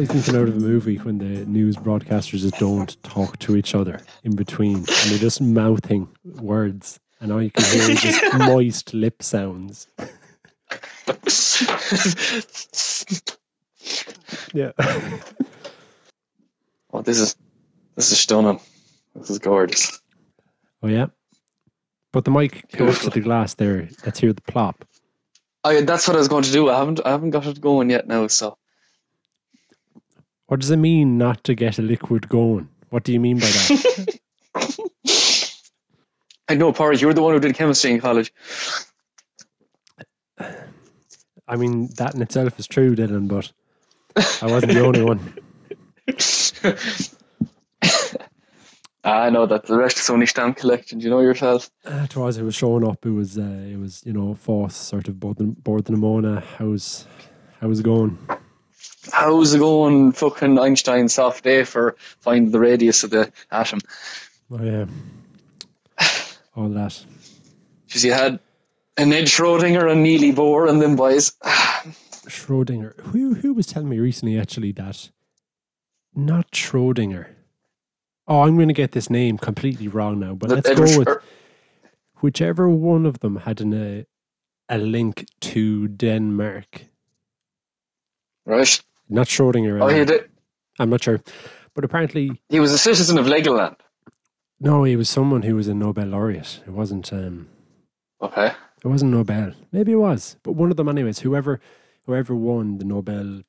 like 0.00 0.08
thinking 0.08 0.36
out 0.36 0.48
of 0.48 0.56
a 0.56 0.60
movie 0.60 0.96
when 0.96 1.18
the 1.18 1.44
news 1.44 1.76
broadcasters 1.76 2.40
just 2.40 2.58
don't 2.58 3.02
talk 3.02 3.38
to 3.38 3.54
each 3.54 3.74
other 3.74 4.00
in 4.24 4.34
between 4.34 4.76
and 4.76 4.86
they're 4.86 5.18
just 5.18 5.42
mouthing 5.42 6.08
words 6.24 6.98
and 7.20 7.30
all 7.30 7.42
you 7.42 7.50
can 7.50 7.64
hear 7.64 7.90
is 7.90 8.00
just 8.00 8.34
moist 8.38 8.94
lip 8.94 9.22
sounds. 9.22 9.88
yeah. 14.54 14.72
Oh, 16.92 17.02
this 17.02 17.20
is 17.20 17.36
this 17.94 18.10
is 18.10 18.18
stunning. 18.18 18.58
This 19.14 19.30
is 19.30 19.38
gorgeous. 19.38 20.02
Oh 20.82 20.88
yeah. 20.88 21.06
But 22.12 22.24
the 22.24 22.32
mic 22.32 22.68
close 22.72 22.98
to 23.04 23.10
the 23.10 23.20
glass 23.20 23.54
there. 23.54 23.88
Let's 24.04 24.18
hear 24.18 24.32
the 24.32 24.42
plop. 24.42 24.84
Oh, 25.62 25.70
I 25.70 25.82
that's 25.82 26.08
what 26.08 26.16
I 26.16 26.18
was 26.18 26.26
going 26.26 26.42
to 26.42 26.50
do. 26.50 26.68
I 26.68 26.78
haven't 26.78 27.00
I 27.06 27.10
haven't 27.10 27.30
got 27.30 27.46
it 27.46 27.60
going 27.60 27.90
yet 27.90 28.08
now. 28.08 28.26
So 28.26 28.58
What 30.50 30.58
does 30.58 30.72
it 30.72 30.78
mean 30.78 31.16
not 31.16 31.44
to 31.44 31.54
get 31.54 31.78
a 31.78 31.82
liquid 31.82 32.28
going? 32.28 32.68
What 32.88 33.04
do 33.04 33.12
you 33.12 33.20
mean 33.20 33.38
by 33.38 33.46
that? 33.46 34.18
I 36.48 36.56
know, 36.56 36.72
Padraig. 36.72 37.00
You 37.00 37.06
were 37.06 37.14
the 37.14 37.22
one 37.22 37.34
who 37.34 37.38
did 37.38 37.54
chemistry 37.54 37.92
in 37.92 38.00
college. 38.00 38.32
I 40.40 41.54
mean, 41.56 41.90
that 41.98 42.16
in 42.16 42.22
itself 42.22 42.58
is 42.58 42.66
true, 42.66 42.96
Dylan, 42.96 43.28
but 43.28 43.52
I 44.42 44.50
wasn't 44.50 44.72
the 44.72 44.84
only 44.84 45.04
one. 45.04 45.20
I 49.04 49.30
know 49.30 49.46
that 49.46 49.66
the 49.66 49.76
rest 49.76 50.00
is 50.00 50.10
only 50.10 50.26
stamp 50.26 50.56
collection. 50.56 50.98
Do 50.98 51.04
you 51.04 51.10
know 51.10 51.20
yourself? 51.20 51.70
Uh, 51.86 52.08
it 52.10 52.16
was. 52.16 52.38
It 52.38 52.42
was 52.42 52.56
showing 52.56 52.84
up. 52.84 53.06
It 53.06 53.10
was. 53.10 53.38
Uh, 53.38 53.68
it 53.70 53.78
was. 53.78 54.02
You 54.04 54.14
know, 54.14 54.34
fourth 54.34 54.72
sort 54.72 55.06
of 55.06 55.20
board 55.20 55.36
the 55.36 55.44
board 55.44 55.84
the 55.84 55.92
Nimona. 55.92 56.42
How's 56.42 57.06
how's 57.60 57.78
it 57.78 57.84
going? 57.84 58.18
How's 59.12 59.54
it 59.54 59.58
going? 59.58 60.12
Fucking 60.12 60.58
Einstein 60.58 61.08
soft 61.08 61.44
day 61.44 61.64
for 61.64 61.96
finding 62.20 62.50
the 62.52 62.60
radius 62.60 63.02
of 63.04 63.10
the 63.10 63.32
atom. 63.50 63.80
Oh 64.50 64.62
yeah, 64.62 64.86
all 66.56 66.68
that. 66.68 67.02
Because 67.86 68.04
you 68.04 68.12
had 68.12 68.38
an 68.96 69.12
Ed 69.12 69.24
Schrodinger 69.24 69.90
and 69.90 70.02
Niels 70.02 70.36
Bohr 70.36 70.68
and 70.68 70.82
then 70.82 70.96
boys. 70.96 71.32
Schrodinger. 71.42 72.98
Who 73.06 73.34
who 73.34 73.54
was 73.54 73.66
telling 73.66 73.88
me 73.88 73.98
recently 73.98 74.38
actually 74.38 74.72
that 74.72 75.10
not 76.14 76.50
Schrodinger. 76.52 77.26
Oh, 78.28 78.42
I'm 78.42 78.56
going 78.56 78.68
to 78.68 78.74
get 78.74 78.92
this 78.92 79.10
name 79.10 79.38
completely 79.38 79.88
wrong 79.88 80.20
now, 80.20 80.34
but 80.34 80.48
The 80.50 80.56
let's 80.56 80.68
Edward 80.68 80.88
go 80.88 80.98
with 80.98 81.22
whichever 82.16 82.68
one 82.68 83.06
of 83.06 83.20
them 83.20 83.36
had 83.36 83.60
an, 83.60 83.72
a, 83.72 84.06
a 84.68 84.78
link 84.78 85.26
to 85.40 85.88
Denmark. 85.88 86.86
right. 88.44 88.80
Not 89.10 89.26
Schrodinger. 89.26 89.82
Oh, 89.82 89.88
he 89.88 90.04
did. 90.04 90.30
I'm 90.78 90.88
not 90.90 91.02
sure. 91.02 91.20
But 91.74 91.84
apparently, 91.84 92.40
He 92.48 92.60
was 92.60 92.72
a 92.72 92.78
citizen 92.78 93.18
of 93.18 93.26
Legoland. 93.26 93.76
no, 94.60 94.84
he 94.84 94.96
was 94.96 95.08
someone 95.10 95.42
who 95.42 95.56
was 95.56 95.68
a 95.68 95.74
Nobel 95.74 96.06
laureate. 96.06 96.60
It 96.66 96.70
wasn't. 96.72 97.12
Um, 97.12 97.48
Okay. 98.22 98.52
it 98.84 98.88
wasn't 98.88 99.12
Nobel. 99.12 99.52
Maybe 99.72 99.92
it 99.92 99.96
was, 99.96 100.36
but 100.42 100.52
one 100.52 100.70
of 100.70 100.76
them, 100.76 100.88
anyways. 100.88 101.20
Whoever, 101.20 101.60
whoever 102.06 102.34
won 102.34 102.78
the 102.78 102.84
Nobel 102.84 103.42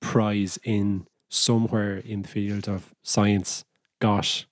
prize 0.00 0.58
in 0.64 1.06
somewhere 1.30 1.96
in 1.96 2.22
the 2.22 2.28
field 2.28 2.68
of 2.68 2.94
science 3.02 3.64
got 4.00 4.44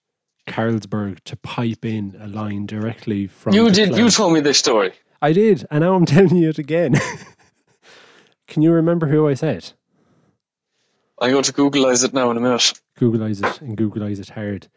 Carlsberg 0.48 1.20
to 1.24 1.36
pipe 1.36 1.84
in 1.84 2.16
a 2.20 2.26
line 2.26 2.66
directly 2.66 3.26
from. 3.26 3.54
You 3.54 3.70
did. 3.70 3.96
You 3.96 4.08
told 4.10 4.32
me 4.32 4.40
this 4.40 4.58
story. 4.58 4.92
I 5.22 5.32
did, 5.32 5.66
and 5.70 5.80
now 5.82 5.94
I'm 5.94 6.06
telling 6.16 6.36
you 6.36 6.48
it 6.48 6.58
again. 6.58 6.94
Can 8.48 8.62
you 8.62 8.72
remember 8.72 9.06
who 9.08 9.28
I 9.28 9.34
said? 9.34 9.72
I'm 11.20 11.32
going 11.32 11.44
to 11.44 11.52
Googleize 11.52 12.04
it 12.04 12.14
now 12.14 12.30
in 12.30 12.36
a 12.36 12.40
minute. 12.40 12.72
Googleize 12.98 13.44
it 13.46 13.60
and 13.60 13.76
Googleize 13.76 14.18
it 14.20 14.30
hard. 14.30 14.68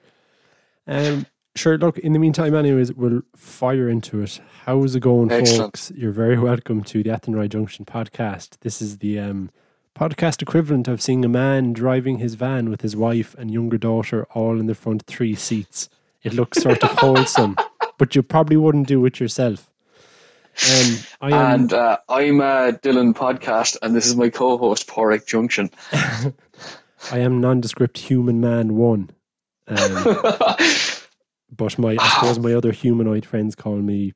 Um, 0.85 1.25
sure. 1.55 1.77
Look, 1.77 1.97
in 1.99 2.11
the 2.11 2.19
meantime, 2.19 2.53
anyways, 2.53 2.91
we'll 2.93 3.21
fire 3.35 3.87
into 3.87 4.21
it. 4.21 4.41
How's 4.65 4.95
it 4.95 4.99
going, 4.99 5.31
Excellent. 5.31 5.63
folks? 5.63 5.91
You're 5.95 6.11
very 6.11 6.37
welcome 6.37 6.83
to 6.83 7.01
the 7.01 7.11
Athenry 7.11 7.47
Junction 7.47 7.85
podcast. 7.85 8.59
This 8.59 8.81
is 8.81 8.97
the 8.97 9.19
um, 9.19 9.51
podcast 9.97 10.41
equivalent 10.41 10.89
of 10.89 11.01
seeing 11.01 11.23
a 11.23 11.29
man 11.29 11.71
driving 11.71 12.17
his 12.17 12.35
van 12.35 12.69
with 12.69 12.81
his 12.81 12.95
wife 12.95 13.35
and 13.37 13.49
younger 13.49 13.77
daughter 13.77 14.25
all 14.33 14.59
in 14.59 14.65
the 14.65 14.75
front 14.75 15.03
three 15.07 15.35
seats. 15.35 15.89
It 16.23 16.33
looks 16.33 16.61
sort 16.61 16.83
of 16.83 16.91
wholesome, 16.99 17.55
but 17.97 18.15
you 18.15 18.23
probably 18.23 18.57
wouldn't 18.57 18.87
do 18.87 19.05
it 19.05 19.19
yourself. 19.19 19.69
Um, 20.53 20.97
I 21.21 21.31
am. 21.31 21.53
And 21.61 21.73
uh, 21.73 21.97
I'm 22.07 22.39
uh, 22.39 22.71
Dylan 22.71 23.13
Podcast, 23.13 23.77
and 23.81 23.95
this 23.95 24.05
is 24.05 24.15
my 24.15 24.29
co-host 24.29 24.87
Padraig 24.87 25.25
Junction. 25.25 25.71
I 25.91 27.19
am 27.19 27.41
nondescript 27.41 27.97
human 27.97 28.39
man 28.39 28.75
one. 28.75 29.09
Um, 29.67 30.03
but 31.51 31.79
my 31.79 31.97
I 31.99 32.07
suppose 32.09 32.39
my 32.39 32.53
other 32.53 32.71
humanoid 32.71 33.25
friends 33.25 33.55
call 33.55 33.77
me 33.77 34.13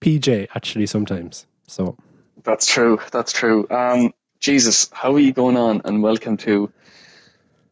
PJ 0.00 0.48
actually 0.54 0.86
sometimes. 0.86 1.46
So 1.66 1.96
That's 2.42 2.66
true. 2.66 2.98
That's 3.12 3.32
true. 3.32 3.66
Um, 3.70 4.12
Jesus, 4.40 4.90
how 4.92 5.14
are 5.14 5.20
you 5.20 5.32
going 5.32 5.56
on? 5.56 5.82
And 5.84 6.02
welcome 6.02 6.36
to 6.38 6.72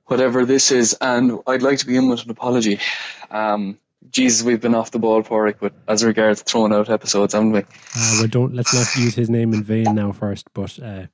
whatever 0.07 0.45
this 0.45 0.71
is. 0.71 0.97
And 1.01 1.41
I'd 1.47 1.63
like 1.63 1.79
to 1.79 1.87
begin 1.87 2.09
with 2.09 2.25
an 2.25 2.31
apology. 2.31 2.81
Um, 3.31 3.79
Jesus, 4.11 4.45
we've 4.45 4.61
been 4.61 4.75
off 4.75 4.91
the 4.91 4.99
ball, 4.99 5.23
Padraig, 5.23 5.57
but 5.61 5.75
as 5.87 6.05
regards 6.05 6.43
throwing 6.43 6.73
out 6.73 6.89
episodes, 6.89 7.35
haven't 7.35 7.53
we? 7.53 7.61
uh, 7.61 7.65
well, 8.19 8.27
don't 8.29 8.55
let's 8.55 8.73
not 8.73 9.03
use 9.03 9.15
his 9.15 9.29
name 9.29 9.53
in 9.53 9.63
vain 9.63 9.95
now 9.95 10.13
first. 10.13 10.49
But 10.55 10.79
uh, 10.79 11.07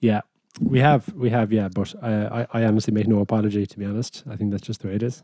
yeah, 0.00 0.20
we 0.60 0.78
have 0.80 1.12
we 1.14 1.30
have 1.30 1.52
yeah. 1.52 1.68
But 1.68 1.94
uh, 2.02 2.46
I 2.52 2.60
I 2.60 2.64
honestly 2.64 2.92
make 2.92 3.08
no 3.08 3.20
apology 3.20 3.66
to 3.66 3.78
be 3.78 3.84
honest. 3.86 4.24
I 4.30 4.36
think 4.36 4.50
that's 4.50 4.66
just 4.66 4.82
the 4.82 4.88
way 4.88 4.94
it 4.94 5.02
is. 5.02 5.22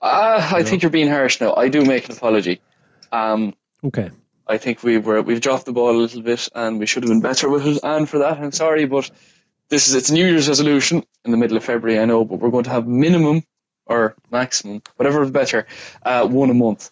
Uh, 0.00 0.50
I 0.54 0.62
think 0.62 0.82
you're 0.82 0.90
being 0.90 1.08
harsh 1.10 1.40
now. 1.40 1.54
I 1.54 1.68
do 1.68 1.84
make 1.84 2.08
an 2.08 2.16
apology. 2.16 2.60
Um, 3.10 3.54
Okay. 3.84 4.10
I 4.46 4.56
think 4.58 4.82
we 4.82 4.98
were 4.98 5.20
we've 5.22 5.40
dropped 5.40 5.66
the 5.66 5.72
ball 5.72 5.90
a 5.90 5.98
little 6.00 6.22
bit, 6.22 6.48
and 6.54 6.78
we 6.78 6.86
should 6.86 7.02
have 7.02 7.10
been 7.10 7.20
better 7.20 7.48
with 7.48 7.66
it. 7.66 7.80
And 7.82 8.08
for 8.08 8.18
that, 8.18 8.38
I'm 8.38 8.52
sorry, 8.52 8.86
but 8.86 9.10
this 9.68 9.88
is 9.88 9.94
it's 9.94 10.10
a 10.10 10.14
New 10.14 10.26
Year's 10.26 10.48
resolution 10.48 11.04
in 11.24 11.32
the 11.32 11.36
middle 11.36 11.56
of 11.56 11.64
February. 11.64 11.98
I 12.00 12.06
know, 12.06 12.24
but 12.24 12.38
we're 12.40 12.50
going 12.50 12.64
to 12.64 12.70
have 12.70 12.86
minimum 12.86 13.42
or 13.88 14.14
maximum, 14.30 14.82
whatever 14.96 15.22
is 15.22 15.30
better, 15.30 15.66
uh, 16.04 16.26
one 16.26 16.50
a 16.50 16.54
month. 16.54 16.90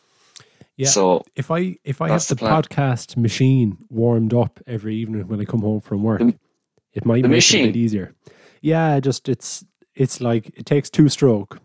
Yeah. 0.77 0.89
So 0.89 1.25
If 1.35 1.51
I 1.51 1.77
if 1.85 2.03
I 2.03 2.09
have 2.11 2.27
the 2.27 2.35
the, 2.35 2.47
podcast 2.47 3.17
machine 3.17 3.79
warmed 3.89 4.35
up 4.35 4.61
every 4.67 4.97
evening 4.97 5.27
when 5.29 5.41
I 5.41 5.45
come 5.45 5.61
home 5.63 5.81
from 5.81 6.03
work, 6.03 6.21
The- 6.21 6.35
it 6.93 7.05
might 7.07 7.25
make 7.25 7.39
it 7.55 7.55
a 7.55 7.67
bit 7.67 7.77
easier. 7.77 8.15
Yeah, 8.61 9.01
just 9.01 9.29
it's 9.29 9.65
it's 9.95 10.21
like 10.21 10.49
it 10.59 10.67
takes 10.67 10.91
two 10.91 11.09
stroke. 11.09 11.61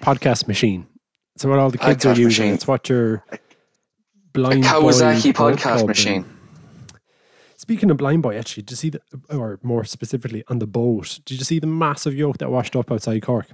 Podcast 0.00 0.46
machine. 0.48 0.86
It's 1.34 1.44
what 1.44 1.58
all 1.58 1.70
the 1.70 1.78
kids 1.78 2.06
are 2.06 2.10
using. 2.10 2.24
machine. 2.46 2.54
It's 2.54 2.66
what 2.66 2.88
your 2.88 3.24
blind 4.32 4.64
Kawasaki 4.64 5.34
boy 5.34 5.52
podcast 5.54 5.86
machine. 5.86 6.24
and- 6.24 6.37
Speaking 7.68 7.90
of 7.90 7.98
blind 7.98 8.22
boy, 8.22 8.38
actually, 8.38 8.62
did 8.62 8.70
you 8.70 8.76
see 8.76 8.88
the, 8.88 9.02
or 9.28 9.60
more 9.62 9.84
specifically 9.84 10.42
on 10.48 10.58
the 10.58 10.66
boat? 10.66 11.20
Did 11.26 11.38
you 11.38 11.44
see 11.44 11.58
the 11.58 11.66
massive 11.66 12.14
yoke 12.14 12.38
that 12.38 12.50
washed 12.50 12.74
up 12.74 12.90
outside 12.90 13.20
Cork? 13.20 13.46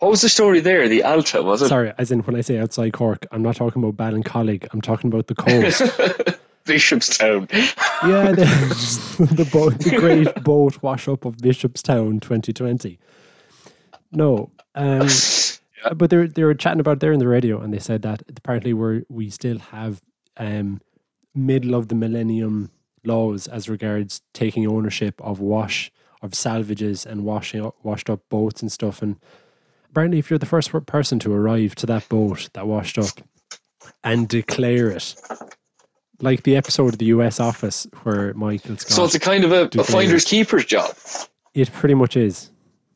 What 0.00 0.10
was 0.10 0.20
the 0.20 0.28
story 0.28 0.60
there? 0.60 0.86
The 0.86 1.02
Alta 1.02 1.42
was 1.42 1.62
it? 1.62 1.68
Sorry, 1.68 1.94
as 1.96 2.12
in 2.12 2.20
when 2.24 2.36
I 2.36 2.42
say 2.42 2.58
outside 2.58 2.92
Cork, 2.92 3.24
I'm 3.32 3.40
not 3.40 3.56
talking 3.56 3.82
about 3.82 3.96
Ballincollig. 3.96 4.68
I'm 4.70 4.82
talking 4.82 5.10
about 5.10 5.28
the 5.28 5.34
coast. 5.34 5.80
Bishopstown. 6.66 7.50
Yeah, 8.06 8.32
the, 8.32 9.26
the 9.34 9.48
boat, 9.50 9.78
the 9.78 9.96
great 9.96 10.44
boat 10.44 10.82
wash 10.82 11.08
up 11.08 11.24
of 11.24 11.38
Bishopstown 11.38 12.20
2020. 12.20 12.98
No, 14.12 14.50
um, 14.74 15.08
but 15.96 16.10
they 16.10 16.18
were, 16.18 16.28
they 16.28 16.44
were 16.44 16.52
chatting 16.52 16.80
about 16.80 17.00
there 17.00 17.12
in 17.12 17.18
the 17.18 17.26
radio, 17.26 17.62
and 17.62 17.72
they 17.72 17.78
said 17.78 18.02
that 18.02 18.24
apparently 18.28 18.74
we 18.74 19.04
we 19.08 19.30
still 19.30 19.58
have 19.58 20.02
um, 20.36 20.82
middle 21.34 21.74
of 21.74 21.88
the 21.88 21.94
millennium 21.94 22.70
laws 23.06 23.46
as 23.46 23.68
regards 23.68 24.20
taking 24.34 24.66
ownership 24.66 25.20
of 25.20 25.40
wash 25.40 25.90
of 26.22 26.34
salvages 26.34 27.04
and 27.06 27.24
washing 27.24 27.64
up, 27.64 27.74
washed 27.82 28.08
up 28.10 28.20
boats 28.30 28.62
and 28.62 28.72
stuff. 28.72 29.02
And 29.02 29.16
apparently, 29.90 30.18
if 30.18 30.30
you're 30.30 30.38
the 30.38 30.46
first 30.46 30.70
person 30.86 31.18
to 31.20 31.32
arrive 31.32 31.74
to 31.76 31.86
that 31.86 32.08
boat 32.08 32.48
that 32.54 32.66
washed 32.66 32.98
up 32.98 33.10
and 34.02 34.26
declare 34.28 34.90
it, 34.90 35.14
like 36.20 36.42
the 36.44 36.56
episode 36.56 36.94
of 36.94 36.98
the 36.98 37.04
U.S. 37.06 37.38
Office 37.38 37.86
where 38.02 38.32
Michael 38.34 38.76
Scott, 38.78 38.90
So 38.92 39.04
it's 39.04 39.14
a 39.14 39.20
kind 39.20 39.44
of 39.44 39.52
a, 39.52 39.68
a 39.78 39.84
finder's 39.84 40.24
keeper's 40.24 40.64
job. 40.64 40.94
it 41.54 41.70
pretty 41.72 41.94
much 41.94 42.16
is. 42.16 42.50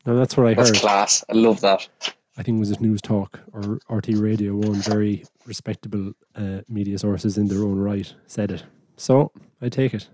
No, 0.07 0.17
that's 0.17 0.35
what 0.37 0.47
I 0.47 0.55
That's 0.55 0.71
heard. 0.71 0.79
class. 0.79 1.23
I 1.29 1.35
love 1.35 1.61
that. 1.61 1.87
I 2.39 2.43
think 2.43 2.57
it 2.57 2.61
was 2.61 2.73
at 2.73 2.79
Newstalk 2.79 3.41
or 3.53 3.79
RTÉ 4.01 4.19
Radio, 4.21 4.55
one 4.55 4.77
very 4.77 5.25
respectable 5.45 6.12
uh, 6.35 6.61
media 6.69 6.99
sources 6.99 7.37
in 7.37 7.49
their 7.49 7.59
own 7.65 7.79
right 7.79 8.12
said 8.27 8.51
it. 8.51 8.65
So 9.00 9.32
I 9.62 9.70
take 9.70 9.94
it. 9.94 10.08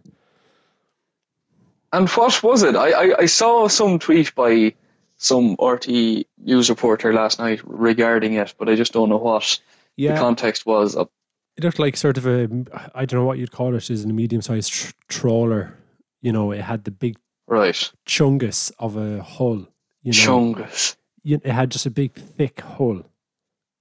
And 1.93 2.09
what 2.11 2.41
was 2.43 2.62
it? 2.62 2.77
I, 2.77 2.91
I, 2.91 3.19
I 3.21 3.27
saw 3.27 3.67
some 3.67 3.99
tweet 3.99 4.33
by 4.35 4.75
some 5.17 5.56
RTÉ 5.56 6.25
news 6.38 6.71
reporter 6.71 7.12
last 7.12 7.38
night 7.41 7.61
regarding 7.65 8.35
it, 8.35 8.55
but 8.59 8.69
I 8.69 8.77
just 8.77 8.93
don't 8.93 9.09
know 9.09 9.17
what 9.17 9.59
the 9.97 10.15
context 10.15 10.67
was. 10.67 10.94
It 10.94 11.65
looked 11.65 11.79
like 11.81 11.97
sort 11.97 12.17
of 12.17 12.27
a 12.27 12.49
I 12.94 13.06
don't 13.06 13.21
know 13.21 13.25
what 13.27 13.38
you'd 13.38 13.50
call 13.50 13.75
it, 13.75 13.79
it, 13.79 13.91
is 13.91 14.05
a 14.05 14.09
medium 14.09 14.43
sized 14.43 14.73
tr- 14.73 14.93
trawler. 15.09 15.77
You 16.21 16.33
know, 16.33 16.53
it 16.53 16.61
had 16.61 16.85
the 16.85 16.91
big 16.91 17.17
Right. 17.49 17.93
chungus 18.06 18.73
of 18.79 18.97
a 18.97 19.23
hull. 19.23 19.67
You 20.03 20.12
know, 20.12 20.55
Chungus. 20.55 20.97
it 21.25 21.44
had 21.47 21.71
just 21.71 21.87
a 21.87 21.91
big 21.91 22.12
thick 22.12 22.61
hull. 22.61 23.03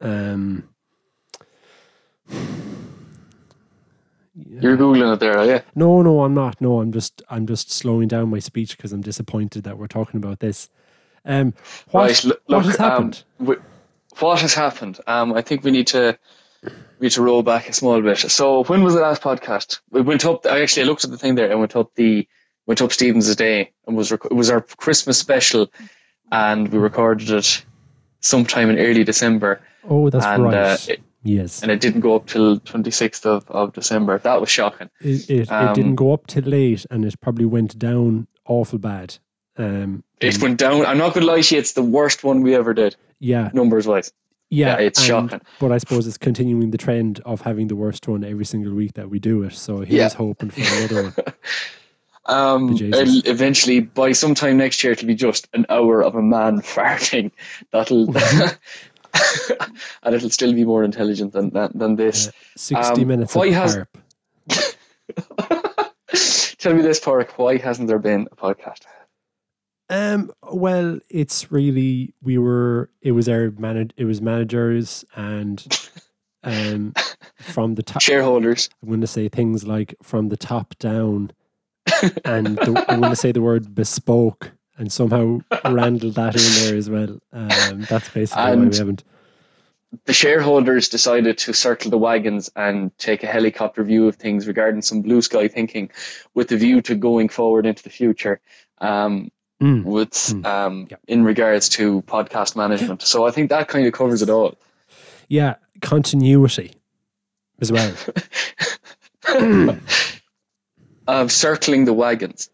Um, 0.01 0.69
You're 4.35 4.77
googling 4.77 5.13
it 5.13 5.19
there, 5.19 5.37
are 5.37 5.45
you? 5.45 5.61
no, 5.75 6.01
no, 6.01 6.23
I'm 6.23 6.33
not. 6.33 6.59
No, 6.59 6.81
I'm 6.81 6.91
just 6.91 7.21
I'm 7.29 7.47
just 7.47 7.71
slowing 7.71 8.07
down 8.07 8.29
my 8.29 8.39
speech 8.39 8.75
because 8.75 8.91
I'm 8.91 9.01
disappointed 9.01 9.63
that 9.63 9.77
we're 9.77 9.87
talking 9.87 10.17
about 10.17 10.39
this. 10.39 10.69
Um, 11.23 11.53
what, 11.91 12.01
Right. 12.01 12.23
Look, 12.25 12.41
what 12.47 12.65
has 12.65 12.79
um, 12.79 12.89
happened? 12.89 13.23
what 14.19 14.41
has 14.41 14.53
happened? 14.53 14.99
Um, 15.07 15.33
I 15.33 15.41
think 15.41 15.63
we 15.63 15.71
need 15.71 15.87
to 15.87 16.17
we 16.63 17.05
need 17.05 17.11
to 17.11 17.21
roll 17.21 17.43
back 17.43 17.69
a 17.69 17.73
small 17.73 18.01
bit. 18.01 18.17
So 18.17 18.63
when 18.65 18.83
was 18.83 18.93
the 18.93 19.01
last 19.01 19.21
podcast? 19.21 19.79
We 19.91 20.01
went 20.01 20.25
up. 20.25 20.45
I 20.45 20.61
actually 20.61 20.85
looked 20.85 21.03
at 21.03 21.11
the 21.11 21.17
thing 21.17 21.35
there 21.35 21.49
and 21.49 21.59
went 21.59 21.75
up 21.75 21.93
the 21.95 22.27
went 22.65 22.81
up 22.81 22.91
Stephen's 22.91 23.33
Day 23.35 23.71
and 23.87 23.95
was 23.95 24.11
rec- 24.11 24.25
it 24.25 24.33
was 24.33 24.49
our 24.49 24.61
Christmas 24.61 25.17
special, 25.17 25.71
and 26.31 26.67
we 26.69 26.77
recorded 26.77 27.29
it 27.29 27.63
sometime 28.19 28.69
in 28.69 28.79
early 28.79 29.03
December, 29.03 29.61
oh, 29.87 30.09
that's 30.09 30.25
and, 30.25 30.43
right. 30.43 30.53
uh, 30.55 30.77
it- 30.87 31.01
yes, 31.25 31.61
and 31.61 31.69
it 31.71 31.81
didn't 31.81 31.99
go 32.01 32.15
up 32.15 32.27
till 32.27 32.59
twenty 32.61 32.91
sixth 32.91 33.25
of, 33.25 33.43
of 33.51 33.73
December. 33.73 34.17
That 34.19 34.39
was 34.39 34.49
shocking. 34.49 34.89
it, 35.01 35.29
it, 35.29 35.51
um, 35.51 35.67
it 35.69 35.75
didn't 35.75 35.95
go 35.95 36.13
up 36.13 36.27
till 36.27 36.43
late, 36.43 36.85
and 36.89 37.03
it 37.03 37.19
probably 37.19 37.45
went 37.45 37.77
down 37.77 38.27
awful 38.45 38.79
bad. 38.79 39.17
Um, 39.57 40.03
It 40.21 40.41
went 40.41 40.57
down. 40.59 40.85
I'm 40.85 40.97
not 40.97 41.13
gonna 41.13 41.25
lie 41.25 41.41
to 41.41 41.55
you. 41.55 41.59
It's 41.59 41.73
the 41.73 41.83
worst 41.83 42.23
one 42.23 42.41
we 42.41 42.55
ever 42.55 42.73
did, 42.73 42.95
yeah, 43.19 43.49
numbers 43.53 43.85
wise. 43.87 44.11
yeah, 44.49 44.77
Yeah, 44.77 44.85
it's 44.85 44.99
and- 44.99 45.07
shocking. 45.07 45.41
But 45.59 45.71
I 45.71 45.77
suppose 45.79 46.07
it's 46.07 46.17
continuing 46.17 46.71
the 46.71 46.77
trend 46.77 47.19
of 47.25 47.41
having 47.41 47.67
the 47.67 47.75
worst 47.75 48.07
one 48.07 48.23
every 48.23 48.45
single 48.45 48.73
week 48.73 48.93
that 48.93 49.09
we 49.09 49.19
do 49.19 49.43
it. 49.43 49.53
So 49.53 49.79
here's 49.79 49.91
Yeah. 49.91 50.09
hoping 50.17 50.49
for 50.51 50.61
another 50.61 51.03
one. 51.03 51.13
Um, 52.27 52.75
eventually, 52.79 53.81
by 53.81 54.11
sometime 54.11 54.57
next 54.57 54.83
year, 54.83 54.93
it'll 54.93 55.05
be 55.07 55.13
just 55.13 55.47
an 55.53 55.67
hour 55.69 56.01
of 56.03 56.15
a 56.15 56.23
man 56.23 56.59
farting. 56.61 57.29
That'll, 57.71 58.07
and 60.03 60.15
it'll 60.15 60.29
still 60.29 60.53
be 60.53 60.65
more 60.65 60.83
intelligent 60.83 61.33
than 61.33 61.49
than, 61.51 61.71
than 61.75 61.95
this. 61.95 62.31
Sixty 62.55 63.01
Um, 63.01 63.07
minutes 63.07 63.35
why 63.35 63.47
of 63.47 63.53
has-. 63.53 63.85
Tell 66.57 66.73
me 66.73 66.81
this, 66.81 66.99
Park. 66.99 67.37
Why 67.37 67.57
hasn't 67.57 67.87
there 67.87 67.99
been 67.99 68.27
a 68.31 68.35
podcast? 68.35 68.81
Um, 69.89 70.31
well, 70.41 70.99
it's 71.09 71.51
really 71.51 72.13
we 72.23 72.37
were. 72.37 72.89
It 73.01 73.11
was 73.11 73.29
our 73.29 73.51
manage. 73.51 73.91
It 73.97 74.05
was 74.05 74.21
managers 74.21 75.05
and 75.15 75.65
um 76.43 76.93
from 77.37 77.75
the 77.75 77.83
top. 77.83 78.01
Shareholders. 78.01 78.69
I'm 78.81 78.89
going 78.89 79.01
to 79.01 79.07
say 79.07 79.29
things 79.29 79.67
like 79.67 79.95
from 80.01 80.29
the 80.29 80.37
top 80.37 80.75
down, 80.79 81.31
and 82.25 82.57
the, 82.57 82.85
I'm 82.89 82.99
going 83.01 83.11
to 83.11 83.15
say 83.15 83.31
the 83.31 83.41
word 83.43 83.75
bespoke, 83.75 84.51
and 84.77 84.91
somehow 84.91 85.39
Randall 85.65 86.11
that 86.11 86.35
in 86.35 86.65
there 86.65 86.75
as 86.77 86.89
well. 86.89 87.19
Um, 87.33 87.85
that's 87.89 88.09
basically 88.09 88.43
why 88.43 88.55
we 88.55 88.75
haven't. 88.77 89.03
The 90.05 90.13
shareholders 90.13 90.89
decided 90.89 91.37
to 91.39 91.53
circle 91.53 91.89
the 91.89 91.97
wagons 91.97 92.49
and 92.55 92.95
take 92.97 93.23
a 93.23 93.27
helicopter 93.27 93.83
view 93.83 94.07
of 94.07 94.15
things 94.17 94.45
regarding 94.47 94.81
some 94.81 95.01
blue 95.01 95.21
sky 95.21 95.47
thinking, 95.47 95.89
with 96.33 96.49
the 96.49 96.57
view 96.57 96.81
to 96.81 96.95
going 96.95 97.29
forward 97.29 97.65
into 97.65 97.83
the 97.83 97.89
future. 97.89 98.39
Um, 98.79 99.31
Mm. 99.61 99.85
with 99.85 100.11
Mm. 100.11 100.45
um, 100.45 100.87
Yeah. 100.91 100.97
in 101.07 101.23
regards 101.23 101.69
to 101.69 102.01
podcast 102.01 102.57
management. 102.57 103.01
So 103.03 103.25
I 103.25 103.31
think 103.31 103.49
that 103.51 103.69
kind 103.69 103.87
of 103.87 103.93
covers 103.93 104.21
it 104.21 104.29
all. 104.29 104.55
Yeah, 105.29 105.55
continuity 105.81 106.73
as 107.61 107.71
well. 107.71 107.93
of 111.07 111.31
circling 111.31 111.85
the 111.85 111.93
wagons. 111.93 112.49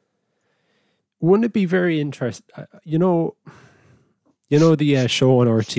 Wouldn't 1.21 1.45
it 1.45 1.53
be 1.53 1.65
very 1.65 2.01
interesting? 2.01 2.45
You 2.83 2.99
know, 2.99 3.35
you 4.49 4.59
know 4.59 4.75
the 4.75 4.97
uh, 4.97 5.07
show 5.07 5.39
on 5.39 5.47
RT 5.47 5.75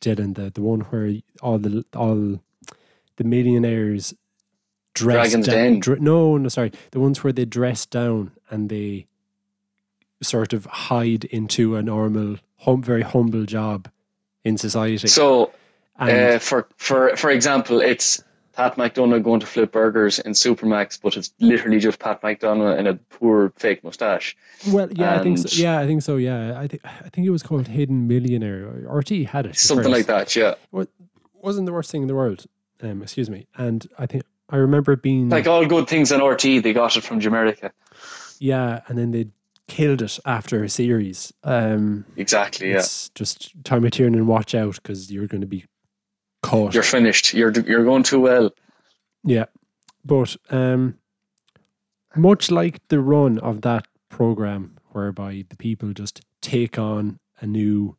did 0.00 0.20
and 0.20 0.34
the 0.34 0.50
the 0.50 0.60
one 0.60 0.80
where 0.80 1.14
all 1.40 1.58
the 1.58 1.84
all 1.94 2.40
the 3.16 3.24
millionaires 3.24 4.12
dressed 4.94 5.32
Dragon's 5.44 5.82
down. 5.86 6.02
No, 6.02 6.36
no, 6.36 6.48
sorry, 6.48 6.72
the 6.90 7.00
ones 7.00 7.24
where 7.24 7.32
they 7.32 7.44
dress 7.44 7.86
down 7.86 8.32
and 8.50 8.68
they 8.68 9.06
sort 10.22 10.52
of 10.52 10.66
hide 10.66 11.24
into 11.24 11.76
a 11.76 11.82
normal, 11.82 12.36
hum, 12.58 12.82
very 12.82 13.02
humble 13.02 13.44
job 13.44 13.88
in 14.44 14.58
society. 14.58 15.08
So, 15.08 15.52
uh, 15.98 16.38
for 16.38 16.68
for 16.76 17.16
for 17.16 17.30
example, 17.30 17.80
it's 17.80 18.22
Pat 18.52 18.76
McDonagh 18.76 19.22
going 19.22 19.40
to 19.40 19.46
flip 19.46 19.72
burgers 19.72 20.18
in 20.18 20.32
Supermac's, 20.32 20.98
but 20.98 21.16
it's 21.16 21.32
literally 21.40 21.78
just 21.78 21.98
Pat 21.98 22.20
McDonagh 22.22 22.78
and 22.78 22.86
a 22.88 22.94
poor 22.94 23.52
fake 23.56 23.82
mustache. 23.82 24.36
well, 24.68 24.88
yeah, 24.92 25.18
I 25.18 25.22
think 25.22 25.38
so. 25.38 25.48
Yeah, 25.62 25.78
I 25.78 25.86
think 25.86 26.02
so. 26.02 26.16
Yeah, 26.16 26.58
I 26.58 26.66
think 26.68 26.82
I 26.84 27.08
think 27.08 27.26
it 27.26 27.30
was 27.30 27.42
called 27.42 27.68
Hidden 27.68 28.06
Millionaire. 28.06 28.66
RTÉ 28.88 29.26
had 29.26 29.46
it 29.46 29.56
Something 29.56 29.90
like 29.90 30.06
that, 30.06 30.34
yeah. 30.36 30.54
wasn't 31.34 31.66
the 31.66 31.72
worst 31.72 31.90
thing 31.90 32.02
in 32.02 32.08
the 32.08 32.14
world. 32.14 32.46
Um, 32.82 33.02
excuse 33.02 33.30
me. 33.30 33.46
And 33.56 33.86
I 33.98 34.06
think 34.06 34.24
I 34.50 34.56
remember 34.56 34.92
it 34.92 35.02
being 35.02 35.28
Like 35.28 35.46
all 35.46 35.64
good 35.66 35.88
things 35.88 36.12
on 36.12 36.20
RTÉ, 36.20 36.62
they 36.62 36.72
got 36.72 36.96
it 36.96 37.02
from 37.02 37.20
Jamaica. 37.20 37.72
yeah, 38.38 38.80
and 38.88 38.98
then 38.98 39.12
they 39.12 39.28
killed 39.68 40.02
it 40.02 40.18
after 40.26 40.62
a 40.62 40.68
series. 40.68 41.32
Um, 41.44 42.04
Exactly, 42.16 42.70
yeah. 42.70 42.82
just 43.14 43.52
Tommy 43.64 43.90
Tiernan, 43.90 44.26
watch 44.26 44.54
out 44.54 44.74
because 44.76 45.10
you're 45.10 45.26
going 45.28 45.40
to 45.40 45.46
be 45.46 45.64
caught. 46.42 46.74
You're 46.74 46.82
finished. 46.82 47.32
You're 47.34 47.52
you're 47.52 47.84
going 47.84 48.02
too 48.02 48.20
well. 48.20 48.50
yeah, 49.24 49.46
but 50.04 50.36
um, 50.50 50.98
much 52.16 52.50
like 52.50 52.86
the 52.88 53.00
run 53.00 53.38
of 53.38 53.62
that 53.62 53.86
program, 54.08 54.78
whereby 54.90 55.44
the 55.48 55.56
people 55.56 55.92
just 55.92 56.20
take 56.40 56.78
on 56.78 57.18
a 57.40 57.46
new, 57.46 57.96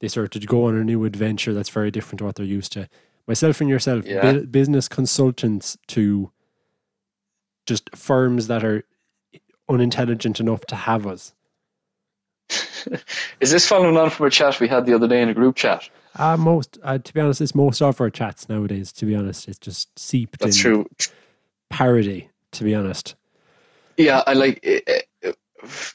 they 0.00 0.08
sort 0.08 0.36
of 0.36 0.46
go 0.46 0.66
on 0.66 0.76
a 0.76 0.84
new 0.84 1.04
adventure 1.04 1.52
that's 1.54 1.68
very 1.70 1.90
different 1.90 2.18
to 2.18 2.24
what 2.24 2.36
they're 2.36 2.46
used 2.46 2.72
to. 2.72 2.88
Myself 3.26 3.60
and 3.60 3.70
yourself, 3.70 4.04
Yeah. 4.06 4.32
bu- 4.32 4.46
business 4.46 4.88
consultants 4.88 5.76
to 5.88 6.30
just 7.66 7.88
firms 7.94 8.46
that 8.48 8.64
are 8.64 8.84
unintelligent 9.68 10.40
enough 10.40 10.62
to 10.66 10.74
have 10.76 11.06
us. 11.06 11.32
Is 13.40 13.50
this 13.52 13.66
following 13.66 13.96
on 13.96 14.10
from 14.10 14.26
a 14.26 14.30
chat 14.30 14.58
we 14.60 14.68
had 14.68 14.86
the 14.86 14.94
other 14.94 15.06
day 15.08 15.22
in 15.22 15.28
a 15.28 15.34
group 15.34 15.54
chat? 15.56 15.88
Uh, 16.16 16.36
most, 16.36 16.78
uh, 16.82 16.98
to 16.98 17.14
be 17.14 17.20
honest, 17.20 17.40
it's 17.40 17.54
most 17.54 17.80
of 17.80 18.00
our 18.00 18.10
chats 18.10 18.48
nowadays. 18.48 18.92
To 18.92 19.06
be 19.06 19.14
honest, 19.14 19.48
it's 19.48 19.58
just 19.58 19.98
seeped 19.98 20.40
That's 20.40 20.56
in 20.56 20.62
true. 20.62 20.90
parody. 21.70 22.28
To 22.52 22.64
be 22.64 22.74
honest, 22.74 23.14
Yeah, 23.96 24.22
I 24.26 24.34
like 24.34 24.60
it, 24.62 25.06
it, 25.22 25.38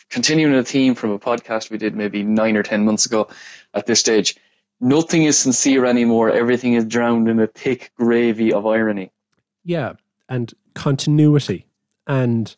continuing 0.09 0.55
a 0.55 0.63
theme 0.63 0.95
from 0.95 1.11
a 1.11 1.19
podcast 1.19 1.69
we 1.69 1.77
did 1.77 1.95
maybe 1.95 2.23
nine 2.23 2.57
or 2.57 2.63
ten 2.63 2.83
months 2.83 3.05
ago. 3.05 3.27
At 3.75 3.85
this 3.85 3.99
stage, 3.99 4.35
nothing 4.81 5.25
is 5.25 5.37
sincere 5.37 5.85
anymore. 5.85 6.31
Everything 6.31 6.73
is 6.73 6.83
drowned 6.85 7.29
in 7.29 7.39
a 7.39 7.45
thick 7.45 7.91
gravy 7.95 8.51
of 8.51 8.65
irony. 8.65 9.11
yeah, 9.63 9.93
and 10.27 10.51
continuity, 10.73 11.67
and 12.07 12.55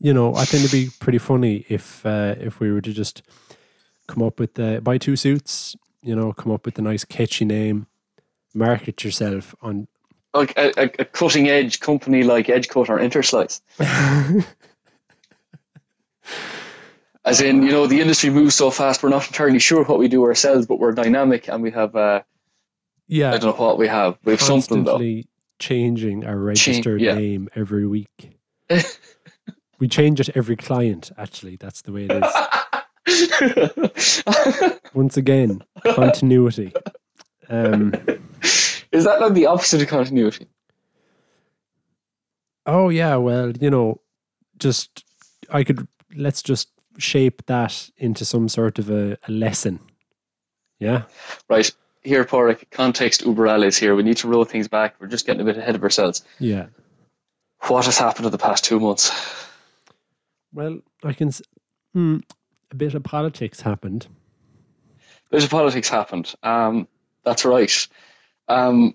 you 0.00 0.12
know, 0.12 0.34
I 0.34 0.44
think 0.44 0.64
it'd 0.64 0.72
be 0.72 0.90
pretty 0.98 1.18
funny 1.18 1.64
if 1.68 2.04
uh, 2.04 2.34
if 2.40 2.58
we 2.58 2.72
were 2.72 2.80
to 2.80 2.92
just 2.92 3.22
come 4.08 4.20
up 4.20 4.40
with 4.40 4.54
the 4.54 4.80
buy 4.82 4.98
two 4.98 5.14
suits. 5.14 5.76
You 6.02 6.16
know, 6.16 6.32
come 6.32 6.52
up 6.52 6.66
with 6.66 6.78
a 6.78 6.82
nice 6.82 7.04
catchy 7.04 7.44
name, 7.44 7.86
market 8.54 9.04
yourself 9.04 9.54
on. 9.62 9.88
Like 10.34 10.56
a, 10.56 10.72
a, 10.80 10.84
a 11.00 11.04
cutting 11.04 11.48
edge 11.48 11.80
company 11.80 12.22
like 12.22 12.46
Edgecut 12.46 12.88
or 12.88 12.98
Interslice. 12.98 13.60
As 17.24 17.40
in, 17.40 17.62
you 17.62 17.70
know, 17.70 17.86
the 17.86 18.00
industry 18.00 18.30
moves 18.30 18.54
so 18.56 18.70
fast, 18.70 19.02
we're 19.02 19.10
not 19.10 19.26
entirely 19.26 19.60
sure 19.60 19.84
what 19.84 19.98
we 19.98 20.08
do 20.08 20.24
ourselves, 20.24 20.66
but 20.66 20.80
we're 20.80 20.92
dynamic 20.92 21.48
and 21.48 21.62
we 21.62 21.70
have, 21.70 21.94
uh, 21.94 22.22
I 23.10 23.38
don't 23.38 23.44
know 23.44 23.52
what 23.52 23.78
we 23.78 23.86
have. 23.88 24.18
We 24.24 24.32
have 24.32 24.40
something 24.40 24.84
though. 24.84 24.92
constantly 24.92 25.28
changing 25.58 26.26
our 26.26 26.36
registered 26.36 27.00
yeah. 27.00 27.14
name 27.14 27.48
every 27.54 27.86
week. 27.86 28.38
we 29.78 29.86
change 29.86 30.18
it 30.18 30.30
every 30.34 30.56
client. 30.56 31.12
Actually, 31.16 31.56
that's 31.56 31.82
the 31.82 31.92
way 31.92 32.06
it 32.06 32.12
is. 32.12 32.32
Once 34.94 35.16
again, 35.16 35.62
continuity. 35.94 36.72
Um, 37.48 37.92
is 38.92 39.04
that 39.04 39.20
like 39.20 39.34
the 39.34 39.46
opposite 39.46 39.82
of 39.82 39.88
continuity? 39.88 40.48
oh 42.66 42.88
yeah, 42.88 43.16
well, 43.16 43.52
you 43.52 43.70
know, 43.70 44.00
just 44.58 45.04
I 45.50 45.64
could 45.64 45.86
let's 46.14 46.42
just 46.42 46.68
shape 46.98 47.44
that 47.46 47.90
into 47.96 48.24
some 48.24 48.48
sort 48.48 48.78
of 48.78 48.90
a, 48.90 49.16
a 49.26 49.30
lesson. 49.30 49.80
Yeah. 50.78 51.02
Right. 51.48 51.70
Here, 52.02 52.24
Padraig, 52.24 52.66
context 52.70 53.22
uber 53.24 53.46
alles 53.46 53.76
here. 53.76 53.94
We 53.94 54.02
need 54.02 54.16
to 54.18 54.28
roll 54.28 54.44
things 54.44 54.66
back. 54.66 54.96
We're 54.98 55.06
just 55.06 55.24
getting 55.24 55.40
a 55.40 55.44
bit 55.44 55.56
ahead 55.56 55.76
of 55.76 55.82
ourselves. 55.82 56.22
Yeah. 56.40 56.66
What 57.60 57.84
has 57.84 57.96
happened 57.96 58.26
in 58.26 58.32
the 58.32 58.38
past 58.38 58.64
two 58.64 58.80
months? 58.80 59.12
Well, 60.52 60.80
I 61.04 61.12
can. 61.12 61.30
Hmm, 61.94 62.18
a 62.72 62.76
bit 62.76 62.94
of 62.94 63.02
politics 63.02 63.60
happened. 63.60 64.06
A 65.26 65.30
Bit 65.36 65.44
of 65.44 65.50
politics 65.50 65.88
happened. 65.88 66.34
Um, 66.42 66.88
that's 67.24 67.44
right. 67.44 67.88
Um, 68.48 68.94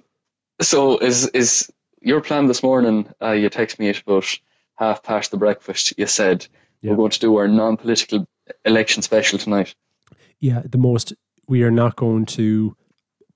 so 0.62 0.98
is 0.98 1.28
is 1.30 1.72
your 2.02 2.22
plan 2.22 2.48
this 2.48 2.64
morning? 2.64 3.12
Uh, 3.22 3.32
you 3.32 3.50
text 3.50 3.80
me 3.80 3.90
at 3.90 4.02
about 4.02 4.38
half 4.76 5.04
past 5.04 5.32
the 5.32 5.38
breakfast, 5.38 5.94
you 5.98 6.06
said 6.08 6.48
Yeah. 6.82 6.92
we're 6.92 6.98
going 6.98 7.12
to 7.12 7.20
do 7.20 7.36
our 7.38 7.48
non-political 7.48 8.28
election 8.66 9.02
special 9.02 9.40
tonight. 9.40 9.74
Yeah, 10.40 10.62
the 10.70 10.78
most 10.78 11.14
we 11.48 11.64
are 11.64 11.72
not 11.72 11.96
going 11.96 12.26
to 12.28 12.76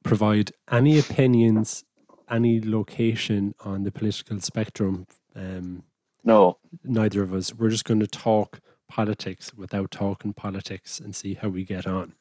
provide 0.04 0.52
any 0.70 1.00
opinions, 1.00 1.84
any 2.30 2.62
location 2.62 3.56
on 3.64 3.84
the 3.84 3.92
political 3.92 4.40
spectrum. 4.42 5.08
Um, 5.36 5.84
No, 6.24 6.58
neither 6.84 7.24
of 7.24 7.34
us. 7.34 7.54
We're 7.54 7.70
just 7.72 7.86
going 7.86 8.02
to 8.02 8.08
talk 8.08 8.60
politics 8.92 9.54
without 9.56 9.90
talking 9.90 10.34
politics 10.34 11.00
and 11.00 11.16
see 11.16 11.34
how 11.34 11.48
we 11.48 11.64
get 11.64 11.88
on. 11.88 12.14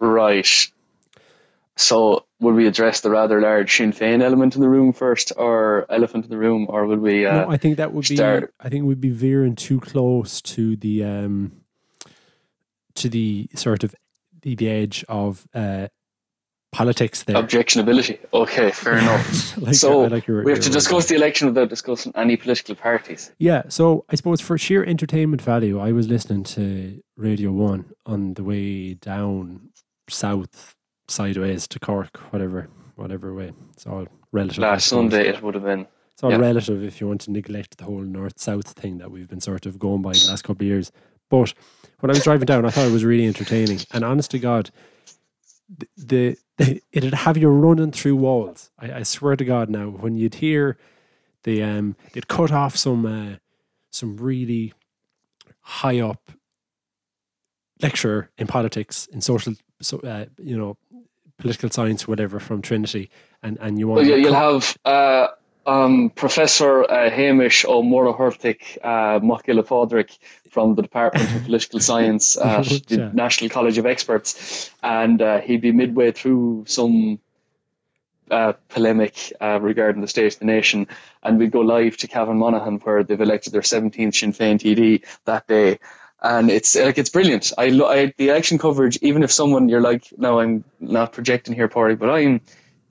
right. 0.00 0.70
So, 1.76 2.24
will 2.40 2.54
we 2.54 2.66
address 2.66 3.02
the 3.02 3.10
rather 3.10 3.40
large 3.40 3.76
Sinn 3.76 3.92
Féin 3.92 4.20
element 4.20 4.56
in 4.56 4.60
the 4.60 4.68
room 4.68 4.92
first, 4.92 5.32
or 5.36 5.86
elephant 5.88 6.24
in 6.24 6.30
the 6.30 6.36
room, 6.36 6.66
or 6.68 6.86
will 6.86 6.98
we? 6.98 7.24
Uh, 7.24 7.44
no, 7.44 7.50
I 7.50 7.56
think 7.56 7.76
that 7.76 7.92
would 7.92 8.08
be. 8.08 8.16
start- 8.16 8.52
I 8.58 8.68
think 8.68 8.84
we'd 8.84 9.00
be 9.00 9.10
veering 9.10 9.54
too 9.54 9.78
close 9.78 10.42
to 10.42 10.74
the 10.74 11.04
um, 11.04 11.52
to 12.96 13.08
the 13.08 13.48
sort 13.54 13.84
of 13.84 13.94
the, 14.42 14.56
the 14.56 14.68
edge 14.68 15.04
of 15.08 15.46
uh, 15.54 15.86
politics 16.72 17.22
there. 17.24 17.36
objectionability. 17.36 18.18
Okay, 18.32 18.70
fair 18.70 18.98
enough. 18.98 19.56
Like, 19.58 19.74
so 19.74 20.00
like 20.02 20.26
your- 20.26 20.44
we 20.44 20.52
have 20.52 20.60
to 20.60 20.70
discuss 20.70 21.06
there. 21.06 21.18
the 21.18 21.24
election 21.24 21.48
without 21.48 21.68
discussing 21.68 22.12
any 22.14 22.36
political 22.36 22.74
parties. 22.74 23.30
Yeah, 23.38 23.62
so 23.68 24.04
I 24.08 24.16
suppose 24.16 24.40
for 24.40 24.58
sheer 24.58 24.84
entertainment 24.84 25.42
value, 25.42 25.78
I 25.78 25.92
was 25.92 26.08
listening 26.08 26.44
to 26.44 27.00
Radio 27.16 27.50
One 27.52 27.86
on 28.06 28.34
the 28.34 28.44
way 28.44 28.94
down 28.94 29.70
south, 30.08 30.74
sideways 31.08 31.66
to 31.68 31.78
Cork, 31.80 32.18
whatever, 32.32 32.68
whatever 32.96 33.34
way. 33.34 33.52
It's 33.72 33.86
all 33.86 34.06
relative. 34.32 34.58
Last. 34.58 34.88
Sunday, 34.88 35.28
it 35.28 35.42
would 35.42 35.54
have 35.54 35.64
been. 35.64 35.86
It's 36.12 36.22
all 36.24 36.32
yeah. 36.32 36.38
relative 36.38 36.82
if 36.82 37.00
you 37.00 37.06
want 37.06 37.20
to 37.22 37.30
neglect 37.30 37.78
the 37.78 37.84
whole 37.84 38.00
north 38.00 38.40
south 38.40 38.72
thing 38.72 38.98
that 38.98 39.10
we've 39.10 39.28
been 39.28 39.40
sort 39.40 39.66
of 39.66 39.78
going 39.78 40.02
by 40.02 40.12
the 40.12 40.26
last 40.28 40.42
couple 40.42 40.64
of 40.64 40.68
years. 40.68 40.90
But 41.30 41.54
when 42.00 42.10
I 42.10 42.14
was 42.14 42.24
driving 42.24 42.46
down, 42.46 42.64
I 42.64 42.70
thought 42.70 42.88
it 42.88 42.92
was 42.92 43.04
really 43.04 43.26
entertaining. 43.26 43.80
And 43.92 44.02
honest 44.04 44.30
to 44.32 44.38
God, 44.38 44.70
the, 45.68 46.36
the 46.56 46.82
it'd 46.92 47.14
have 47.14 47.36
you 47.36 47.48
running 47.48 47.92
through 47.92 48.16
walls. 48.16 48.70
I, 48.78 48.92
I 48.92 49.02
swear 49.02 49.36
to 49.36 49.44
God, 49.44 49.68
now 49.68 49.88
when 49.88 50.16
you'd 50.16 50.36
hear 50.36 50.78
the 51.44 51.62
um, 51.62 51.96
they'd 52.12 52.28
cut 52.28 52.50
off 52.50 52.76
some 52.76 53.06
uh, 53.06 53.36
some 53.90 54.16
really 54.16 54.72
high 55.60 56.00
up 56.00 56.32
lecturer 57.82 58.30
in 58.38 58.46
politics 58.46 59.06
in 59.12 59.20
social, 59.20 59.54
so 59.80 59.98
uh, 60.00 60.26
you 60.38 60.56
know, 60.56 60.76
political 61.38 61.70
science, 61.70 62.08
whatever, 62.08 62.40
from 62.40 62.62
Trinity, 62.62 63.10
and 63.42 63.58
and 63.60 63.78
you 63.78 63.88
want 63.88 64.06
Well, 64.06 64.18
you'll 64.18 64.34
have 64.34 64.76
uh, 64.84 65.28
um, 65.68 66.10
Professor 66.10 66.90
uh, 66.90 67.10
Hamish 67.10 67.64
O'Mora 67.66 68.14
Hurtic 68.14 68.78
uh, 68.82 69.20
Fodrick 69.20 70.18
from 70.50 70.74
the 70.74 70.82
Department 70.82 71.30
of 71.36 71.44
Political 71.44 71.80
Science 71.88 72.36
at 72.38 72.64
the. 72.88 73.10
National 73.12 73.50
College 73.50 73.76
of 73.76 73.84
Experts, 73.84 74.70
and 74.82 75.20
uh, 75.20 75.40
he'd 75.40 75.60
be 75.60 75.72
midway 75.72 76.10
through 76.10 76.64
some 76.66 77.20
uh, 78.30 78.54
polemic 78.70 79.32
uh, 79.40 79.58
regarding 79.60 80.00
the 80.00 80.08
state 80.08 80.32
of 80.32 80.38
the 80.38 80.46
nation, 80.46 80.86
and 81.22 81.38
we'd 81.38 81.52
go 81.52 81.60
live 81.60 81.98
to 81.98 82.08
Cavan 82.08 82.38
Monaghan 82.38 82.78
where 82.78 83.04
they've 83.04 83.20
elected 83.20 83.52
their 83.52 83.60
17th 83.60 84.14
Sinn 84.14 84.32
Féin 84.32 84.58
TD 84.58 85.04
that 85.26 85.46
day. 85.46 85.78
And 86.22 86.50
it's 86.50 86.74
like 86.74 86.98
it's 86.98 87.10
brilliant. 87.10 87.52
I, 87.58 87.66
I 87.66 88.12
the 88.16 88.30
election 88.30 88.58
coverage. 88.58 88.98
Even 89.02 89.22
if 89.22 89.30
someone 89.30 89.68
you're 89.68 89.80
like, 89.80 90.12
no, 90.16 90.40
I'm 90.40 90.64
not 90.80 91.12
projecting 91.12 91.54
here, 91.54 91.68
Party, 91.68 91.94
but 91.94 92.10
I'm 92.10 92.40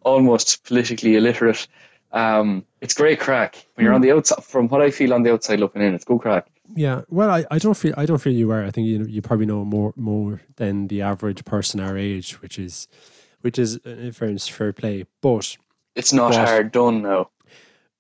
almost 0.02 0.64
politically 0.64 1.18
illiterate. 1.18 1.68
Um, 2.12 2.66
it's 2.82 2.94
great 2.94 3.20
crack 3.20 3.66
when 3.76 3.84
you're 3.86 3.94
on 3.94 4.02
the 4.02 4.12
outside. 4.12 4.44
From 4.44 4.68
what 4.70 4.82
I 4.82 4.92
feel 4.92 5.14
on 5.14 5.24
the 5.24 5.34
outside 5.34 5.60
looking 5.60 5.82
in, 5.82 5.94
it's 5.94 6.06
good 6.06 6.20
crack. 6.20 6.48
Yeah, 6.76 7.02
well, 7.10 7.30
I, 7.30 7.46
I 7.52 7.58
don't 7.60 7.76
feel 7.78 7.94
I 7.98 8.06
don't 8.06 8.18
feel 8.22 8.34
you 8.34 8.52
are. 8.52 8.64
I 8.64 8.72
think 8.72 8.88
you 8.88 9.06
you 9.06 9.22
probably 9.22 9.46
know 9.46 9.64
more 9.66 9.94
more 9.96 10.42
than 10.56 10.88
the 10.88 11.02
average 11.02 11.44
person 11.46 11.80
our 11.80 11.98
age, 11.98 12.42
which 12.42 12.58
is 12.60 12.88
which 13.42 13.60
is 13.60 13.80
uh, 13.86 13.90
in 13.90 14.12
fairness 14.14 14.48
fair 14.48 14.74
play. 14.74 15.06
But 15.22 15.58
It's 15.96 16.14
not 16.14 16.32
What? 16.32 16.48
hard 16.48 16.72
done 16.72 17.02
now. 17.04 17.30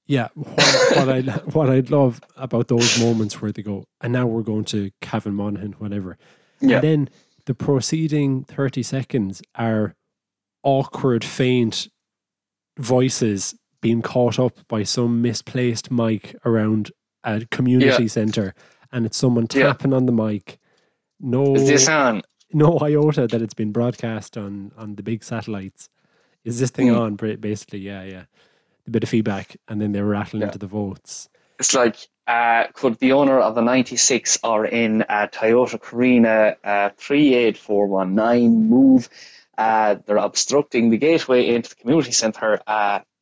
yeah, 0.06 0.28
what, 0.36 0.98
what 0.98 1.10
I 1.10 1.22
what 1.52 1.70
I'd 1.70 1.90
love 1.92 2.22
about 2.38 2.68
those 2.70 3.00
moments 3.00 3.42
where 3.42 3.52
they 3.52 3.62
go, 3.64 3.86
and 4.02 4.14
now 4.14 4.26
we're 4.26 4.42
going 4.42 4.66
to 4.66 4.92
Cavan 5.02 5.34
Monaghan, 5.34 5.74
whatever, 5.80 6.18
Yeah. 6.62 6.76
and 6.78 6.84
then 6.84 7.10
the 7.46 7.54
proceeding 7.54 8.44
thirty 8.46 8.84
seconds 8.84 9.42
are 9.56 9.96
awkward, 10.64 11.24
faint 11.24 11.88
voices 12.78 13.56
being 13.82 14.02
caught 14.02 14.40
up 14.40 14.54
by 14.68 14.84
some 14.84 15.22
misplaced 15.22 15.92
mic 15.92 16.36
around 16.46 16.92
a 17.24 17.46
community 17.52 18.04
Yeah. 18.04 18.08
center, 18.08 18.54
and 18.92 19.06
it's 19.06 19.18
someone 19.18 19.48
Yeah. 19.54 19.68
tapping 19.68 19.94
on 19.94 20.06
the 20.06 20.12
mic. 20.12 20.58
No, 21.20 21.56
Is 21.56 21.68
this 21.68 21.88
on? 21.88 22.22
no 22.54 22.78
iota 22.80 23.28
that 23.28 23.42
it's 23.42 23.54
been 23.54 23.72
broadcast 23.72 24.38
on 24.38 24.72
on 24.78 24.96
the 24.96 25.04
big 25.04 25.24
satellites. 25.24 25.90
Is 26.44 26.60
this 26.60 26.70
thing 26.72 26.88
Mm. 26.88 27.00
on? 27.00 27.16
Basically, 27.40 27.80
yeah, 27.80 28.04
yeah. 28.04 28.24
A 28.88 28.92
bit 28.92 29.04
of 29.04 29.10
feedback, 29.10 29.58
and 29.68 29.82
then 29.82 29.92
they 29.92 30.02
rattle 30.02 30.40
Yeah. 30.40 30.46
into 30.48 30.58
the 30.60 30.68
votes. 30.68 31.28
It's 31.60 31.74
like, 31.74 31.98
uh, 32.28 32.66
could 32.74 33.00
the 33.00 33.12
owner 33.14 33.40
of 33.40 33.56
the 33.56 33.62
96 33.62 34.38
or 34.44 34.66
in 34.66 35.02
uh, 35.10 35.28
Toyota 35.32 35.82
Carina 35.82 36.56
uh, 36.64 36.90
38419 36.98 38.70
move? 38.70 39.10
Uh, 39.58 39.96
they're 40.06 40.18
obstructing 40.18 40.90
the 40.92 40.98
gateway 40.98 41.48
into 41.48 41.70
the 41.70 41.76
community 41.76 42.12
centre. 42.12 42.60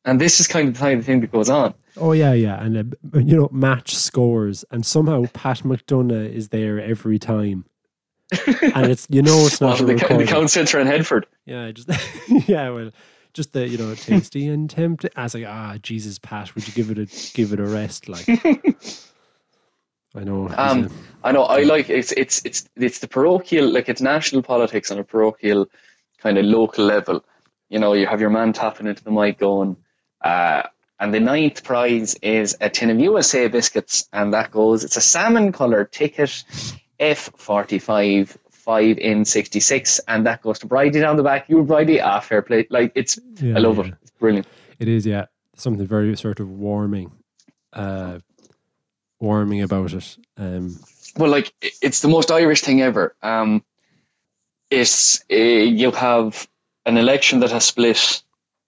And 0.06 0.20
this 0.20 0.40
is 0.40 0.46
kind 0.46 0.68
of 0.68 0.74
the 0.74 0.80
kind 0.80 0.98
of 1.00 1.04
thing 1.04 1.20
that 1.20 1.32
goes 1.32 1.50
on. 1.50 1.74
Oh 1.96 2.12
yeah, 2.12 2.32
yeah, 2.32 2.62
and 2.62 2.96
uh, 3.14 3.18
you 3.18 3.36
know, 3.36 3.48
match 3.52 3.94
scores, 3.94 4.64
and 4.70 4.86
somehow 4.86 5.24
Pat 5.32 5.58
McDonagh 5.64 6.32
is 6.32 6.50
there 6.50 6.80
every 6.80 7.18
time, 7.18 7.64
and 8.46 8.86
it's 8.86 9.06
you 9.10 9.20
know 9.20 9.46
it's 9.46 9.60
not 9.60 9.80
Well, 9.80 9.88
the, 9.88 10.16
the. 10.18 10.24
Count 10.26 10.50
Centre 10.50 10.78
in 10.78 10.86
Headford. 10.86 11.26
Yeah, 11.44 11.70
just 11.72 11.90
yeah, 12.48 12.70
well, 12.70 12.92
just 13.34 13.52
the 13.52 13.66
you 13.66 13.78
know 13.78 13.94
tasty 13.96 14.46
and 14.46 14.70
tempting. 14.70 15.10
I 15.16 15.24
was 15.24 15.34
like, 15.34 15.46
ah, 15.46 15.76
Jesus, 15.82 16.18
Pat, 16.20 16.54
would 16.54 16.66
you 16.68 16.74
give 16.74 16.90
it 16.90 16.98
a 16.98 17.32
give 17.34 17.52
it 17.52 17.58
a 17.58 17.64
rest? 17.66 18.08
Like, 18.08 18.28
I 20.14 20.22
know. 20.24 20.48
Um, 20.56 20.84
a- 20.84 21.28
I 21.28 21.32
know. 21.32 21.42
I 21.42 21.62
like 21.64 21.90
it's 21.90 22.12
it's 22.12 22.42
it's 22.44 22.68
it's 22.76 23.00
the 23.00 23.08
parochial, 23.08 23.72
like 23.72 23.88
it's 23.88 24.00
national 24.00 24.42
politics 24.42 24.90
on 24.90 24.98
a 24.98 25.04
parochial 25.04 25.66
kind 26.18 26.38
of 26.38 26.44
local 26.44 26.84
level. 26.84 27.24
You 27.68 27.78
know, 27.80 27.92
you 27.94 28.06
have 28.06 28.20
your 28.20 28.30
man 28.30 28.52
tapping 28.52 28.86
into 28.86 29.02
the 29.02 29.10
mic 29.10 29.38
going, 29.38 29.76
uh, 30.20 30.62
and 30.98 31.12
the 31.12 31.20
ninth 31.20 31.62
prize 31.64 32.14
is 32.22 32.56
a 32.60 32.70
tin 32.70 32.90
of 32.90 32.98
USA 32.98 33.48
biscuits, 33.48 34.08
and 34.12 34.32
that 34.32 34.50
goes. 34.50 34.84
It's 34.84 34.96
a 34.96 35.00
salmon 35.00 35.52
coloured 35.52 35.92
ticket, 35.92 36.44
F 36.98 37.30
forty 37.36 37.78
five 37.78 38.36
five 38.50 38.98
in 38.98 39.24
sixty 39.24 39.60
six, 39.60 40.00
and 40.08 40.26
that 40.26 40.42
goes 40.42 40.58
to 40.60 40.66
Bridie 40.66 41.00
down 41.00 41.16
the 41.16 41.22
back. 41.22 41.48
You 41.48 41.62
Bridie, 41.62 42.00
ah, 42.00 42.20
fair 42.20 42.42
play. 42.42 42.66
Like 42.70 42.92
it's, 42.94 43.18
yeah, 43.40 43.56
I 43.56 43.58
love 43.58 43.78
yeah. 43.78 43.84
it. 43.84 43.94
It's 44.02 44.10
brilliant. 44.12 44.46
It 44.78 44.88
is, 44.88 45.06
yeah. 45.06 45.26
Something 45.56 45.86
very 45.86 46.16
sort 46.16 46.40
of 46.40 46.50
warming, 46.50 47.12
uh, 47.72 48.18
warming 49.20 49.62
about 49.62 49.92
it. 49.92 50.16
Um, 50.36 50.78
Well, 51.16 51.30
like 51.30 51.52
it's 51.82 52.00
the 52.00 52.08
most 52.08 52.30
Irish 52.30 52.60
thing 52.60 52.82
ever. 52.82 53.14
Um, 53.22 53.64
it's 54.70 55.24
uh, 55.30 55.36
you 55.36 55.90
have 55.92 56.48
an 56.84 56.98
election 56.98 57.40
that 57.40 57.50
has 57.50 57.64
split 57.64 58.22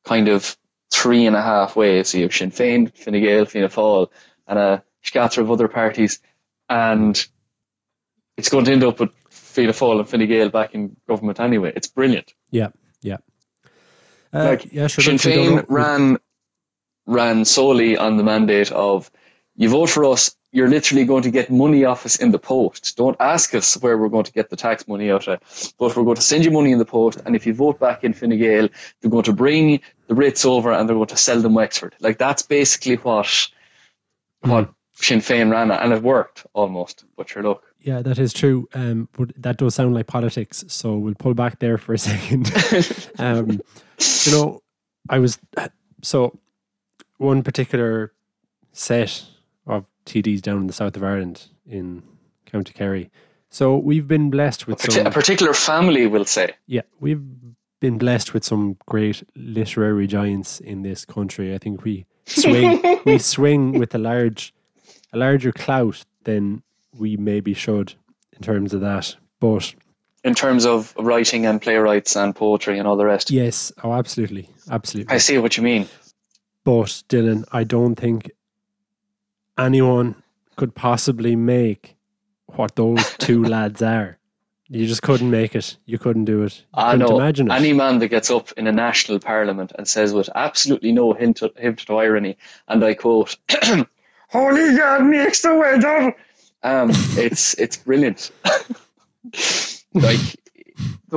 kind 0.04 0.28
of 0.28 0.56
three 0.90 1.26
and 1.26 1.36
a 1.36 1.42
half 1.42 1.76
ways. 1.76 2.08
So 2.08 2.18
you 2.18 2.24
have 2.24 2.34
Sinn 2.34 2.50
Féin, 2.50 2.94
Fine 2.96 3.20
Gael, 3.20 3.44
Fianna 3.44 3.68
Fáil, 3.68 4.08
and 4.46 4.58
a 4.58 4.82
scatter 5.02 5.40
of 5.40 5.50
other 5.50 5.68
parties, 5.68 6.20
and 6.68 7.26
it's 8.36 8.48
going 8.48 8.64
to 8.66 8.72
end 8.72 8.84
up 8.84 9.00
with 9.00 9.10
Fianna 9.30 9.72
Fáil 9.72 9.98
and 10.00 10.08
Fine 10.08 10.26
Gael 10.26 10.48
back 10.48 10.74
in 10.74 10.96
government 11.06 11.40
anyway. 11.40 11.72
It's 11.74 11.88
brilliant. 11.88 12.32
yeah, 12.50 12.68
yeah. 13.02 13.18
Uh, 14.32 14.44
Like, 14.44 14.72
yeah, 14.72 14.86
sure. 14.86 15.02
Sinn 15.02 15.14
look, 15.14 15.24
we 15.24 15.34
don't 15.34 15.58
Féin 15.58 15.64
ran 15.68 16.18
ran 17.06 17.44
solely 17.44 17.96
on 17.96 18.18
the 18.18 18.22
mandate 18.22 18.70
of 18.70 19.10
you 19.56 19.68
vote 19.70 19.90
for 19.90 20.04
us, 20.04 20.36
you're 20.52 20.68
literally 20.68 21.04
going 21.04 21.22
to 21.24 21.30
get 21.30 21.50
money 21.50 21.84
off 21.84 22.06
us 22.06 22.16
in 22.16 22.30
the 22.30 22.38
post. 22.38 22.96
Don't 22.96 23.16
ask 23.18 23.54
us 23.54 23.76
where 23.78 23.98
we're 23.98 24.08
going 24.08 24.24
to 24.24 24.32
get 24.32 24.50
the 24.50 24.56
tax 24.56 24.86
money 24.86 25.10
out 25.10 25.26
of, 25.26 25.40
but 25.78 25.96
we're 25.96 26.04
going 26.04 26.16
to 26.16 26.22
send 26.22 26.44
you 26.44 26.50
money 26.50 26.70
in 26.70 26.78
the 26.78 26.84
post. 26.84 27.20
And 27.26 27.34
if 27.34 27.46
you 27.46 27.54
vote 27.54 27.80
back 27.80 28.04
in 28.04 28.12
Fine 28.12 28.38
Gael, 28.38 28.68
they're 29.00 29.10
going 29.10 29.24
to 29.24 29.32
bring 29.32 29.80
the 30.08 30.14
Brits 30.14 30.44
over 30.44 30.72
and 30.72 30.88
they're 30.88 30.96
going 30.96 31.06
to 31.08 31.16
sell 31.16 31.40
them 31.40 31.54
Wexford. 31.54 31.94
Like 32.00 32.18
that's 32.18 32.42
basically 32.42 32.96
what 32.96 33.48
what 34.40 34.70
Sinn 34.94 35.20
Féin 35.20 35.50
ran 35.50 35.70
at, 35.70 35.82
and 35.82 35.92
it 35.92 36.02
worked 36.02 36.44
almost. 36.54 37.04
But 37.16 37.28
sure, 37.28 37.42
look, 37.42 37.62
Yeah, 37.80 38.02
that 38.02 38.18
is 38.18 38.32
true. 38.32 38.68
Um, 38.74 39.08
but 39.16 39.30
that 39.40 39.56
does 39.58 39.74
sound 39.76 39.94
like 39.94 40.06
politics. 40.08 40.64
So 40.68 40.96
we'll 40.96 41.14
pull 41.14 41.34
back 41.34 41.60
there 41.60 41.78
for 41.78 41.94
a 41.94 41.98
second. 42.10 42.50
um, 43.18 43.60
you 44.26 44.32
know, 44.32 44.62
I 45.08 45.18
was 45.20 45.38
so 46.02 46.38
one 47.18 47.42
particular 47.42 48.12
set 48.72 49.24
of 49.66 49.84
TDs 50.06 50.40
down 50.42 50.58
in 50.58 50.66
the 50.66 50.72
south 50.72 50.96
of 50.96 51.04
Ireland 51.04 51.46
in 51.66 52.02
County 52.46 52.72
Kerry. 52.72 53.10
So 53.50 53.76
we've 53.76 54.06
been 54.08 54.30
blessed 54.30 54.66
with 54.66 54.78
Parti- 54.78 54.94
some. 54.96 55.06
a 55.06 55.10
particular 55.10 55.54
family 55.54 56.06
we'll 56.06 56.24
say, 56.26 56.54
Yeah, 56.66 56.82
we've 57.00 57.22
been 57.80 57.98
blessed 57.98 58.34
with 58.34 58.44
some 58.44 58.76
great 58.86 59.22
literary 59.34 60.06
giants 60.06 60.60
in 60.60 60.82
this 60.82 61.04
country. 61.04 61.54
I 61.54 61.58
think 61.58 61.84
we 61.84 62.06
swing 62.26 62.82
we 63.04 63.18
swing 63.18 63.78
with 63.78 63.94
a 63.94 63.98
large 63.98 64.52
a 65.12 65.18
larger 65.18 65.52
clout 65.52 66.04
than 66.24 66.62
we 66.92 67.16
maybe 67.16 67.54
should 67.54 67.94
in 68.32 68.42
terms 68.42 68.74
of 68.74 68.80
that. 68.80 69.16
But 69.40 69.74
in 70.24 70.34
terms 70.34 70.66
of 70.66 70.94
writing 70.98 71.46
and 71.46 71.62
playwrights 71.62 72.16
and 72.16 72.34
poetry 72.34 72.78
and 72.78 72.88
all 72.88 72.96
the 72.96 73.06
rest. 73.06 73.30
yes, 73.30 73.72
oh, 73.84 73.92
absolutely, 73.92 74.50
absolutely. 74.70 75.14
I 75.14 75.18
see 75.18 75.38
what 75.38 75.56
you 75.56 75.62
mean. 75.62 75.88
But 76.64 77.02
Dylan, 77.08 77.44
I 77.52 77.64
don't 77.64 77.94
think 77.94 78.30
anyone 79.56 80.22
could 80.56 80.74
possibly 80.74 81.36
make 81.36 81.96
what 82.46 82.76
those 82.76 83.16
two 83.18 83.44
lads 83.56 83.80
are. 83.80 84.17
You 84.70 84.86
just 84.86 85.00
couldn't 85.02 85.30
make 85.30 85.54
it. 85.56 85.76
You 85.86 85.98
couldn't 85.98 86.26
do 86.26 86.42
it. 86.42 86.58
You 86.58 86.82
I 86.82 86.96
know 86.96 87.16
imagine 87.18 87.50
it. 87.50 87.54
any 87.54 87.72
man 87.72 87.98
that 88.00 88.08
gets 88.08 88.30
up 88.30 88.52
in 88.52 88.66
a 88.66 88.72
national 88.72 89.18
parliament 89.18 89.72
and 89.78 89.88
says 89.88 90.12
with 90.12 90.28
absolutely 90.34 90.92
no 90.92 91.14
hint 91.14 91.40
of, 91.40 91.56
hint 91.56 91.82
of 91.88 91.90
irony, 91.96 92.36
and 92.68 92.84
I 92.84 92.92
quote, 92.94 93.36
"Holy 94.28 94.76
God 94.76 95.04
makes 95.06 95.40
the 95.42 95.54
weather." 95.56 96.14
Um, 96.62 96.90
it's 97.16 97.54
it's 97.54 97.78
brilliant. 97.78 98.30
like, 99.94 100.20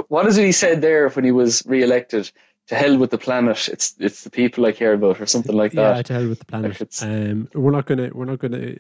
what 0.08 0.28
is 0.28 0.38
it 0.38 0.46
he 0.46 0.52
said 0.52 0.82
there 0.82 1.10
when 1.10 1.26
he 1.26 1.32
was 1.32 1.64
re-elected? 1.66 2.32
To 2.68 2.76
hell 2.76 2.98
with 2.98 3.10
the 3.10 3.18
planet. 3.18 3.68
It's 3.68 3.96
it's 4.00 4.24
the 4.24 4.30
people 4.30 4.66
I 4.66 4.72
care 4.72 4.94
about, 4.94 5.20
or 5.20 5.26
something 5.26 5.56
like 5.56 5.74
that. 5.74 5.96
yeah, 5.98 6.02
to 6.04 6.14
hell 6.14 6.30
with 6.30 6.40
the 6.40 6.46
planet. 6.46 6.80
Like 6.80 6.90
Um, 7.02 7.50
we're 7.54 7.72
not 7.72 7.86
gonna 7.86 8.12
we're 8.14 8.24
not 8.26 8.40
gonna 8.40 8.76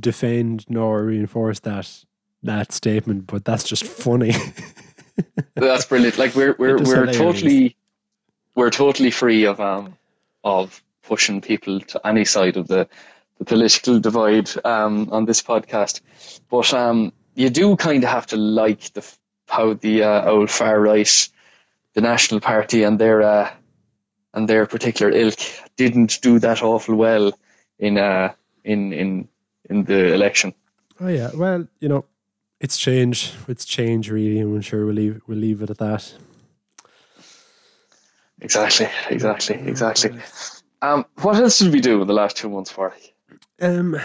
defend 0.00 0.64
nor 0.70 1.04
reinforce 1.04 1.60
that 1.60 2.04
that 2.42 2.72
statement, 2.72 3.26
but 3.26 3.44
that's 3.44 3.64
just 3.64 3.84
funny. 3.84 4.32
That's 5.54 5.86
brilliant. 5.86 6.18
Like 6.18 6.34
we're 6.36 6.54
we're 6.58 6.78
we're 6.78 7.12
totally 7.12 7.76
we're 8.54 8.70
totally 8.70 9.10
free 9.10 9.44
of 9.44 9.60
um 9.60 9.96
of 10.44 10.82
pushing 11.02 11.40
people 11.40 11.80
to 11.80 12.06
any 12.06 12.24
side 12.24 12.56
of 12.56 12.68
the 12.68 12.88
the 13.38 13.44
political 13.44 13.98
divide 13.98 14.50
um 14.64 15.08
on 15.10 15.24
this 15.24 15.42
podcast, 15.42 16.00
but 16.48 16.72
um 16.72 17.12
you 17.34 17.50
do 17.50 17.76
kind 17.76 18.04
of 18.04 18.10
have 18.10 18.26
to 18.26 18.36
like 18.36 18.92
the 18.92 19.04
how 19.48 19.74
the 19.74 20.02
uh, 20.02 20.30
old 20.30 20.50
far 20.50 20.80
right, 20.80 21.28
the 21.94 22.00
National 22.00 22.40
Party 22.40 22.84
and 22.84 22.98
their 22.98 23.22
uh 23.22 23.50
and 24.34 24.48
their 24.48 24.66
particular 24.66 25.10
ilk 25.10 25.38
didn't 25.76 26.20
do 26.22 26.38
that 26.38 26.62
awful 26.62 26.94
well 26.94 27.32
in 27.78 27.98
uh 27.98 28.32
in 28.64 28.92
in 28.92 29.28
in 29.68 29.84
the 29.84 30.14
election. 30.14 30.54
oh 31.00 31.08
yeah, 31.08 31.30
well, 31.34 31.66
you 31.80 31.88
know, 31.88 32.04
it's 32.60 32.76
change. 32.76 33.32
It's 33.48 33.64
change, 33.64 34.10
really, 34.10 34.38
and 34.40 34.54
I'm 34.54 34.60
sure 34.62 34.84
we'll 34.86 34.94
leave 34.94 35.20
we'll 35.26 35.38
leave 35.38 35.62
it 35.62 35.70
at 35.70 35.78
that. 35.78 36.12
Exactly, 38.40 38.88
exactly, 39.10 39.56
exactly. 39.56 40.12
Um, 40.80 41.04
what 41.22 41.36
else 41.36 41.58
did 41.58 41.72
we 41.72 41.80
do 41.80 42.00
in 42.00 42.06
the 42.06 42.14
last 42.14 42.36
two 42.36 42.48
months, 42.48 42.70
for? 42.70 42.94
Um, 43.60 43.96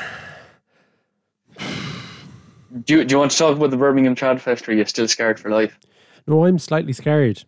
Do 2.86 2.96
you, 2.96 3.06
do 3.06 3.14
you 3.14 3.20
want 3.20 3.30
to 3.32 3.38
talk 3.38 3.56
about 3.56 3.70
the 3.70 3.78
Birmingham 3.78 4.16
Trad 4.16 4.40
Fest 4.40 4.68
or 4.68 4.72
are 4.72 4.76
you 4.76 4.84
still 4.86 5.08
scared 5.08 5.40
for 5.40 5.52
life? 5.52 5.78
no, 6.26 6.46
I'm 6.46 6.58
slightly 6.58 6.94
scared. 6.94 7.44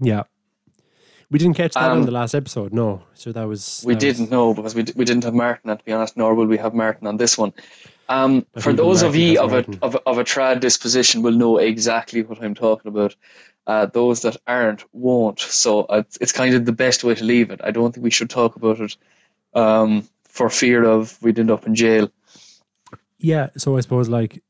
Yeah, 0.00 0.22
we 1.30 1.38
didn't 1.38 1.56
catch 1.56 1.74
that 1.74 1.90
on 1.90 1.98
Um, 1.98 2.04
the 2.04 2.12
last 2.12 2.34
episode. 2.34 2.72
No, 2.72 3.02
so 3.12 3.30
that 3.32 3.46
was 3.46 3.82
We 3.86 3.92
that 3.94 4.00
didn't 4.00 4.30
know 4.30 4.54
because 4.54 4.74
we, 4.74 4.84
we 4.96 5.04
didn't 5.04 5.24
have 5.24 5.34
Martin, 5.34 5.68
and 5.68 5.78
to 5.78 5.84
be 5.84 5.92
honest, 5.92 6.16
nor 6.16 6.34
will 6.34 6.46
we 6.46 6.56
have 6.56 6.72
Martin 6.72 7.06
on 7.06 7.18
this 7.18 7.36
one. 7.36 7.52
Um, 8.08 8.46
for 8.58 8.72
those 8.72 9.02
of 9.02 9.16
you 9.16 9.40
of 9.40 9.52
a, 9.52 9.64
of, 9.82 9.96
of 10.06 10.18
a 10.18 10.24
trad 10.24 10.60
disposition 10.60 11.22
will 11.22 11.32
know 11.32 11.58
exactly 11.58 12.22
what 12.22 12.42
I'm 12.42 12.54
talking 12.54 12.88
about. 12.88 13.16
Uh, 13.66 13.86
those 13.86 14.22
that 14.22 14.36
aren't 14.46 14.84
won't. 14.92 15.40
So 15.40 15.84
uh, 15.84 16.02
it's, 16.20 16.32
kind 16.32 16.54
of 16.54 16.66
the 16.66 16.72
best 16.72 17.02
way 17.02 17.14
to 17.14 17.24
leave 17.24 17.50
it. 17.50 17.60
I 17.64 17.70
don't 17.70 17.94
think 17.94 18.04
we 18.04 18.10
should 18.10 18.28
talk 18.28 18.56
about 18.56 18.78
it 18.78 18.96
um, 19.54 20.06
for 20.24 20.50
fear 20.50 20.84
of 20.84 21.20
we'd 21.22 21.38
end 21.38 21.50
up 21.50 21.66
in 21.66 21.74
jail. 21.74 22.10
Yeah, 23.18 23.48
so 23.56 23.78
I 23.78 23.80
suppose 23.80 24.10
like 24.10 24.42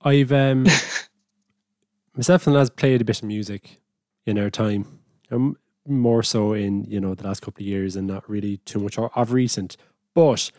I've 0.00 0.30
um 0.30 0.66
myself 2.14 2.46
and 2.46 2.54
lads 2.54 2.70
played 2.70 3.00
a 3.00 3.04
bit 3.04 3.18
of 3.18 3.24
music 3.24 3.80
in 4.24 4.38
our 4.38 4.50
time, 4.50 5.00
um, 5.32 5.56
more 5.86 6.22
so 6.22 6.52
in 6.52 6.84
you 6.84 7.00
know 7.00 7.14
the 7.14 7.26
last 7.26 7.40
couple 7.40 7.62
of 7.62 7.66
years, 7.66 7.96
and 7.96 8.06
not 8.06 8.28
really 8.30 8.58
too 8.58 8.78
much 8.78 8.96
of 8.96 9.32
recent. 9.32 9.76
But 10.14 10.52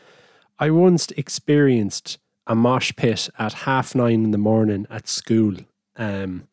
I 0.60 0.70
once 0.72 1.12
experienced 1.12 2.18
a 2.48 2.56
mosh 2.56 2.94
pit 2.96 3.30
at 3.38 3.54
half 3.54 3.94
nine 3.94 4.24
in 4.24 4.32
the 4.32 4.38
morning 4.38 4.86
at 4.90 5.08
school. 5.08 5.56
Um, 5.98 6.48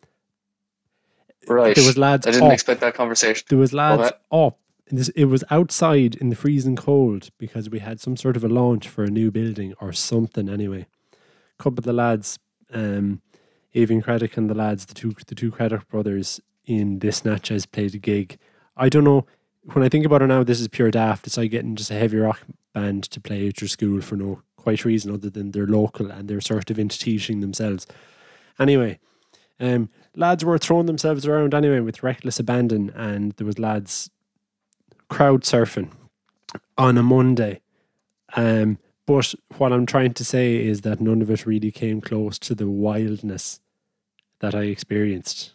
Right. 1.47 1.75
there 1.77 1.85
was 1.85 1.99
lads 1.99 2.27
I 2.27 2.31
didn't 2.31 2.47
up. 2.49 2.53
expect 2.55 2.81
that 2.81 2.95
conversation. 2.95 3.45
There 3.49 3.59
was 3.59 3.73
lads 3.73 4.03
Okay. 4.03 4.17
up. 4.33 4.59
This- 4.91 5.11
It 5.11 5.27
was 5.27 5.45
outside 5.51 6.15
in 6.17 6.29
the 6.31 6.37
freezing 6.37 6.77
cold 6.77 7.31
because 7.39 7.69
we 7.71 7.79
had 7.81 8.01
some 8.01 8.17
sort 8.17 8.37
of 8.37 8.45
a 8.45 8.49
launch 8.49 8.89
for 8.89 9.05
a 9.05 9.11
new 9.11 9.31
building 9.31 9.75
or 9.81 9.93
something. 9.93 10.49
Anyway, 10.49 10.87
a 11.59 11.63
couple 11.63 11.79
of 11.81 11.85
the 11.85 11.93
lads, 11.93 12.39
um, 12.73 13.21
Avian 13.75 14.01
Craddock 14.03 14.37
and 14.37 14.49
the 14.49 14.55
lads, 14.55 14.87
the 14.87 14.95
two 14.95 15.15
the 15.27 15.35
two 15.35 15.51
Craddock 15.51 15.89
brothers 15.89 16.41
in 16.67 17.01
this 17.01 17.25
Natchez 17.25 17.67
played 17.67 17.95
a 17.95 17.99
gig. 17.99 18.39
I 18.77 18.89
don't 18.89 19.05
know. 19.05 19.27
When 19.73 19.85
I 19.85 19.89
think 19.89 20.05
about 20.07 20.23
it 20.23 20.27
now, 20.29 20.45
this 20.45 20.61
is 20.61 20.69
pure 20.69 20.91
daft. 20.91 21.27
It's 21.27 21.37
like 21.37 21.51
getting 21.51 21.75
just 21.77 21.91
a 21.91 21.95
heavy 21.95 22.19
rock 22.19 22.41
band 22.75 23.05
to 23.05 23.21
play 23.21 23.49
at 23.49 23.61
your 23.61 23.69
school 23.69 24.01
for 24.03 24.17
no 24.17 24.43
quite 24.57 24.85
reason 24.85 25.13
other 25.13 25.31
than 25.31 25.53
they're 25.53 25.67
local 25.67 26.11
and 26.11 26.29
they're 26.29 26.41
sort 26.41 26.71
of 26.71 26.79
into 26.79 26.99
teaching 26.99 27.41
themselves. 27.41 27.87
Anyway, 28.59 28.99
um, 29.61 29.89
lads 30.17 30.45
were 30.45 30.59
throwing 30.59 30.87
themselves 30.87 31.27
around 31.27 31.55
anyway 31.55 31.81
with 31.81 32.03
reckless 32.03 32.39
abandon, 32.39 32.91
and 32.91 33.33
there 33.33 33.47
was 33.47 33.59
lads 33.59 34.11
crowd 35.09 35.43
surfing 35.43 35.91
on 36.77 36.99
a 36.99 37.03
Monday. 37.03 37.61
Um, 38.37 38.79
but 39.07 39.35
what 39.59 39.73
I'm 39.73 39.87
trying 39.87 40.15
to 40.15 40.25
say 40.25 40.57
is 40.57 40.81
that 40.81 41.01
none 41.01 41.23
of 41.23 41.31
it 41.31 41.47
really 41.47 41.71
came 41.71 42.01
close 42.01 42.39
to 42.41 42.55
the 42.55 42.69
wildness 42.69 43.61
that 44.41 44.55
I 44.55 44.65
experienced 44.65 45.54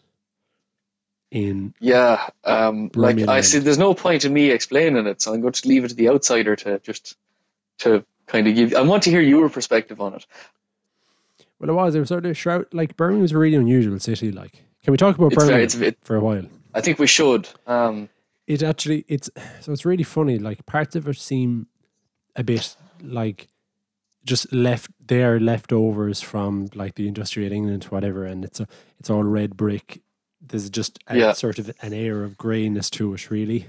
in 1.32 1.74
Yeah, 1.80 2.30
um, 2.44 2.92
like 2.96 3.20
I 3.28 3.42
see. 3.42 3.60
There's 3.60 3.78
no 3.78 3.94
point 3.94 4.26
in 4.26 4.34
me 4.34 4.52
explaining 4.52 5.06
it, 5.08 5.22
so 5.22 5.34
I'm 5.34 5.42
going 5.42 5.54
to 5.54 5.68
leave 5.68 5.86
it 5.86 5.90
to 5.90 5.96
the 5.96 6.10
outsider 6.10 6.56
to 6.58 6.80
just 6.80 7.16
to 7.80 8.04
kind 8.28 8.48
of 8.48 8.56
give. 8.56 8.74
I 8.74 8.82
want 8.82 9.04
to 9.04 9.10
hear 9.10 9.22
your 9.22 9.50
perspective 9.50 10.02
on 10.02 10.16
it. 10.16 10.26
well, 11.60 11.70
it 11.70 11.74
was 11.74 11.96
it 11.96 12.00
was 12.00 12.10
sort 12.10 12.26
of 12.26 12.38
shroud 12.38 12.66
like 12.74 12.98
Birmingham 12.98 13.22
was 13.22 13.32
a 13.32 13.38
really 13.38 13.58
unusual 13.58 14.00
city. 14.00 14.32
Like, 14.32 14.64
can 14.84 14.92
we 14.92 14.98
talk 14.98 15.18
about 15.18 15.34
It's 15.34 15.44
very, 15.44 15.48
Birmingham 15.48 15.64
it's, 15.66 15.76
it, 15.76 15.98
for 16.02 16.16
a 16.16 16.22
while? 16.22 16.46
I 16.74 16.82
think 16.82 17.00
we 17.00 17.08
should. 17.08 17.48
Um, 17.68 18.10
it 18.50 18.64
actually 18.64 19.06
it's 19.08 19.30
so 19.62 19.72
it's 19.72 19.86
really 19.86 20.04
funny 20.04 20.40
like 20.40 20.66
parts 20.66 20.96
of 20.96 21.08
it 21.08 21.16
seem 21.16 21.68
a 22.36 22.44
bit 22.44 22.76
like 23.02 23.48
just 24.26 24.52
left 24.52 24.92
there 25.08 25.40
leftovers 25.40 26.20
from 26.20 26.68
like 26.74 26.96
the 26.96 27.08
industrial 27.08 27.54
england 27.54 27.84
whatever 27.86 28.26
and 28.26 28.44
it's 28.44 28.60
a 28.60 28.68
it's 29.00 29.10
all 29.10 29.24
red 29.24 29.56
brick 29.56 30.02
there's 30.42 30.70
just 30.70 31.00
a 31.08 31.18
Yeah. 31.18 31.32
sort 31.34 31.60
of 31.60 31.72
an 31.82 31.94
air 31.94 32.24
of 32.24 32.38
grayness 32.38 32.90
to 32.92 33.14
it 33.14 33.30
really 33.30 33.68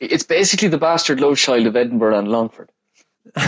it's 0.00 0.22
basically 0.24 0.68
the 0.68 0.78
bastard 0.78 1.20
love 1.20 1.36
child 1.36 1.66
of 1.66 1.76
Edinburgh 1.76 2.18
and 2.18 2.28
Longford. 2.28 2.70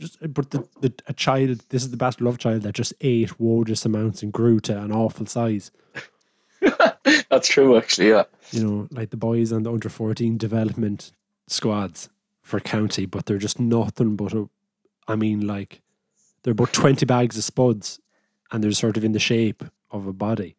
just 0.00 0.18
but 0.34 0.50
the, 0.50 0.66
the 0.80 0.92
a 1.06 1.12
child 1.12 1.62
this 1.70 1.82
is 1.82 1.90
the 1.90 1.96
bastard 1.96 2.24
love 2.24 2.38
child 2.38 2.62
that 2.62 2.74
just 2.74 2.92
ate 3.00 3.38
wodious 3.40 3.84
amounts 3.84 4.22
and 4.22 4.32
grew 4.32 4.60
to 4.60 4.78
an 4.80 4.92
awful 4.92 5.26
size 5.26 5.70
That's 7.30 7.46
true, 7.48 7.76
actually. 7.76 8.08
Yeah, 8.08 8.24
you 8.50 8.64
know 8.64 8.88
like 8.90 9.10
the 9.10 9.16
boys 9.16 9.52
on 9.52 9.62
the 9.62 9.72
under 9.72 9.88
14 9.88 10.36
development 10.38 11.12
squads 11.46 12.08
for 12.42 12.58
county 12.60 13.06
but 13.06 13.26
they're 13.26 13.38
just 13.38 13.60
nothing 13.60 14.16
but 14.16 14.32
a 14.32 14.48
i 15.08 15.14
mean 15.16 15.46
like 15.46 15.80
they're 16.42 16.52
about 16.52 16.72
20 16.72 17.04
bags 17.06 17.36
of 17.36 17.44
spuds 17.44 18.00
and 18.50 18.62
they're 18.62 18.72
sort 18.72 18.96
of 18.96 19.04
in 19.04 19.12
the 19.12 19.18
shape 19.18 19.64
of 19.90 20.06
a 20.06 20.12
body. 20.12 20.56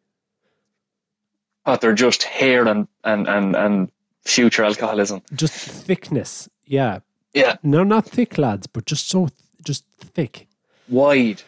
But 1.64 1.80
they're 1.80 1.92
just 1.94 2.22
hair 2.22 2.66
and 2.66 2.88
and 3.04 3.28
and 3.28 3.54
and 3.54 3.90
future 4.24 4.64
alcoholism. 4.64 5.22
just 5.34 5.54
thickness 5.54 6.48
yeah. 6.66 6.98
Yeah, 7.34 7.56
no 7.62 7.82
not 7.84 8.04
thick 8.06 8.36
lads 8.38 8.66
but 8.66 8.84
just 8.86 9.08
so 9.08 9.26
th- 9.28 9.32
just 9.64 9.84
thick. 9.98 10.46
Wide. 10.88 11.42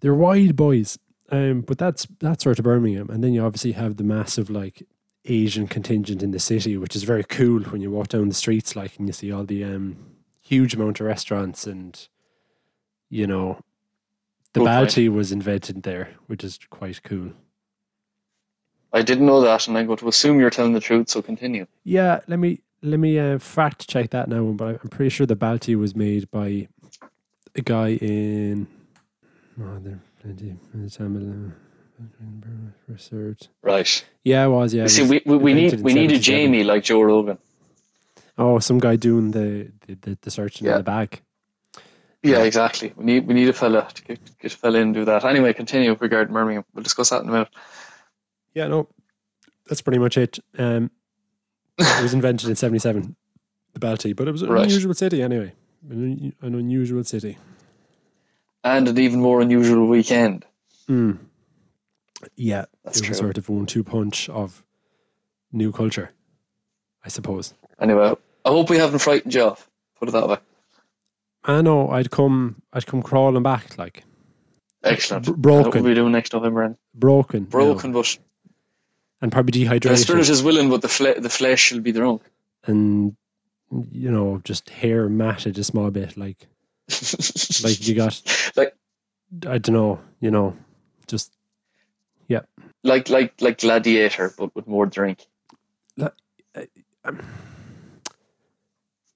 they're 0.00 0.14
wide 0.14 0.54
boys 0.56 0.98
um 1.30 1.60
but 1.62 1.78
that's 1.78 2.06
that's 2.20 2.44
sort 2.44 2.58
of 2.58 2.64
birmingham. 2.64 3.10
And 3.10 3.22
then 3.22 3.32
you 3.34 3.44
obviously 3.44 3.72
have 3.72 3.96
the 3.96 4.04
massive 4.04 4.48
like 4.50 4.82
asian 5.24 5.66
contingent 5.66 6.22
in 6.22 6.30
the 6.30 6.38
city 6.38 6.76
which 6.76 6.96
is 6.96 7.02
very 7.02 7.24
cool 7.24 7.60
when 7.64 7.80
you 7.80 7.90
walk 7.90 8.08
down 8.08 8.28
the 8.28 8.34
streets 8.34 8.74
like 8.76 8.96
and 8.98 9.08
you 9.08 9.12
see 9.12 9.30
all 9.32 9.44
the 9.44 9.62
um 9.64 9.96
huge 10.40 10.74
amount 10.74 11.00
of 11.00 11.06
restaurants 11.06 11.66
and 11.66 12.08
you 13.10 13.26
know 13.26 13.58
the 14.54 14.60
point. 14.60 14.70
balti 14.70 15.08
was 15.08 15.30
invented 15.32 15.82
there 15.82 16.08
which 16.26 16.42
is 16.44 16.58
quite 16.70 17.02
cool 17.02 17.32
I 18.90 19.02
didn't 19.02 19.26
know 19.26 19.42
that, 19.42 19.68
and 19.68 19.76
I'm 19.76 19.84
going 19.86 19.98
to 19.98 20.08
assume 20.08 20.40
you're 20.40 20.48
telling 20.48 20.72
the 20.72 20.80
truth. 20.80 21.10
So 21.10 21.20
continue. 21.22 21.66
yeah 21.84 22.20
let 22.26 22.38
me 22.38 22.62
let 22.82 22.98
me 22.98 23.18
uh, 23.18 23.38
fact 23.38 23.88
check 23.88 24.10
that 24.10 24.28
now 24.28 24.44
but 24.52 24.80
i'm 24.82 24.88
pretty 24.88 25.10
sure 25.10 25.26
the 25.26 25.36
balti 25.36 25.74
was 25.76 25.94
made 25.96 26.30
by 26.30 26.68
a 27.56 27.60
guy 27.62 27.88
in 28.00 28.66
oh, 29.60 29.78
there 29.82 30.00
research 32.86 33.48
Right. 33.62 34.04
yeah 34.24 34.44
it 34.44 34.48
was 34.48 34.72
yeah 34.74 34.84
it 34.84 34.88
see, 34.90 35.02
was 35.02 35.10
we, 35.10 35.22
we, 35.26 35.36
we 35.36 35.54
need 35.54 35.80
we 35.80 35.94
need 35.94 36.12
a 36.12 36.18
Jamie 36.18 36.64
like 36.64 36.84
Joe 36.84 37.02
Rogan. 37.02 37.38
Oh, 38.40 38.60
some 38.60 38.78
guy 38.78 38.94
doing 38.96 39.32
the 39.32 39.72
the, 39.86 39.94
the, 40.02 40.18
the 40.22 40.30
searching 40.30 40.66
Yeah. 40.66 40.74
in 40.74 40.78
the 40.78 40.84
bag. 40.84 41.22
Yeah, 42.22 42.42
exactly. 42.42 42.92
We 42.96 43.04
need 43.04 43.26
we 43.26 43.34
need 43.34 43.48
a 43.48 43.52
fella 43.52 43.88
to 43.94 44.02
get, 44.04 44.18
get 44.40 44.52
a 44.52 44.56
fella 44.56 44.78
in 44.78 44.88
and 44.88 44.94
do 44.94 45.04
that. 45.04 45.24
Anyway, 45.24 45.52
continue 45.52 45.94
regarding 45.98 46.34
Birmingham. 46.34 46.64
We'll 46.74 46.82
discuss 46.82 47.10
that 47.10 47.22
in 47.22 47.28
a 47.28 47.32
minute. 47.32 47.48
Yeah, 48.54 48.66
no, 48.66 48.88
that's 49.66 49.82
pretty 49.82 49.98
much 50.00 50.16
it. 50.16 50.38
Um, 50.58 50.90
it 51.78 52.02
was 52.02 52.14
invented 52.14 52.48
in 52.48 52.56
'77, 52.56 53.14
the 53.74 53.80
Balti, 53.80 54.16
but 54.16 54.26
it 54.26 54.32
was 54.32 54.42
an 54.42 54.50
Right. 54.50 54.64
unusual 54.64 54.94
city 54.94 55.22
anyway. 55.22 55.52
An, 55.88 56.34
an 56.42 56.54
unusual 56.56 57.04
city. 57.04 57.38
And 58.64 58.88
an 58.88 58.98
even 58.98 59.20
more 59.20 59.40
unusual 59.40 59.86
weekend. 59.86 60.44
Mm. 60.88 61.18
Yeah, 62.34 62.64
That's 62.84 62.98
it 62.98 63.08
was 63.08 63.18
true. 63.18 63.26
sort 63.26 63.38
of 63.38 63.48
one-two 63.48 63.84
punch 63.84 64.28
of 64.28 64.64
new 65.52 65.70
culture, 65.70 66.10
I 67.04 67.08
suppose. 67.10 67.54
Anyway, 67.80 68.12
I 68.44 68.48
hope 68.48 68.70
we 68.70 68.78
haven't 68.78 68.98
frightened 68.98 69.32
you 69.34 69.42
off. 69.42 69.70
Put 70.00 70.08
it 70.08 70.12
that 70.12 70.28
way. 70.28 70.38
I 71.44 71.62
know 71.62 71.88
I'd 71.90 72.10
come, 72.10 72.62
I'd 72.72 72.86
come 72.86 73.02
crawling 73.02 73.42
back 73.42 73.78
like 73.78 74.04
Excellent. 74.84 75.24
b- 75.26 75.30
What 75.32 75.40
broken, 75.40 75.82
will 75.82 75.88
we 75.90 75.94
do 75.94 76.08
next 76.08 76.32
November? 76.32 76.76
Broken, 76.94 77.44
Broken, 77.44 77.92
but 77.92 78.18
and 79.20 79.32
probably 79.32 79.52
dehydrated. 79.52 79.98
the 79.98 80.02
spirit 80.02 80.28
is 80.28 80.42
willing, 80.42 80.68
but 80.70 80.82
the 80.82 80.88
fle- 80.88 81.20
the 81.20 81.30
flesh 81.30 81.72
will 81.72 81.80
be 81.80 81.92
drunk. 81.92 82.22
and 82.64 83.16
you 83.92 84.10
know, 84.10 84.40
just 84.44 84.70
hair 84.70 85.08
matted 85.08 85.58
a 85.58 85.64
small 85.64 85.90
bit, 85.90 86.16
like 86.16 86.46
like 87.62 87.86
you 87.86 87.94
got, 87.94 88.22
Like- 88.56 88.74
I 89.46 89.58
don't 89.58 89.74
know, 89.74 90.00
you 90.20 90.30
know, 90.30 90.56
just 91.06 91.32
yeah, 92.28 92.40
like 92.82 93.08
like 93.08 93.34
like 93.40 93.58
gladiator, 93.58 94.32
but 94.38 94.54
with 94.54 94.66
more 94.66 94.86
drink. 94.86 95.26
Um, 97.04 97.20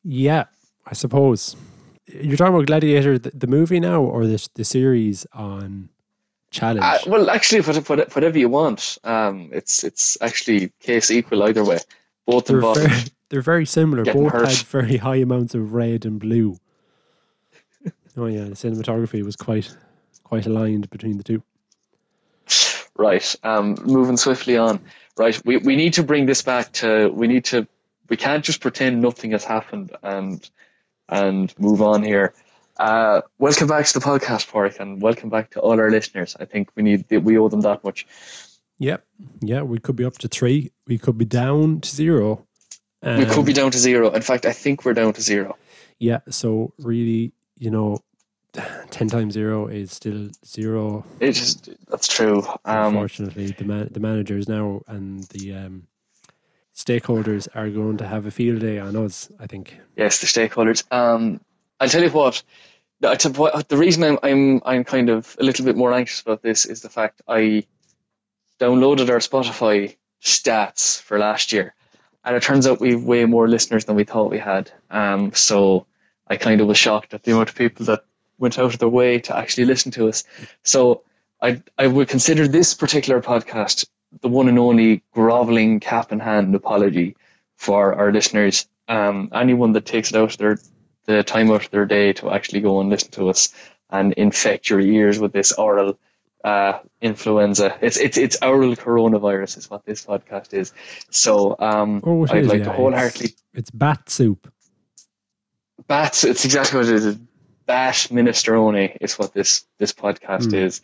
yeah, 0.04 0.44
I 0.86 0.94
suppose. 0.94 1.56
You're 2.20 2.36
talking 2.36 2.54
about 2.54 2.66
Gladiator, 2.66 3.18
the, 3.18 3.30
the 3.30 3.46
movie 3.46 3.80
now, 3.80 4.02
or 4.02 4.26
the 4.26 4.48
the 4.54 4.64
series 4.64 5.26
on 5.32 5.88
Challenge? 6.50 6.82
Uh, 6.84 6.98
well, 7.06 7.30
actually, 7.30 7.62
what- 7.62 7.88
what- 7.88 8.14
whatever 8.14 8.38
you 8.38 8.48
want. 8.48 8.98
Um, 9.04 9.48
it's 9.52 9.82
it's 9.84 10.18
actually 10.20 10.70
case 10.80 11.10
equal 11.10 11.42
either 11.44 11.64
way. 11.64 11.78
Both 12.26 12.46
they're 12.46 12.56
involved. 12.56 12.80
very, 12.80 13.00
they're 13.30 13.40
very 13.42 13.66
similar. 13.66 14.04
Both 14.04 14.32
hurt. 14.32 14.48
had 14.48 14.56
very 14.66 14.96
high 14.98 15.16
amounts 15.16 15.54
of 15.54 15.72
red 15.72 16.04
and 16.04 16.20
blue. 16.20 16.58
oh 18.16 18.26
yeah, 18.26 18.44
the 18.44 18.50
cinematography 18.50 19.24
was 19.24 19.36
quite 19.36 19.74
quite 20.24 20.46
aligned 20.46 20.90
between 20.90 21.16
the 21.16 21.24
two. 21.24 21.42
Right. 22.96 23.34
Um, 23.42 23.76
moving 23.84 24.16
swiftly 24.18 24.56
on. 24.58 24.80
Right. 25.16 25.40
We 25.44 25.56
we 25.58 25.76
need 25.76 25.94
to 25.94 26.02
bring 26.02 26.26
this 26.26 26.42
back 26.42 26.72
to. 26.74 27.08
We 27.08 27.26
need 27.26 27.44
to. 27.46 27.66
We 28.08 28.16
can't 28.16 28.44
just 28.44 28.60
pretend 28.60 29.00
nothing 29.00 29.30
has 29.30 29.44
happened 29.44 29.92
and 30.02 30.48
and 31.12 31.54
move 31.58 31.82
on 31.82 32.02
here. 32.02 32.32
Uh, 32.80 33.20
welcome 33.38 33.68
back 33.68 33.84
to 33.86 33.92
the 33.98 34.04
podcast, 34.04 34.48
Padraig, 34.50 34.76
and 34.80 35.00
welcome 35.02 35.28
back 35.28 35.50
to 35.50 35.60
all 35.60 35.78
our 35.78 35.90
listeners. 35.90 36.34
I 36.40 36.46
think 36.46 36.70
we 36.74 36.82
need 36.82 37.04
we 37.10 37.36
owe 37.38 37.48
them 37.48 37.60
that 37.60 37.84
much. 37.84 38.06
Yep. 38.78 39.04
Yeah, 39.42 39.62
we 39.62 39.78
could 39.78 39.94
be 39.94 40.04
up 40.06 40.18
to 40.18 40.28
three. 40.28 40.72
We 40.86 40.98
could 40.98 41.18
be 41.18 41.26
down 41.26 41.80
to 41.82 41.88
zero. 41.90 42.46
we 43.02 43.26
could 43.26 43.38
Um, 43.38 43.44
be 43.44 43.52
down 43.52 43.70
to 43.72 43.78
zero. 43.78 44.10
In 44.10 44.22
fact, 44.22 44.46
I 44.46 44.52
think 44.52 44.84
we're 44.84 44.94
down 44.94 45.12
to 45.12 45.20
zero. 45.20 45.56
Yeah, 45.98 46.20
so 46.30 46.72
really, 46.78 47.32
you 47.58 47.70
know, 47.70 47.98
10 48.90 49.08
times 49.08 49.34
zero 49.34 49.66
is 49.68 49.92
still 49.92 50.30
zero. 50.44 51.04
It 51.20 51.32
just 51.32 51.68
that's 51.88 52.08
true. 52.08 52.42
Um, 52.64 52.86
Unfortunately, 52.96 53.54
the 53.56 53.64
man, 53.64 53.88
the 53.92 54.00
managers 54.00 54.48
now 54.48 54.80
and 54.88 55.22
the 55.24 55.54
um, 55.54 55.86
stakeholders 56.74 57.48
are 57.54 57.68
going 57.68 57.96
to 57.98 58.06
have 58.06 58.26
a 58.26 58.30
field 58.30 58.60
day 58.60 58.78
on 58.78 58.96
us, 58.96 59.30
I 59.38 59.46
think. 59.46 59.78
Yes, 59.96 60.20
the 60.20 60.26
stakeholders. 60.26 60.84
Um, 60.92 61.40
I'll 61.80 61.88
tell 61.88 62.02
you 62.02 62.10
what. 62.10 62.42
The 63.00 63.76
reason 63.76 64.04
I'm 64.04 64.18
I'm 64.22 64.62
I'm 64.64 64.84
kind 64.84 65.10
of 65.10 65.36
a 65.40 65.44
little 65.44 65.64
bit 65.64 65.76
more 65.76 65.92
anxious 65.92 66.20
about 66.20 66.42
this 66.42 66.66
is 66.66 66.82
the 66.82 66.88
fact 66.88 67.20
I 67.26 67.64
downloaded 68.60 69.10
our 69.10 69.18
Spotify 69.18 69.96
stats 70.22 71.00
for 71.02 71.18
last 71.18 71.52
year, 71.52 71.74
and 72.24 72.36
it 72.36 72.42
turns 72.44 72.66
out 72.66 72.80
we've 72.80 73.02
way 73.02 73.24
more 73.24 73.48
listeners 73.48 73.86
than 73.86 73.96
we 73.96 74.04
thought 74.04 74.30
we 74.30 74.38
had. 74.38 74.70
Um, 74.90 75.32
so 75.32 75.86
I 76.28 76.36
kind 76.36 76.60
of 76.60 76.68
was 76.68 76.78
shocked 76.78 77.12
at 77.12 77.24
the 77.24 77.32
amount 77.32 77.48
of 77.48 77.56
people 77.56 77.86
that 77.86 78.04
went 78.38 78.58
out 78.58 78.72
of 78.72 78.78
their 78.78 78.88
way 78.88 79.18
to 79.18 79.36
actually 79.36 79.64
listen 79.64 79.90
to 79.92 80.08
us. 80.08 80.22
So 80.62 81.02
I 81.40 81.60
I 81.76 81.88
would 81.88 82.08
consider 82.08 82.46
this 82.46 82.72
particular 82.72 83.20
podcast 83.20 83.86
the 84.20 84.28
one 84.28 84.48
and 84.48 84.58
only 84.58 85.02
groveling 85.12 85.80
cap 85.80 86.12
in 86.12 86.20
hand 86.20 86.54
apology 86.54 87.16
for 87.56 87.94
our 87.94 88.12
listeners. 88.12 88.66
Um, 88.88 89.30
anyone 89.32 89.72
that 89.72 89.86
takes 89.86 90.10
it 90.10 90.16
out 90.16 90.32
of 90.32 90.38
their 90.38 90.58
the 91.06 91.22
time 91.24 91.50
out 91.50 91.64
of 91.64 91.70
their 91.70 91.86
day 91.86 92.12
to 92.14 92.30
actually 92.30 92.60
go 92.60 92.80
and 92.80 92.88
listen 92.90 93.10
to 93.12 93.28
us 93.28 93.52
and 93.90 94.12
infect 94.14 94.70
your 94.70 94.80
ears 94.80 95.18
with 95.18 95.32
this 95.32 95.52
oral 95.52 95.98
uh, 96.44 96.78
influenza. 97.00 97.76
It's 97.80 97.96
it's 97.96 98.16
it's 98.18 98.36
oral 98.42 98.76
coronavirus 98.76 99.58
is 99.58 99.70
what 99.70 99.84
this 99.84 100.04
podcast 100.04 100.54
is. 100.54 100.72
So 101.10 101.56
um, 101.58 102.02
Oh, 102.04 102.24
I'd 102.28 102.44
is, 102.44 102.48
like 102.48 102.58
yeah, 102.60 102.64
to 102.66 102.72
wholeheartedly 102.72 103.30
It's 103.54 103.70
bat 103.70 104.08
soup. 104.10 104.52
bats. 105.86 106.24
It's 106.24 106.44
exactly 106.44 106.78
what 106.78 106.88
it 106.88 106.94
is. 106.94 107.16
Bat 107.66 107.94
minestrone 108.10 108.96
is 109.00 109.18
what 109.18 109.32
this 109.32 109.64
this 109.78 109.92
podcast 109.92 110.50
Hmm. 110.50 110.54
is. 110.56 110.80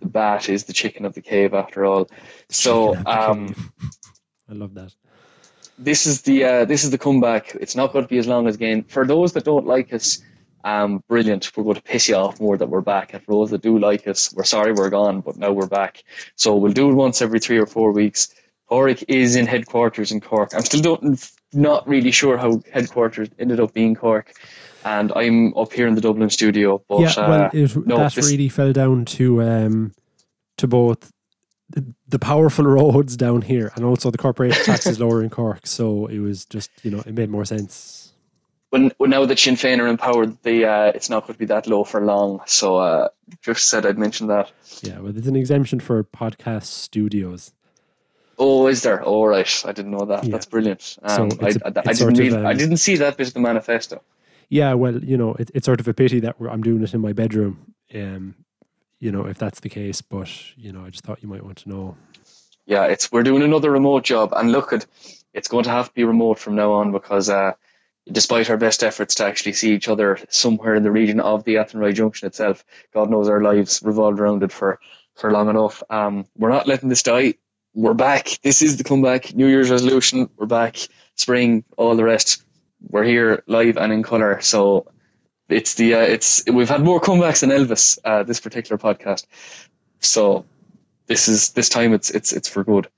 The 0.00 0.08
bat 0.08 0.48
is 0.48 0.64
the 0.64 0.72
chicken 0.72 1.04
of 1.04 1.14
the 1.14 1.22
cave, 1.22 1.54
after 1.54 1.84
all. 1.84 2.08
So 2.48 2.94
Chicken 2.94 3.06
out 3.06 3.26
the 3.26 3.30
um. 3.30 3.72
I 4.50 4.54
love 4.54 4.74
that. 4.74 4.94
this 5.78 6.06
is 6.06 6.22
the 6.22 6.44
uh, 6.44 6.64
this 6.64 6.84
is 6.84 6.90
the 6.90 6.98
comeback. 6.98 7.54
It's 7.54 7.76
not 7.76 7.92
going 7.92 8.04
to 8.04 8.08
be 8.08 8.18
as 8.18 8.26
long 8.26 8.46
as 8.46 8.54
again. 8.54 8.84
For 8.84 9.06
those 9.06 9.32
that 9.34 9.44
don't 9.44 9.66
like 9.66 9.92
us, 9.92 10.20
um, 10.64 11.02
brilliant. 11.08 11.50
We're 11.56 11.64
going 11.64 11.76
to 11.76 11.82
piss 11.82 12.08
you 12.08 12.16
off 12.16 12.40
more 12.40 12.56
that 12.56 12.68
we're 12.68 12.80
back. 12.80 13.14
And 13.14 13.22
for 13.22 13.32
those 13.32 13.50
that 13.50 13.62
do 13.62 13.78
like 13.78 14.06
us, 14.08 14.32
we're 14.34 14.44
sorry 14.44 14.72
we're 14.72 14.90
gone, 14.90 15.20
but 15.20 15.36
now 15.36 15.52
we're 15.52 15.66
back. 15.66 16.02
So 16.36 16.56
we'll 16.56 16.72
do 16.72 16.90
it 16.90 16.94
once 16.94 17.22
every 17.22 17.40
three 17.40 17.58
or 17.58 17.66
four 17.66 17.92
weeks. 17.92 18.34
Oric 18.70 19.04
is 19.08 19.36
in 19.36 19.46
headquarters 19.46 20.12
in 20.12 20.20
Cork. 20.20 20.54
I'm 20.54 20.62
still 20.62 20.82
don't, 20.82 21.30
not 21.52 21.88
really 21.88 22.10
sure 22.10 22.36
how 22.36 22.60
headquarters 22.70 23.28
ended 23.38 23.60
up 23.60 23.72
being 23.72 23.94
Cork, 23.94 24.34
and 24.84 25.12
I'm 25.14 25.56
up 25.56 25.72
here 25.72 25.86
in 25.86 25.94
the 25.94 26.00
Dublin 26.00 26.30
studio. 26.30 26.82
But 26.88 27.00
yeah, 27.00 27.12
well, 27.28 27.42
uh, 27.44 27.50
it, 27.52 27.76
no, 27.86 27.96
that 27.98 28.14
this- 28.14 28.30
really 28.30 28.48
fell 28.48 28.72
down 28.72 29.04
to 29.06 29.42
um, 29.42 29.92
to 30.56 30.66
both 30.66 31.10
the, 31.70 31.84
the 32.08 32.18
powerful 32.18 32.64
roads 32.78 33.16
down 33.16 33.42
here 33.42 33.70
and 33.76 33.84
also 33.84 34.10
the 34.10 34.18
corporation 34.18 34.64
tax 34.64 34.86
is 34.86 34.98
lower 35.00 35.22
in 35.22 35.30
Cork. 35.30 35.66
So 35.66 36.06
it 36.06 36.18
was 36.18 36.44
just, 36.46 36.70
you 36.82 36.90
know, 36.90 37.00
it 37.06 37.14
made 37.14 37.28
more 37.30 37.44
sense. 37.44 38.12
when, 38.70 38.90
when 38.98 39.10
now 39.10 39.24
that 39.26 39.38
Sinn 39.38 39.54
Féin 39.56 39.78
are 39.78 39.86
empowered, 39.86 40.36
the 40.42 40.64
uh, 40.66 40.92
it's 40.94 41.10
not 41.10 41.26
going 41.26 41.34
to 41.34 41.38
be 41.38 41.46
that 41.46 41.66
low 41.66 41.84
for 41.84 42.00
long. 42.04 42.40
So 42.46 42.76
uh, 42.76 43.08
just 43.42 43.68
said 43.68 43.84
I'd 43.86 43.98
mention 43.98 44.28
that. 44.28 44.50
Yeah, 44.82 44.98
well, 45.00 45.12
there's 45.12 45.26
an 45.26 45.36
exemption 45.36 45.80
for 45.80 46.02
podcast 46.04 46.64
studios. 46.64 47.52
Oh, 48.40 48.68
is 48.68 48.82
there? 48.82 49.02
All 49.02 49.26
right, 49.26 49.62
I 49.66 49.72
didn't 49.72 49.90
know 49.90 50.04
that. 50.06 50.24
Of 50.24 50.30
That's 50.30 50.46
brilliant. 50.46 50.96
Um, 51.02 51.30
So 51.30 51.38
I, 51.42 51.46
I, 51.46 51.48
a- 51.48 51.50
I 51.50 51.52
it's 51.56 51.64
didn't 51.66 51.96
sort 51.96 52.12
of, 52.12 52.18
read, 52.18 52.32
I 52.34 52.50
um, 52.52 52.56
didn't 52.56 52.76
see 52.76 52.96
that 52.96 53.16
bit 53.16 53.26
of 53.26 53.34
the 53.34 53.40
manifesto. 53.40 54.00
Yeah, 54.48 54.74
well, 54.74 55.02
you 55.02 55.16
know, 55.16 55.34
it, 55.34 55.50
it's 55.54 55.66
sort 55.66 55.80
of 55.80 55.88
a 55.88 55.94
pity 55.94 56.20
that 56.20 56.36
I'm 56.40 56.62
doing 56.62 56.82
it 56.82 56.94
in 56.94 57.00
my 57.00 57.12
bedroom. 57.12 57.74
Um, 57.94 58.34
you 58.98 59.12
know, 59.12 59.26
if 59.26 59.38
that's 59.38 59.60
the 59.60 59.68
case, 59.68 60.00
but 60.00 60.30
you 60.56 60.72
know, 60.72 60.84
I 60.84 60.90
just 60.90 61.04
thought 61.04 61.22
you 61.22 61.28
might 61.28 61.44
want 61.44 61.58
to 61.58 61.68
know. 61.68 61.96
Yeah, 62.66 62.84
it's 62.84 63.12
we're 63.12 63.22
doing 63.22 63.42
another 63.42 63.70
remote 63.70 64.04
job, 64.04 64.32
and 64.34 64.50
look 64.50 64.72
at 64.72 64.86
it's 65.34 65.48
going 65.48 65.64
to 65.64 65.70
have 65.70 65.88
to 65.88 65.94
be 65.94 66.04
remote 66.04 66.38
from 66.38 66.56
now 66.56 66.72
on 66.72 66.92
because 66.92 67.28
uh, 67.28 67.52
despite 68.10 68.50
our 68.50 68.56
best 68.56 68.82
efforts 68.82 69.14
to 69.16 69.24
actually 69.24 69.52
see 69.52 69.74
each 69.74 69.88
other 69.88 70.18
somewhere 70.30 70.74
in 70.74 70.82
the 70.82 70.90
region 70.90 71.20
of 71.20 71.44
the 71.44 71.56
Athenry 71.56 71.92
Junction 71.92 72.26
itself, 72.26 72.64
God 72.92 73.10
knows 73.10 73.28
our 73.28 73.42
lives 73.42 73.82
revolved 73.84 74.18
around 74.18 74.42
it 74.42 74.52
for 74.52 74.80
for 75.14 75.30
long 75.30 75.48
enough. 75.48 75.82
Um, 75.90 76.26
we're 76.36 76.50
not 76.50 76.66
letting 76.66 76.88
this 76.88 77.02
die. 77.02 77.34
We're 77.74 77.94
back. 77.94 78.38
This 78.42 78.62
is 78.62 78.76
the 78.76 78.84
comeback. 78.84 79.34
New 79.34 79.46
Year's 79.46 79.70
resolution. 79.70 80.28
We're 80.36 80.46
back. 80.46 80.78
Spring, 81.14 81.64
all 81.76 81.96
the 81.96 82.04
rest. 82.04 82.42
We're 82.80 83.04
here 83.04 83.42
live 83.46 83.76
and 83.76 83.92
in 83.92 84.02
color. 84.02 84.40
So 84.40 84.86
it's 85.48 85.74
the 85.74 85.94
uh, 85.94 86.00
it's 86.00 86.44
we've 86.46 86.68
had 86.68 86.82
more 86.82 87.00
comebacks 87.00 87.40
than 87.40 87.50
Elvis 87.50 87.98
uh, 88.04 88.22
this 88.22 88.40
particular 88.40 88.78
podcast. 88.78 89.26
So 90.00 90.44
this 91.06 91.28
is 91.28 91.50
this 91.50 91.68
time 91.68 91.92
it's 91.92 92.10
it's 92.10 92.32
it's 92.32 92.48
for 92.48 92.64
good. 92.64 92.88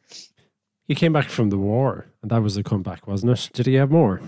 He 0.87 0.95
came 0.95 1.13
back 1.13 1.29
from 1.29 1.51
the 1.51 1.59
war, 1.59 2.07
and 2.23 2.31
that 2.31 2.43
was 2.43 2.57
a 2.57 2.63
comeback, 2.63 3.07
wasn't 3.07 3.33
it? 3.33 3.51
Did 3.53 3.67
he 3.67 3.75
have 3.75 3.91
more? 3.91 4.21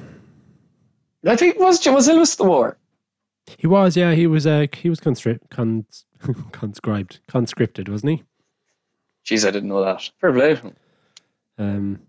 I 1.26 1.36
think 1.36 1.56
it 1.56 1.60
was 1.60 1.84
was 1.86 2.08
Elvis 2.08 2.36
the 2.36 2.44
war. 2.44 2.78
He 3.58 3.66
was, 3.66 3.96
yeah. 3.96 4.12
He 4.12 4.26
was, 4.26 4.46
uh, 4.46 4.66
he 4.72 4.88
was 4.88 5.00
constri- 5.00 5.40
cons- 5.50 6.06
conscribed, 6.52 7.20
conscripted, 7.26 7.88
wasn't 7.88 8.12
he? 8.12 8.22
Jeez, 9.24 9.46
I 9.46 9.50
didn't 9.50 9.68
know 9.68 9.84
that. 9.84 10.10
Fair 10.20 10.32
play. 10.32 10.60
Um, 11.58 12.00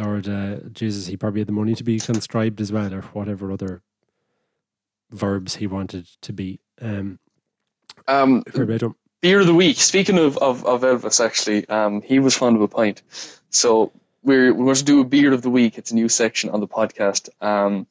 Lord, 0.00 0.28
uh, 0.28 0.56
Jesus, 0.72 1.06
he 1.06 1.16
probably 1.16 1.40
had 1.40 1.48
the 1.48 1.52
money 1.52 1.74
to 1.74 1.84
be 1.84 1.98
conscribed 2.00 2.60
as 2.60 2.72
well, 2.72 2.92
or 2.94 3.02
whatever 3.12 3.52
other 3.52 3.82
verbs 5.10 5.56
he 5.56 5.66
wanted 5.66 6.06
to 6.22 6.32
be. 6.32 6.60
Um, 6.80 7.18
Um, 8.08 8.42
fair 8.44 8.66
play 8.66 8.78
to 8.78 8.86
him. 8.86 8.94
beer 9.20 9.40
of 9.40 9.46
the 9.46 9.54
week. 9.54 9.76
Speaking 9.78 10.18
of, 10.18 10.38
of, 10.38 10.64
of 10.64 10.82
Elvis, 10.82 11.24
actually, 11.24 11.68
um, 11.68 12.00
he 12.02 12.18
was 12.18 12.36
fond 12.36 12.56
of 12.56 12.62
a 12.62 12.68
pint. 12.68 13.02
So 13.50 13.92
we're 14.22 14.52
we're 14.54 14.64
going 14.64 14.76
to 14.76 14.84
do 14.84 15.00
a 15.00 15.04
beer 15.04 15.32
of 15.32 15.42
the 15.42 15.50
week. 15.50 15.78
It's 15.78 15.90
a 15.90 15.94
new 15.94 16.08
section 16.08 16.50
on 16.50 16.60
the 16.60 16.68
podcast. 16.68 17.28
Um, 17.42 17.86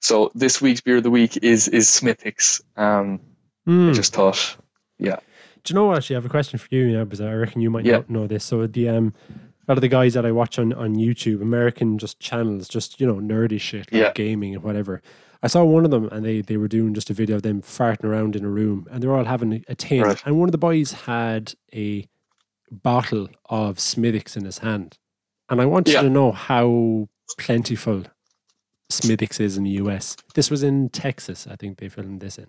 so 0.00 0.30
this 0.34 0.60
week's 0.60 0.80
beer 0.80 0.96
of 0.96 1.02
the 1.02 1.10
week 1.10 1.36
is 1.42 1.68
is 1.68 1.88
Smithwick's. 1.88 2.62
Um, 2.76 3.20
Hmm. 3.64 3.90
I 3.90 3.92
just 3.92 4.12
thought, 4.12 4.56
yeah, 4.98 5.20
Do 5.62 5.72
you 5.72 5.76
know 5.76 5.86
what? 5.86 5.98
Actually, 5.98 6.16
I 6.16 6.18
have 6.18 6.26
a 6.26 6.28
question 6.28 6.58
for 6.58 6.66
you 6.72 6.90
now 6.90 7.04
because 7.04 7.20
I 7.20 7.32
reckon 7.32 7.60
you 7.60 7.70
might 7.70 7.84
Yeah. 7.84 7.98
not 7.98 8.10
know 8.10 8.26
this. 8.26 8.42
So 8.42 8.66
the 8.66 8.88
um, 8.88 9.14
lot 9.68 9.78
of 9.78 9.82
the 9.82 9.88
guys 9.88 10.14
that 10.14 10.26
I 10.26 10.32
watch 10.32 10.58
on 10.58 10.72
on 10.72 10.96
YouTube, 10.96 11.40
American 11.42 11.98
just 11.98 12.18
channels, 12.20 12.68
just 12.68 13.00
you 13.00 13.06
know 13.06 13.16
nerdy 13.16 13.60
shit 13.60 13.92
like 13.92 14.00
Yeah. 14.00 14.12
gaming 14.14 14.54
and 14.54 14.62
whatever. 14.64 15.02
I 15.42 15.48
saw 15.48 15.64
one 15.64 15.84
of 15.84 15.90
them 15.90 16.08
and 16.12 16.24
they 16.24 16.40
they 16.40 16.56
were 16.56 16.68
doing 16.68 16.94
just 16.94 17.10
a 17.10 17.14
video 17.14 17.36
of 17.36 17.42
them 17.42 17.62
farting 17.62 18.04
around 18.04 18.36
in 18.36 18.44
a 18.44 18.48
room 18.48 18.86
and 18.90 19.02
they're 19.02 19.14
all 19.14 19.24
having 19.24 19.64
a, 19.68 19.74
tin 19.74 20.02
Right. 20.02 20.22
and 20.24 20.38
one 20.38 20.48
of 20.48 20.52
the 20.52 20.58
boys 20.58 20.92
had 20.92 21.54
a 21.74 22.06
bottle 22.70 23.28
of 23.50 23.78
Smithwick's 23.78 24.36
in 24.36 24.44
his 24.44 24.58
hand, 24.58 24.98
and 25.50 25.60
I 25.60 25.66
wanted 25.66 25.92
Yeah. 25.94 26.02
to 26.02 26.10
know 26.10 26.32
how 26.32 27.08
plentiful 27.38 28.04
Smithwick's 28.90 29.40
is 29.40 29.56
in 29.56 29.64
the 29.64 29.70
US. 29.82 30.16
This 30.34 30.50
was 30.50 30.62
in 30.62 30.88
Texas, 30.90 31.46
I 31.46 31.56
think 31.56 31.78
they 31.78 31.88
filmed 31.88 32.20
this 32.20 32.38
in. 32.38 32.46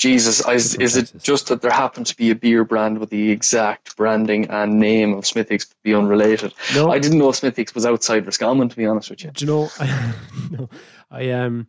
Jesus, 0.00 0.40
is, 0.48 0.72
Different 0.72 0.82
is 0.82 0.96
it 0.96 1.22
just 1.22 1.48
that 1.48 1.60
there 1.60 1.70
happened 1.70 2.06
to 2.06 2.16
be 2.16 2.30
a 2.30 2.34
beer 2.34 2.64
brand 2.64 2.96
with 2.96 3.10
the 3.10 3.30
exact 3.30 3.94
branding 3.98 4.48
and 4.48 4.80
name 4.80 5.12
of 5.12 5.26
Smithwick's 5.26 5.66
to 5.68 5.76
be 5.82 5.94
unrelated? 5.94 6.54
No, 6.74 6.90
I 6.90 6.98
didn't 6.98 7.18
know 7.18 7.30
Smithwick's 7.32 7.74
was 7.74 7.84
outside 7.84 8.24
Roscommon, 8.24 8.70
to 8.70 8.76
be 8.76 8.86
honest 8.86 9.10
with 9.10 9.24
you. 9.24 9.30
Do 9.30 9.44
you 9.44 9.50
know? 9.50 9.68
I, 9.78 10.14
no, 10.50 10.70
I 11.10 11.30
um, 11.32 11.66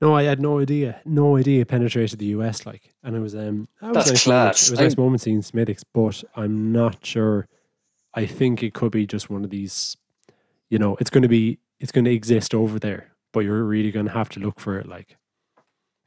no, 0.00 0.16
I 0.16 0.24
had 0.24 0.40
no 0.40 0.58
idea, 0.58 1.00
no 1.04 1.36
idea 1.36 1.60
it 1.60 1.68
penetrated 1.68 2.18
the 2.18 2.26
US. 2.26 2.66
Like, 2.66 2.92
and 3.04 3.14
it 3.14 3.20
was 3.20 3.36
um, 3.36 3.68
that 3.80 3.94
was 3.94 3.94
That's 3.94 4.10
nice 4.10 4.24
class. 4.24 4.26
Moment. 4.26 4.56
It 4.56 4.70
was 4.70 4.80
a 4.80 4.82
nice 4.82 4.96
moment 4.96 5.20
seeing 5.22 5.42
Smithwick's, 5.42 5.84
but 5.84 6.24
I'm 6.34 6.72
not 6.72 7.06
sure. 7.06 7.46
I 8.14 8.26
think 8.26 8.64
it 8.64 8.74
could 8.74 8.90
be 8.90 9.06
just 9.06 9.30
one 9.30 9.44
of 9.44 9.50
these. 9.50 9.96
You 10.70 10.80
know, 10.80 10.96
it's 10.98 11.10
going 11.10 11.22
to 11.22 11.28
be, 11.28 11.60
it's 11.78 11.92
going 11.92 12.04
to 12.06 12.12
exist 12.12 12.52
over 12.52 12.80
there, 12.80 13.12
but 13.32 13.40
you're 13.40 13.62
really 13.62 13.92
going 13.92 14.06
to 14.06 14.12
have 14.12 14.28
to 14.30 14.40
look 14.40 14.58
for 14.58 14.76
it, 14.76 14.88
like, 14.88 15.18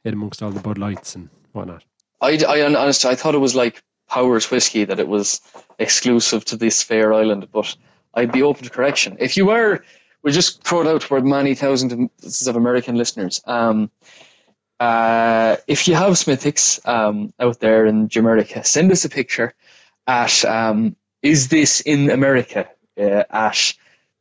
amongst 0.04 0.42
all 0.42 0.50
the 0.50 0.60
Bud 0.60 0.76
Lights 0.76 1.14
and 1.14 1.30
whatnot. 1.54 1.84
I, 2.20 2.38
I 2.48 2.62
honestly, 2.64 3.10
I 3.10 3.14
thought 3.14 3.34
it 3.34 3.38
was 3.38 3.54
like 3.54 3.82
Powers 4.08 4.50
whiskey 4.50 4.84
that 4.84 5.00
it 5.00 5.08
was 5.08 5.40
exclusive 5.78 6.44
to 6.46 6.56
this 6.56 6.82
fair 6.82 7.12
island, 7.12 7.48
but 7.52 7.76
I'd 8.14 8.32
be 8.32 8.42
open 8.42 8.64
to 8.64 8.70
correction. 8.70 9.16
If 9.18 9.36
you 9.36 9.50
are, 9.50 9.84
we'll 10.22 10.34
just 10.34 10.66
it 10.66 10.86
out 10.86 11.02
for 11.02 11.20
many 11.20 11.54
thousands 11.54 12.46
of 12.46 12.56
American 12.56 12.96
listeners. 12.96 13.40
Um, 13.46 13.90
uh, 14.80 15.56
if 15.66 15.88
you 15.88 15.94
have 15.94 16.18
Smithwick's 16.18 16.80
um, 16.84 17.32
out 17.40 17.60
there 17.60 17.86
in 17.86 18.08
Jamaica, 18.08 18.64
send 18.64 18.90
us 18.92 19.04
a 19.04 19.08
picture 19.08 19.54
at 20.06 20.44
um, 20.44 20.96
is 21.22 21.48
this 21.48 21.80
in 21.80 22.10
America 22.10 22.68
uh, 22.98 23.24
at 23.30 23.74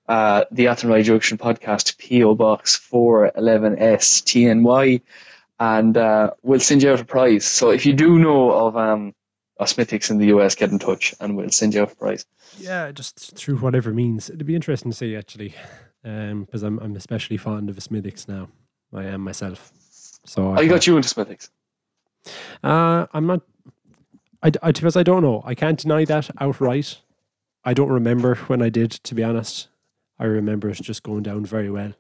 uh, 0.08 0.46
the 0.52 0.65
Athenry 0.65 1.04
Junction 1.04 1.38
podcast 1.38 1.98
PO 2.00 2.36
Box 2.36 2.76
four 2.76 3.32
eleven 3.36 3.78
S 3.80 4.22
TNY 4.22 5.02
and 5.63 5.95
uh, 5.95 6.32
we'll 6.41 6.60
send 6.60 6.84
you 6.84 6.91
out 6.91 6.99
a 6.99 7.06
prize. 7.06 7.45
So 7.45 7.69
if 7.69 7.86
you 7.86 7.93
do 7.93 8.19
know 8.19 8.52
of 8.52 8.76
um, 8.76 9.13
in 9.58 10.17
the 10.17 10.26
US, 10.36 10.56
get 10.56 10.71
in 10.71 10.80
touch 10.80 11.15
and 11.21 11.38
we'll 11.38 11.52
send 11.52 11.73
you 11.73 11.84
out 11.84 11.93
a 11.93 11.95
prize. 11.95 12.26
Yeah, 12.58 12.91
just 12.91 13.38
through 13.38 13.58
whatever 13.60 13.93
means. 13.93 14.30
It'd 14.30 14.45
be 14.45 14.56
interesting 14.56 14.91
to 14.91 14.97
see 14.97 15.15
actually, 15.15 15.56
um, 16.04 16.43
because 16.43 16.63
I'm 16.63 16.80
I'm 16.80 16.97
especially 16.97 17.38
fond 17.38 17.69
of 17.69 17.82
Smithwick's 17.82 18.28
now. 18.28 18.49
I 18.93 19.06
am 19.06 19.21
myself. 19.21 19.71
So 20.26 20.52
I 20.52 20.67
got 20.67 20.86
you 20.86 20.97
into 20.97 21.08
Smithwick's. 21.08 21.49
Uh, 22.62 23.08
I'm 23.13 23.26
not. 23.26 23.41
I, 24.41 24.52
I 24.62 24.71
because 24.73 24.97
I 24.97 25.04
don't 25.04 25.23
know. 25.23 25.43
I 25.45 25.56
can't 25.56 25.80
deny 25.80 26.04
that 26.06 26.30
outright. 26.41 26.99
I 27.63 27.73
don't 27.73 27.89
remember 27.89 28.36
when 28.47 28.62
I 28.62 28.67
did. 28.67 28.91
To 28.91 29.15
be 29.15 29.23
honest, 29.23 29.69
I 30.19 30.26
remember 30.26 30.69
it 30.69 30.82
just 30.82 31.04
going 31.04 31.23
down 31.23 31.45
very 31.45 31.71
well. 31.71 31.93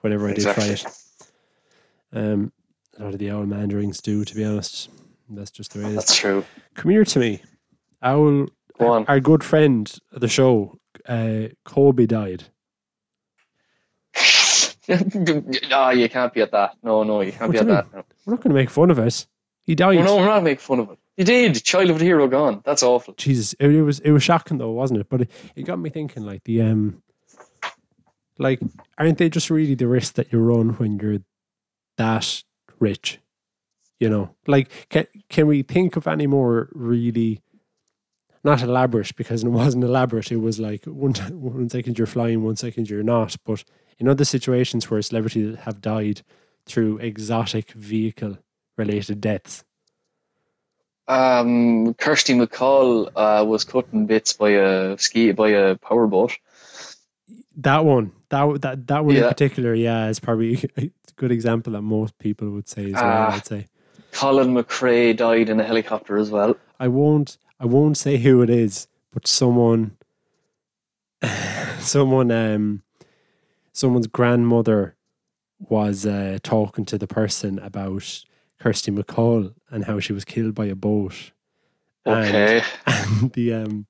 Whenever 0.00 0.30
I 0.30 0.32
did 0.32 0.44
try 0.44 0.64
it, 0.64 0.84
um, 2.14 2.52
a 3.00 3.04
lot 3.04 3.12
of 3.14 3.18
the 3.18 3.30
owl 3.30 3.46
mandarins 3.46 4.00
do. 4.00 4.24
To 4.24 4.34
be 4.34 4.44
honest, 4.44 4.90
that's 5.28 5.50
just 5.50 5.72
the 5.72 5.80
way 5.80 5.86
it 5.86 5.90
is. 5.90 5.96
That's 5.96 6.16
true. 6.16 6.44
Come 6.74 6.90
here 6.90 7.04
to 7.04 7.18
me, 7.18 7.42
owl. 8.02 8.46
Go 8.78 8.88
on. 8.92 9.06
Our 9.06 9.20
good 9.20 9.42
friend 9.42 9.92
of 10.12 10.20
the 10.20 10.28
show, 10.28 10.78
uh, 11.08 11.48
Kobe 11.64 12.06
died. 12.06 12.44
no, 14.88 15.90
you 15.90 16.08
can't 16.08 16.32
be 16.32 16.42
at 16.42 16.52
that. 16.52 16.76
No, 16.82 17.02
no, 17.02 17.20
you 17.20 17.32
can't 17.32 17.42
What 17.42 17.52
be 17.52 17.58
do 17.58 17.64
at 17.64 17.66
you 17.68 17.74
that. 17.74 17.94
No. 17.94 18.04
We're 18.24 18.34
not 18.34 18.42
going 18.42 18.54
to 18.54 18.60
make 18.60 18.70
fun 18.70 18.90
of 18.90 18.98
it. 18.98 19.26
He 19.62 19.74
died. 19.74 19.96
Well, 19.96 20.04
no, 20.04 20.16
we're 20.16 20.26
not 20.26 20.42
making 20.42 20.58
fun 20.60 20.80
of 20.80 20.90
it. 20.90 20.98
You 21.16 21.24
did. 21.24 21.62
Child 21.62 21.90
of 21.90 21.98
the 21.98 22.04
hero 22.04 22.26
gone. 22.28 22.62
That's 22.64 22.82
awful. 22.82 23.14
Jesus, 23.14 23.54
it, 23.60 23.70
it 23.70 23.82
was 23.82 24.00
it 24.00 24.10
was 24.10 24.22
shocking 24.22 24.58
though, 24.58 24.70
wasn't 24.70 25.00
it? 25.00 25.08
But 25.08 25.22
it, 25.22 25.30
it 25.54 25.62
got 25.64 25.78
me 25.78 25.90
thinking, 25.90 26.24
like 26.24 26.44
the 26.44 26.62
um, 26.62 27.02
like 28.38 28.60
aren't 28.96 29.18
they 29.18 29.28
just 29.28 29.50
really 29.50 29.74
the 29.74 29.86
risk 29.86 30.14
that 30.14 30.32
you 30.32 30.38
run 30.38 30.70
when 30.70 30.98
you're 30.98 31.18
that 31.98 32.42
rich? 32.80 33.20
You 34.00 34.08
know, 34.08 34.34
like 34.46 34.88
can 34.88 35.06
can 35.28 35.46
we 35.46 35.62
think 35.62 35.96
of 35.96 36.06
any 36.08 36.26
more 36.26 36.68
really 36.72 37.42
not 38.42 38.62
elaborate 38.62 39.14
because 39.16 39.44
it 39.44 39.48
wasn't 39.60 39.84
elaborate. 39.84 40.32
It 40.32 40.38
was 40.38 40.58
like 40.58 40.84
one 40.86 41.12
one 41.30 41.68
second 41.68 41.98
you're 41.98 42.06
flying, 42.06 42.42
one 42.42 42.56
second 42.56 42.88
you're 42.88 43.02
not. 43.02 43.36
But 43.44 43.64
in 43.98 44.08
other 44.08 44.24
situations 44.24 44.90
where 44.90 45.02
celebrities 45.02 45.58
have 45.60 45.80
died 45.80 46.22
through 46.66 46.98
exotic 46.98 47.72
vehicle 47.72 48.38
related 48.76 49.20
deaths, 49.20 49.64
Um, 51.08 51.94
Kirsty 51.94 52.34
MacColl 52.34 53.10
uh, 53.16 53.44
was 53.44 53.64
cut 53.64 53.86
in 53.92 54.06
bits 54.06 54.32
by 54.32 54.50
a 54.50 54.96
ski 54.98 55.32
by 55.32 55.50
a 55.50 55.76
powerboat. 55.76 56.38
That 57.56 57.84
one, 57.84 58.12
that 58.30 58.62
that 58.62 58.86
that 58.86 59.04
one 59.04 59.16
in 59.16 59.24
particular, 59.24 59.74
yeah, 59.74 60.08
is 60.08 60.20
probably 60.20 60.64
good 61.20 61.30
example 61.30 61.74
that 61.74 61.82
most 61.82 62.18
people 62.18 62.48
would 62.50 62.66
say 62.66 62.86
as 62.86 62.94
well. 62.94 63.04
Ah. 63.04 63.34
I'd 63.34 63.46
say 63.46 63.66
Colin 64.12 64.54
McRae 64.54 65.14
died 65.14 65.50
in 65.50 65.60
a 65.60 65.64
helicopter 65.64 66.16
as 66.16 66.30
well. 66.30 66.56
I 66.80 66.88
won't 66.88 67.36
I 67.60 67.66
won't 67.66 67.98
say 67.98 68.16
who 68.16 68.40
it 68.40 68.48
is, 68.48 68.88
but 69.12 69.26
someone, 69.26 69.98
someone, 71.78 72.30
um, 72.30 72.82
someone's 73.72 74.06
grandmother 74.06 74.96
was 75.58 76.06
uh, 76.06 76.38
talking 76.42 76.86
to 76.86 76.96
the 76.96 77.06
person 77.06 77.58
about 77.58 78.24
Kirsty 78.58 78.90
MacColl 78.90 79.52
and 79.70 79.84
how 79.84 80.00
she 80.00 80.14
was 80.14 80.24
killed 80.24 80.54
by 80.54 80.66
a 80.66 80.74
boat. 80.74 81.32
And- 82.06 82.26
Okay. 82.34 82.62
and 82.86 83.32
the 83.32 83.52
um 83.52 83.86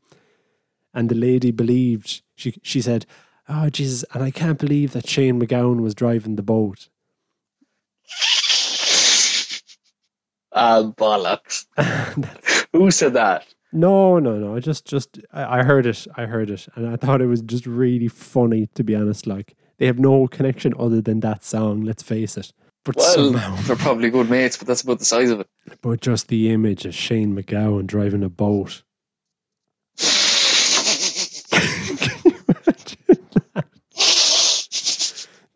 and 0.92 1.08
the 1.08 1.14
lady 1.14 1.52
believed 1.52 2.22
she 2.34 2.52
she 2.60 2.80
said 2.82 3.06
oh 3.48 3.70
jesus 3.70 4.04
and 4.12 4.20
i 4.24 4.32
can't 4.32 4.58
believe 4.58 4.90
that 4.92 5.08
shane 5.08 5.38
macgowan 5.40 5.80
was 5.80 5.94
driving 5.94 6.34
the 6.34 6.42
boat 6.42 6.88
Ah, 10.52 10.82
bollocks. 10.82 11.66
Who 12.72 12.90
said 12.90 13.14
that? 13.14 13.46
no 13.72 14.18
no 14.18 14.36
no 14.36 14.56
i 14.56 14.58
just 14.58 14.84
just 14.84 15.20
I, 15.32 15.60
I 15.60 15.62
heard 15.62 15.86
it 15.86 16.04
i 16.16 16.26
heard 16.26 16.50
it 16.50 16.66
and 16.74 16.88
i 16.88 16.96
thought 16.96 17.22
it 17.22 17.26
was 17.26 17.40
just 17.40 17.66
really 17.66 18.08
funny 18.08 18.66
to 18.74 18.82
be 18.82 18.96
honest 18.96 19.28
like 19.28 19.54
they 19.78 19.86
have 19.86 20.00
no 20.00 20.26
connection 20.26 20.74
other 20.76 21.00
than 21.00 21.20
that 21.20 21.44
song 21.44 21.82
let's 21.82 22.02
face 22.02 22.36
it 22.36 22.52
but 22.84 22.96
Well, 22.96 23.14
somehow 23.14 23.54
they're 23.62 23.76
probably 23.76 24.10
good 24.10 24.28
mates, 24.28 24.56
but 24.56 24.66
that's 24.66 24.82
about 24.82 24.98
the 24.98 25.04
size 25.04 25.30
of 25.30 25.38
it. 25.38 25.46
but 25.82 26.00
just 26.00 26.26
the 26.26 26.50
image 26.50 26.84
of 26.84 26.96
shane 26.96 27.32
macgowan 27.36 27.86
driving 27.86 28.24
a 28.24 28.28
boat 28.28 28.82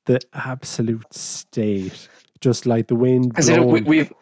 the 0.06 0.20
absolute 0.32 1.12
state. 1.14 2.08
Just 2.40 2.66
like 2.66 2.88
the 2.88 2.94
wind 2.94 3.32
know, 3.48 3.64
we, 3.64 3.80
we've 3.80 4.12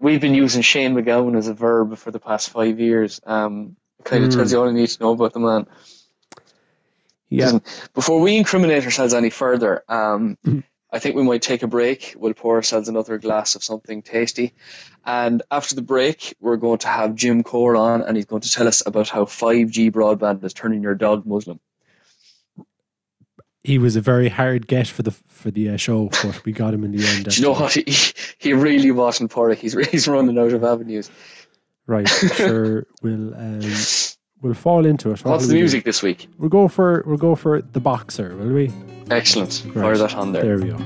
we've 0.00 0.20
been 0.20 0.34
using 0.34 0.62
Shane 0.62 0.94
MacGowan 0.94 1.36
as 1.36 1.46
a 1.48 1.54
verb 1.54 1.96
for 1.98 2.10
the 2.10 2.18
past 2.20 2.50
five 2.50 2.80
years. 2.80 3.20
Um, 3.24 3.76
kind 4.02 4.24
of 4.24 4.30
Mm. 4.30 4.36
tells 4.36 4.52
you 4.52 4.58
all 4.58 4.66
you 4.66 4.72
need 4.72 4.88
to 4.88 5.02
know 5.02 5.12
about 5.12 5.32
the 5.34 5.40
man. 5.40 5.66
yeah, 7.28 7.44
Listen, 7.44 7.62
before 7.94 8.20
we 8.20 8.36
incriminate 8.36 8.84
ourselves 8.84 9.14
any 9.14 9.30
further, 9.30 9.84
um, 9.88 10.36
Mhm. 10.44 10.64
I 10.92 10.98
think 10.98 11.14
we 11.14 11.22
might 11.22 11.42
take 11.42 11.62
a 11.62 11.68
break. 11.68 12.14
We'll 12.18 12.34
pour 12.34 12.56
ourselves 12.56 12.88
another 12.88 13.18
glass 13.18 13.54
of 13.54 13.62
something 13.62 14.02
tasty, 14.02 14.54
and 15.06 15.40
after 15.50 15.76
the 15.76 15.82
break, 15.82 16.34
we're 16.40 16.56
going 16.56 16.78
to 16.78 16.88
have 16.88 17.14
Jim 17.14 17.44
Corr 17.44 17.78
on, 17.78 18.02
and 18.02 18.16
he's 18.16 18.26
going 18.26 18.42
to 18.42 18.50
tell 18.50 18.66
us 18.66 18.82
about 18.84 19.08
how 19.08 19.24
five 19.26 19.70
G 19.70 19.90
broadband 19.92 20.42
is 20.42 20.52
turning 20.54 20.82
your 20.82 20.96
dog 20.96 21.26
Muslim. 21.26 21.60
He 23.70 23.78
was 23.78 23.94
a 23.94 24.00
very 24.00 24.28
hard 24.28 24.66
get 24.66 24.88
for 24.88 25.02
the 25.02 25.12
for 25.12 25.52
the 25.52 25.70
uh, 25.70 25.76
show, 25.76 26.08
but 26.24 26.44
we 26.44 26.50
got 26.50 26.74
him 26.74 26.82
in 26.82 26.90
the 26.90 27.06
end. 27.06 27.24
Do 27.30 27.36
you 27.36 27.42
know 27.42 27.52
what? 27.52 27.72
He, 27.72 27.84
he 28.36 28.52
really 28.52 28.90
wasn't 28.90 29.32
it. 29.32 29.58
He's 29.58 29.74
he's 29.92 30.08
running 30.08 30.36
out 30.36 30.52
of 30.52 30.64
avenues. 30.64 31.08
Right, 31.86 32.08
sure. 32.34 32.86
We'll 33.00 33.32
um, 33.32 33.62
we'll 34.42 34.54
fall 34.54 34.84
into 34.84 35.12
it. 35.12 35.24
What 35.24 35.30
What's 35.32 35.46
the 35.46 35.54
we 35.54 35.58
do? 35.58 35.62
music 35.62 35.84
this 35.84 36.02
week? 36.02 36.26
We'll 36.36 36.50
go 36.50 36.66
for 36.66 37.04
we'll 37.06 37.16
go 37.16 37.36
for 37.36 37.62
the 37.62 37.78
boxer, 37.78 38.34
will 38.36 38.52
we? 38.52 38.72
Excellent. 39.08 39.52
Fire 39.72 39.96
that 39.96 40.16
on 40.16 40.32
there. 40.32 40.42
There 40.42 40.58
we 40.58 40.70
go. 40.70 40.76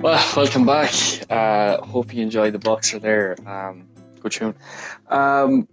Well, 0.00 0.24
welcome 0.36 0.64
back. 0.64 0.92
Uh, 1.28 1.84
hope 1.84 2.14
you 2.14 2.22
enjoyed 2.22 2.52
the 2.52 2.60
boxer 2.60 3.00
there. 3.00 3.36
Um, 3.44 3.88
good 4.20 4.30
tune. 4.30 4.54
Um, 5.08 5.66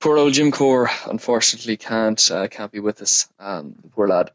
poor 0.00 0.16
old 0.18 0.32
Jim 0.32 0.52
Corr 0.52 0.88
unfortunately 1.08 1.76
can't 1.76 2.30
uh, 2.30 2.48
can't 2.48 2.72
be 2.72 2.80
with 2.80 3.02
us. 3.02 3.28
Um, 3.38 3.74
poor 3.92 4.08
lad. 4.08 4.30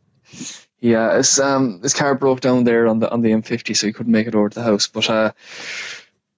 Yeah, 0.79 1.15
his 1.15 1.39
um 1.39 1.81
his 1.81 1.93
car 1.93 2.15
broke 2.15 2.41
down 2.41 2.65
there 2.65 2.87
on 2.87 2.99
the 2.99 3.09
on 3.09 3.21
the 3.21 3.31
M50, 3.31 3.75
so 3.75 3.87
he 3.87 3.93
couldn't 3.93 4.11
make 4.11 4.27
it 4.27 4.35
over 4.35 4.49
to 4.49 4.55
the 4.55 4.63
house. 4.65 4.87
But 4.87 5.09
uh, 5.09 5.31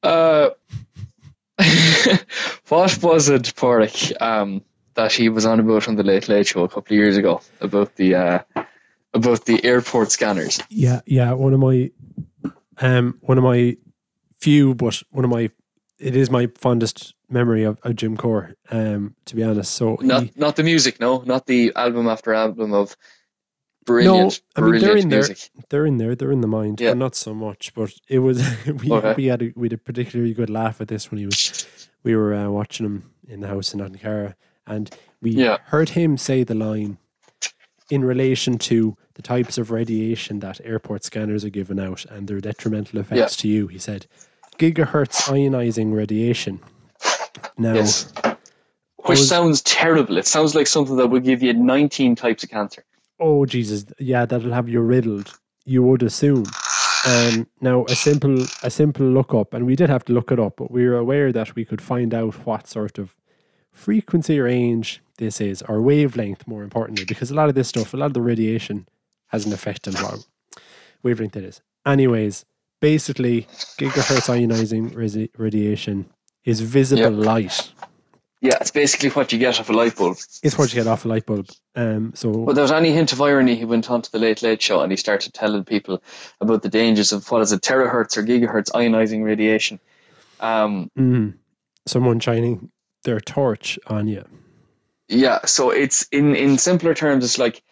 uh, 0.04 0.50
what 2.68 2.98
was 3.02 3.30
it, 3.30 3.56
Padraig, 3.56 4.14
um, 4.22 4.64
that 4.94 5.12
he 5.12 5.30
was 5.30 5.46
on 5.46 5.60
about 5.60 5.88
on 5.88 5.96
the 5.96 6.04
Late 6.04 6.30
Late 6.30 6.48
Show 6.48 6.64
a 6.64 6.70
couple 6.70 6.96
of 6.96 7.00
years 7.00 7.18
ago 7.18 7.42
about 7.60 7.96
the 7.96 8.16
uh, 8.16 8.40
about 9.14 9.46
the 9.46 9.64
airport 9.64 10.12
scanners? 10.12 10.62
Yeah, 10.70 11.02
yeah. 11.06 11.34
One 11.34 11.54
of 11.54 11.60
my 11.60 11.92
um 12.80 13.18
one 13.22 13.38
of 13.38 13.44
my 13.44 13.78
few, 14.38 14.76
but 14.76 15.02
one 15.10 15.26
of 15.26 15.32
my 15.32 15.50
it 16.00 16.16
is 16.16 16.30
my 16.30 16.48
fondest 16.58 17.14
memory 17.30 17.64
of, 17.64 17.80
of 17.84 17.96
Jim 17.96 18.18
Corr. 18.18 18.54
Um, 18.70 19.16
to 19.26 19.36
be 19.36 19.44
honest, 19.44 19.74
so 19.74 19.98
Not 20.02 20.24
he- 20.24 20.32
not 20.36 20.56
the 20.56 20.64
music, 20.64 21.00
no, 21.00 21.20
not 21.26 21.46
the 21.48 21.72
album 21.76 22.08
after 22.08 22.34
album 22.34 22.74
of 22.74 22.96
brilliant, 23.86 24.42
I 24.56 24.62
mean, 24.62 24.72
they're 24.72 24.80
brilliant 24.94 25.04
in 25.04 25.10
there. 25.10 25.36
they're 25.70 25.86
in 25.86 25.98
there, 25.98 26.16
they're 26.16 26.32
in 26.32 26.42
the 26.42 26.48
mind, 26.48 26.82
Yeah. 26.82 26.92
but 26.92 26.98
not 26.98 27.16
so 27.16 27.34
much. 27.34 27.74
But 27.74 27.94
it 28.10 28.20
was 28.20 28.40
we 28.66 28.92
Okay. 28.92 29.14
we 29.18 29.26
had 29.26 29.42
a, 29.42 29.54
we 29.56 29.66
had 29.66 29.74
a 29.74 29.78
particularly 29.78 30.34
good 30.34 30.50
laugh 30.50 30.82
at 30.82 30.88
this 30.88 31.12
when 31.12 31.20
he 31.20 31.26
was 31.26 31.66
we 32.04 32.16
were 32.16 32.34
uh, 32.34 32.50
watching 32.50 32.86
him 32.86 33.12
in 33.28 33.40
the 33.42 33.48
house 33.48 33.74
in 33.74 33.80
Ankara, 33.80 34.36
and 34.68 34.90
we 35.22 35.32
Yeah. 35.32 35.58
heard 35.66 35.90
him 35.90 36.18
say 36.18 36.44
the 36.44 36.56
line 36.56 36.98
in 37.92 38.04
relation 38.04 38.58
to 38.58 38.98
the 39.14 39.22
types 39.22 39.58
of 39.60 39.70
radiation 39.72 40.40
that 40.40 40.60
airport 40.64 41.04
scanners 41.04 41.46
are 41.46 41.50
giving 41.50 41.80
out 41.80 42.04
and 42.06 42.28
their 42.28 42.42
detrimental 42.42 43.00
effects 43.00 43.36
to 43.38 43.48
you. 43.48 43.68
He 43.68 43.78
said, 43.78 44.08
"Gigahertz 44.58 45.22
ionizing 45.24 45.94
radiation." 45.94 46.60
Now, 47.58 47.76
Yes. 47.76 48.12
Which 48.98 49.20
was- 49.20 49.30
sounds 49.30 49.62
terrible. 49.62 50.18
It 50.18 50.26
sounds 50.26 50.56
like 50.56 50.68
something 50.68 50.96
that 50.98 51.08
would 51.08 51.24
give 51.24 51.44
you 51.44 51.54
19 51.54 52.16
types 52.16 52.44
of 52.44 52.50
cancer. 52.50 52.84
oh 53.20 53.46
Jesus, 53.46 53.86
yeah, 53.98 54.26
that'll 54.26 54.52
have 54.52 54.68
you 54.68 54.82
riddled. 54.82 55.32
You 55.66 55.84
would 55.84 56.04
assume. 56.04 56.46
Um, 57.08 57.48
now 57.62 57.86
a 57.88 57.96
simple 57.96 58.46
a 58.64 58.70
simple 58.70 59.06
look 59.06 59.34
up, 59.34 59.54
and 59.54 59.66
we 59.66 59.76
did 59.76 59.90
have 59.90 60.04
to 60.06 60.14
look 60.14 60.32
it 60.32 60.40
up, 60.40 60.56
but 60.58 60.70
we 60.72 60.86
were 60.88 60.98
aware 60.98 61.32
that 61.32 61.56
we 61.56 61.64
could 61.66 61.82
find 61.82 62.14
out 62.14 62.46
what 62.46 62.68
sort 62.68 62.98
of 62.98 63.16
frequency 63.72 64.40
range 64.40 65.02
this 65.18 65.40
is, 65.40 65.62
or 65.70 65.82
wavelength, 65.82 66.46
more 66.48 66.64
importantly, 66.64 67.06
because 67.06 67.30
a 67.32 67.36
lot 67.36 67.48
of 67.50 67.56
this 67.56 67.68
stuff, 67.70 67.94
a 67.94 67.98
lot 67.98 68.08
of 68.08 68.14
the 68.16 68.22
radiation 68.22 68.88
has 69.28 69.46
an 69.46 69.54
effect 69.54 69.88
on 69.88 69.94
what 69.94 70.26
wavelength 71.04 71.36
it 71.38 71.44
is. 71.46 71.62
Anyways, 71.86 72.44
basically, 72.90 73.48
gigahertz 73.80 74.28
ionizing 74.36 74.86
radi- 74.94 75.30
radiation 75.38 75.98
is 76.44 76.62
visible 76.62 77.10
light. 77.32 77.72
Yeah, 78.42 78.58
it's 78.62 78.70
basically 78.72 79.10
what 79.10 79.32
you 79.32 79.40
get 79.40 79.60
off 79.60 79.70
a 79.70 79.74
light 79.74 79.96
bulb. 79.96 80.18
It's 80.44 80.56
what 80.58 80.72
you 80.72 80.76
get 80.84 80.88
off 80.94 81.04
a 81.06 81.08
light 81.08 81.26
bulb. 81.26 81.48
Um, 81.76 82.12
so 82.14 82.30
Without 82.30 82.70
any 82.72 82.92
hint 82.92 83.12
of 83.14 83.20
irony, 83.22 83.56
he 83.56 83.66
went 83.66 83.90
on 83.90 84.02
to 84.04 84.12
the 84.12 84.20
Late 84.20 84.44
Late 84.44 84.62
Show 84.62 84.82
and 84.82 84.92
he 84.92 84.98
started 84.98 85.34
telling 85.34 85.64
people 85.64 86.04
about 86.42 86.62
the 86.62 86.70
dangers 86.70 87.12
of 87.12 87.32
what 87.32 87.42
is 87.42 87.52
it, 87.52 87.62
terahertz 87.62 88.18
or 88.18 88.24
gigahertz 88.24 88.70
ionizing 88.72 89.24
radiation. 89.24 89.80
Um, 90.40 90.92
Mm. 90.98 91.34
Someone 91.88 92.20
shining 92.20 92.70
their 93.04 93.20
torch 93.20 93.80
on 93.88 94.08
you. 94.08 94.24
yeah, 95.08 95.40
so 95.46 95.72
it's 95.72 96.08
in 96.12 96.36
in 96.36 96.58
simpler 96.60 96.94
terms, 96.94 97.24
it's 97.26 97.40
like 97.40 97.64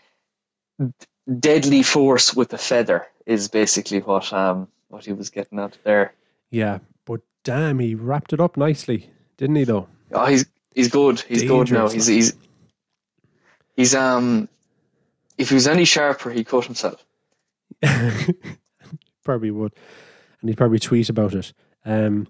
d- 0.79 0.91
deadly 1.39 1.83
force 1.83 2.33
with 2.39 2.53
a 2.53 2.57
feather 2.57 3.05
is 3.25 3.47
basically 3.47 3.99
what 4.09 4.31
um 4.33 4.67
what 4.93 5.05
he 5.05 5.11
was 5.11 5.29
getting 5.31 5.59
at 5.59 5.77
there. 5.83 6.13
Yeah, 6.51 6.79
but 7.05 7.21
damn, 7.43 7.79
he 7.79 7.95
wrapped 7.95 8.31
it 8.31 8.39
up 8.39 8.55
nicely, 8.55 9.09
didn't 9.37 9.55
he? 9.55 9.63
Though. 9.63 9.87
Oh, 10.11 10.25
he's 10.27 10.45
he's 10.73 10.89
good. 10.89 11.19
He's 11.21 11.43
good 11.43 11.71
now. 11.71 11.89
He's 11.89 12.07
he's 12.07 12.33
he's 13.75 13.95
um. 13.95 14.47
If 15.35 15.49
he 15.49 15.55
was 15.55 15.67
any 15.67 15.83
sharper, 15.83 16.29
he 16.29 16.43
cut 16.43 16.65
himself. 16.65 17.03
probably 19.23 19.49
would, 19.49 19.73
and 20.41 20.49
he'd 20.49 20.57
probably 20.57 20.77
tweet 20.77 21.09
about 21.09 21.33
it. 21.33 21.53
Um, 21.83 22.27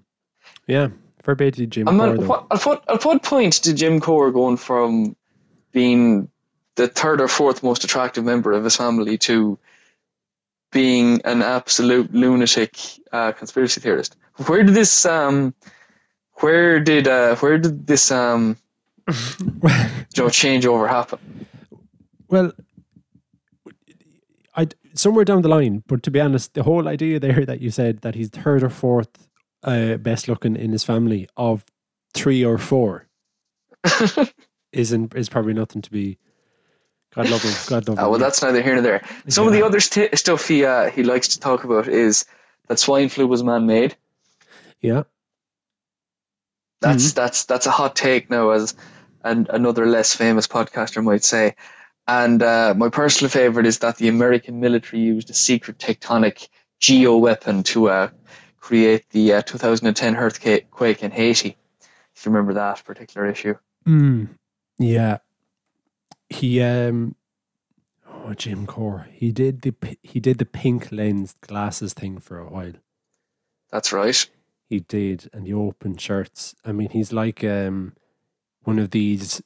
yeah, 0.66 0.88
verbatim 1.26 1.70
Jim 1.70 1.88
And 1.90 2.00
Core, 2.00 2.08
man, 2.08 2.18
though. 2.22 2.28
what, 2.28 2.48
at 2.50 2.66
what 2.66 2.90
at 2.90 3.04
what 3.04 3.24
point 3.24 3.62
did 3.62 3.76
Jim 3.76 4.00
Corr 4.00 4.32
going 4.34 4.56
from 4.56 5.18
being 5.74 6.30
the 6.76 6.88
third 6.88 7.20
or 7.20 7.28
fourth 7.28 7.62
most 7.62 7.84
attractive 7.84 8.24
member 8.24 8.54
of 8.54 8.64
his 8.64 8.78
family 8.78 9.18
to 9.18 9.60
being 10.74 11.22
an 11.24 11.42
absolute 11.42 12.14
lunatic 12.14 12.78
uh, 13.12 13.32
conspiracy 13.32 13.80
theorist? 13.80 14.18
Where 14.48 14.64
did 14.64 14.74
this 14.74 15.06
um, 15.06 15.54
where 16.36 16.80
did 16.80 17.08
uh, 17.08 17.36
where 17.38 17.58
did 17.58 17.88
this 17.88 18.12
um, 18.12 18.58
you 19.08 19.14
know 20.18 20.30
changeover 20.30 20.90
happen? 20.90 21.20
Well, 22.28 22.52
I 24.56 24.68
somewhere 24.94 25.26
down 25.26 25.42
the 25.42 25.50
line, 25.50 25.84
but 25.88 26.04
to 26.04 26.12
be 26.12 26.20
honest, 26.20 26.54
the 26.54 26.64
whole 26.64 26.88
idea 26.88 27.20
there 27.20 27.46
that 27.46 27.62
you 27.62 27.72
said 27.72 28.02
that 28.02 28.16
he's 28.16 28.30
third 28.30 28.64
or 28.64 28.70
fourth 28.70 29.28
uh, 29.64 29.98
best 29.98 30.28
looking 30.28 30.56
in 30.56 30.72
his 30.72 30.84
family 30.84 31.28
of 31.38 31.66
three 32.14 32.44
or 32.44 32.58
four 32.58 33.08
isn't 34.72 35.16
is 35.16 35.30
probably 35.30 35.54
nothing 35.54 35.82
to 35.82 35.92
be. 35.92 36.18
God 37.16 37.30
love 37.30 37.42
him. 37.44 37.54
God 37.68 37.88
love 37.88 37.98
him. 37.98 38.06
Uh, 38.06 38.10
well, 38.10 38.20
that's 38.20 38.42
neither 38.42 38.62
here 38.62 38.74
nor 38.74 38.82
there. 38.82 39.04
Some 39.28 39.48
of 39.48 39.54
the 39.54 39.64
other 39.64 39.80
st- 39.80 40.18
stuff 40.18 40.48
he 40.48 40.66
uh, 40.66 40.90
he 40.90 41.04
likes 41.04 41.30
to 41.30 41.40
talk 41.40 41.64
about 41.64 41.88
is 41.88 42.26
that 42.68 42.80
swine 42.80 43.10
flu 43.10 43.28
was 43.28 43.44
man 43.44 43.66
made. 43.66 43.96
yeah. 44.82 45.04
That's 46.82 47.12
Mm-hmm. 47.12 47.16
that's 47.16 47.46
that's 47.46 47.66
a 47.66 47.72
hot 47.72 47.96
take 47.96 48.30
now, 48.30 48.50
as 48.50 48.76
and 49.24 49.48
another 49.50 49.86
less 49.86 50.14
famous 50.16 50.48
podcaster 50.48 51.02
might 51.04 51.24
say. 51.24 51.56
And 52.08 52.44
uh, 52.44 52.74
my 52.76 52.90
personal 52.90 53.30
favorite 53.30 53.66
is 53.66 53.80
that 53.80 53.96
the 53.98 54.10
American 54.10 54.60
military 54.60 55.02
used 55.02 55.30
a 55.30 55.34
secret 55.34 55.78
tectonic 55.78 56.50
geo 56.82 57.16
weapon 57.18 57.64
to 57.64 57.90
uh, 57.90 58.10
create 58.60 59.10
the 59.12 59.36
uh, 59.36 59.42
2010 59.44 60.18
earthquake 60.18 61.04
in 61.04 61.12
Haiti. 61.12 61.56
If 62.16 62.26
you 62.26 62.32
remember 62.34 62.56
that 62.56 62.84
particular 62.84 63.28
issue. 63.28 63.56
Mm, 63.88 64.28
yeah. 64.78 65.20
He 66.34 66.62
um 66.62 67.16
oh 68.08 68.34
Jim 68.34 68.66
Corr. 68.66 69.06
He 69.12 69.32
did 69.32 69.62
the 69.62 69.74
he 70.02 70.20
did 70.20 70.38
the 70.40 70.46
pink 70.46 70.92
lens 70.92 71.36
glasses 71.42 71.94
thing 71.94 72.20
for 72.20 72.40
a 72.40 72.50
while. 72.50 72.74
That's 73.72 73.94
right. 73.94 74.30
He 74.70 74.80
did 74.80 75.30
and 75.34 75.46
the 75.46 75.54
open 75.54 75.98
shirts. 75.98 76.56
I 76.66 76.72
mean 76.72 76.90
he's 76.90 77.14
like 77.14 77.44
um 77.44 77.94
one 78.64 78.80
of 78.80 78.92
these 78.92 79.42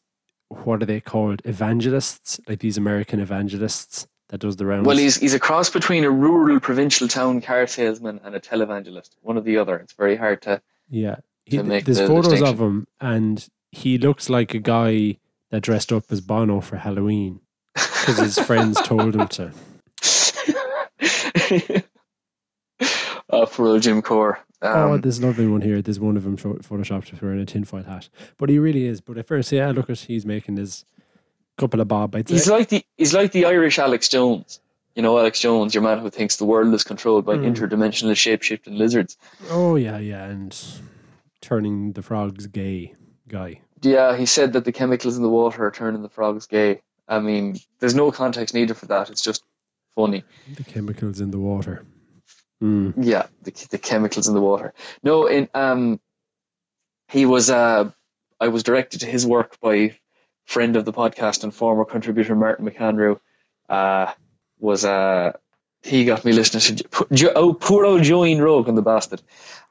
what 0.50 0.82
are 0.82 0.86
they 0.86 1.02
called? 1.02 1.42
Evangelists? 1.44 2.40
Like 2.48 2.60
these 2.60 2.78
American 2.78 3.20
evangelists 3.20 4.08
that 4.30 4.40
does 4.40 4.56
the 4.56 4.66
rounds. 4.66 4.88
Well, 4.88 4.98
he's 4.98 5.18
he's 5.18 5.34
a 5.34 5.40
cross 5.40 5.70
between 5.70 6.04
a 6.06 6.12
rural 6.12 6.60
provincial 6.60 7.08
town 7.08 7.42
car 7.42 7.68
salesman 7.68 8.22
and 8.24 8.34
a 8.36 8.40
televangelist. 8.40 9.10
One 9.22 9.38
or 9.38 9.42
the 9.42 9.58
other. 9.58 9.76
It's 9.78 9.94
very 9.94 10.16
hard 10.16 10.42
to. 10.44 10.62
yeah. 10.90 11.18
He, 11.44 11.56
to 11.58 11.64
make 11.64 11.86
there's 11.86 12.00
the 12.00 12.08
photos 12.08 12.42
of 12.42 12.60
him 12.60 12.88
and 13.00 13.48
he 13.72 13.98
looks 13.98 14.30
like 14.30 14.54
a 14.54 14.60
guy 14.60 15.18
that 15.52 15.62
dressed 15.62 15.92
up 15.94 16.04
as 16.10 16.22
Bono 16.22 16.62
for 16.62 16.78
Halloween 16.78 17.40
because 17.74 18.18
his 18.20 18.40
friends 18.40 18.80
told 18.82 19.16
him 19.16 19.28
to. 19.30 19.52
uh, 23.30 23.46
for 23.46 23.68
old 23.68 23.82
Jim 23.82 24.02
Corr. 24.02 24.38
Um, 24.62 24.74
oh, 24.92 24.98
there's 24.98 25.20
another 25.20 25.50
one 25.50 25.62
here. 25.62 25.82
There's 25.82 26.00
one 26.00 26.18
of 26.18 26.24
them 26.24 26.38
pho- 26.38 26.56
photoshopped 26.56 27.22
wearing 27.22 27.40
a 27.40 27.46
tinfoil 27.46 27.84
hat. 27.84 28.10
But 28.38 28.50
he 28.50 28.58
really 28.60 28.86
is. 28.86 29.02
But 29.02 29.18
at 29.18 29.28
first, 29.28 29.52
yeah, 29.52 29.70
look 29.72 29.90
at 29.90 30.00
he's 30.00 30.26
making 30.26 30.58
his 30.58 30.84
couple 31.58 31.80
of 31.82 31.88
bob. 31.88 32.16
I'd 32.16 32.30
he's 32.30 32.48
like 32.50 32.70
the 32.70 32.84
he's 32.98 33.14
like 33.14 33.32
the 33.32 33.46
Irish 33.46 33.78
Alex 33.80 34.10
Jones. 34.10 34.60
You 34.96 35.04
know, 35.04 35.18
Alex 35.20 35.40
Jones, 35.40 35.76
your 35.76 35.84
man 35.84 36.00
who 36.00 36.10
thinks 36.10 36.38
the 36.38 36.46
world 36.46 36.74
is 36.74 36.84
controlled 36.84 37.24
by 37.26 37.36
Mm. 37.36 37.56
interdimensional 37.56 38.16
shape-shifting 38.18 38.76
lizards. 38.76 39.16
oh 39.52 39.76
yeah, 39.76 40.00
yeah, 40.00 40.24
and 40.26 40.60
turning 41.40 41.92
the 41.94 42.02
frogs 42.02 42.48
gay 42.48 42.96
guy. 43.28 43.62
Yeah, 43.82 44.16
he 44.18 44.26
said 44.26 44.54
that 44.54 44.66
the 44.66 44.72
chemicals 44.72 45.18
in 45.18 45.24
the 45.24 45.30
water 45.30 45.66
are 45.66 45.72
turning 45.72 46.02
the 46.02 46.10
frogs 46.10 46.48
gay. 46.48 46.82
I 47.08 47.20
mean, 47.20 47.58
there's 47.80 47.96
no 47.96 48.12
context 48.12 48.54
needed 48.54 48.76
for 48.76 48.88
that. 48.88 49.10
It's 49.10 49.22
just 49.22 49.44
funny. 49.96 50.24
The 50.56 50.64
chemicals 50.64 51.22
in 51.22 51.32
the 51.32 51.40
water. 51.40 51.86
Mm. 52.62 52.94
Yeah, 52.98 53.28
the 53.44 53.52
the 53.70 53.78
chemicals 53.78 54.28
in 54.28 54.34
the 54.34 54.42
water. 54.42 54.74
No, 55.04 55.28
in 55.28 55.48
um, 55.54 56.00
he 57.08 57.26
was 57.26 57.50
uh, 57.50 57.92
I 58.40 58.48
was 58.48 58.64
directed 58.64 59.02
to 59.02 59.06
his 59.06 59.26
work 59.26 59.60
by 59.62 59.98
friend 60.46 60.76
of 60.76 60.86
the 60.86 60.94
podcast 60.94 61.44
and 61.44 61.54
former 61.54 61.86
contributor 61.86 62.36
Martin 62.36 62.68
McAndrew. 62.68 63.20
Uh, 63.70 64.12
was 64.60 64.86
uh, 64.86 65.34
he 65.84 66.06
got 66.06 66.26
me 66.26 66.32
listening 66.32 66.78
to 66.78 67.34
oh 67.36 67.54
poor 67.54 67.86
old 67.86 68.04
Joanne 68.04 68.42
Rogan 68.42 68.76
the 68.76 68.82
bastard. 68.82 69.22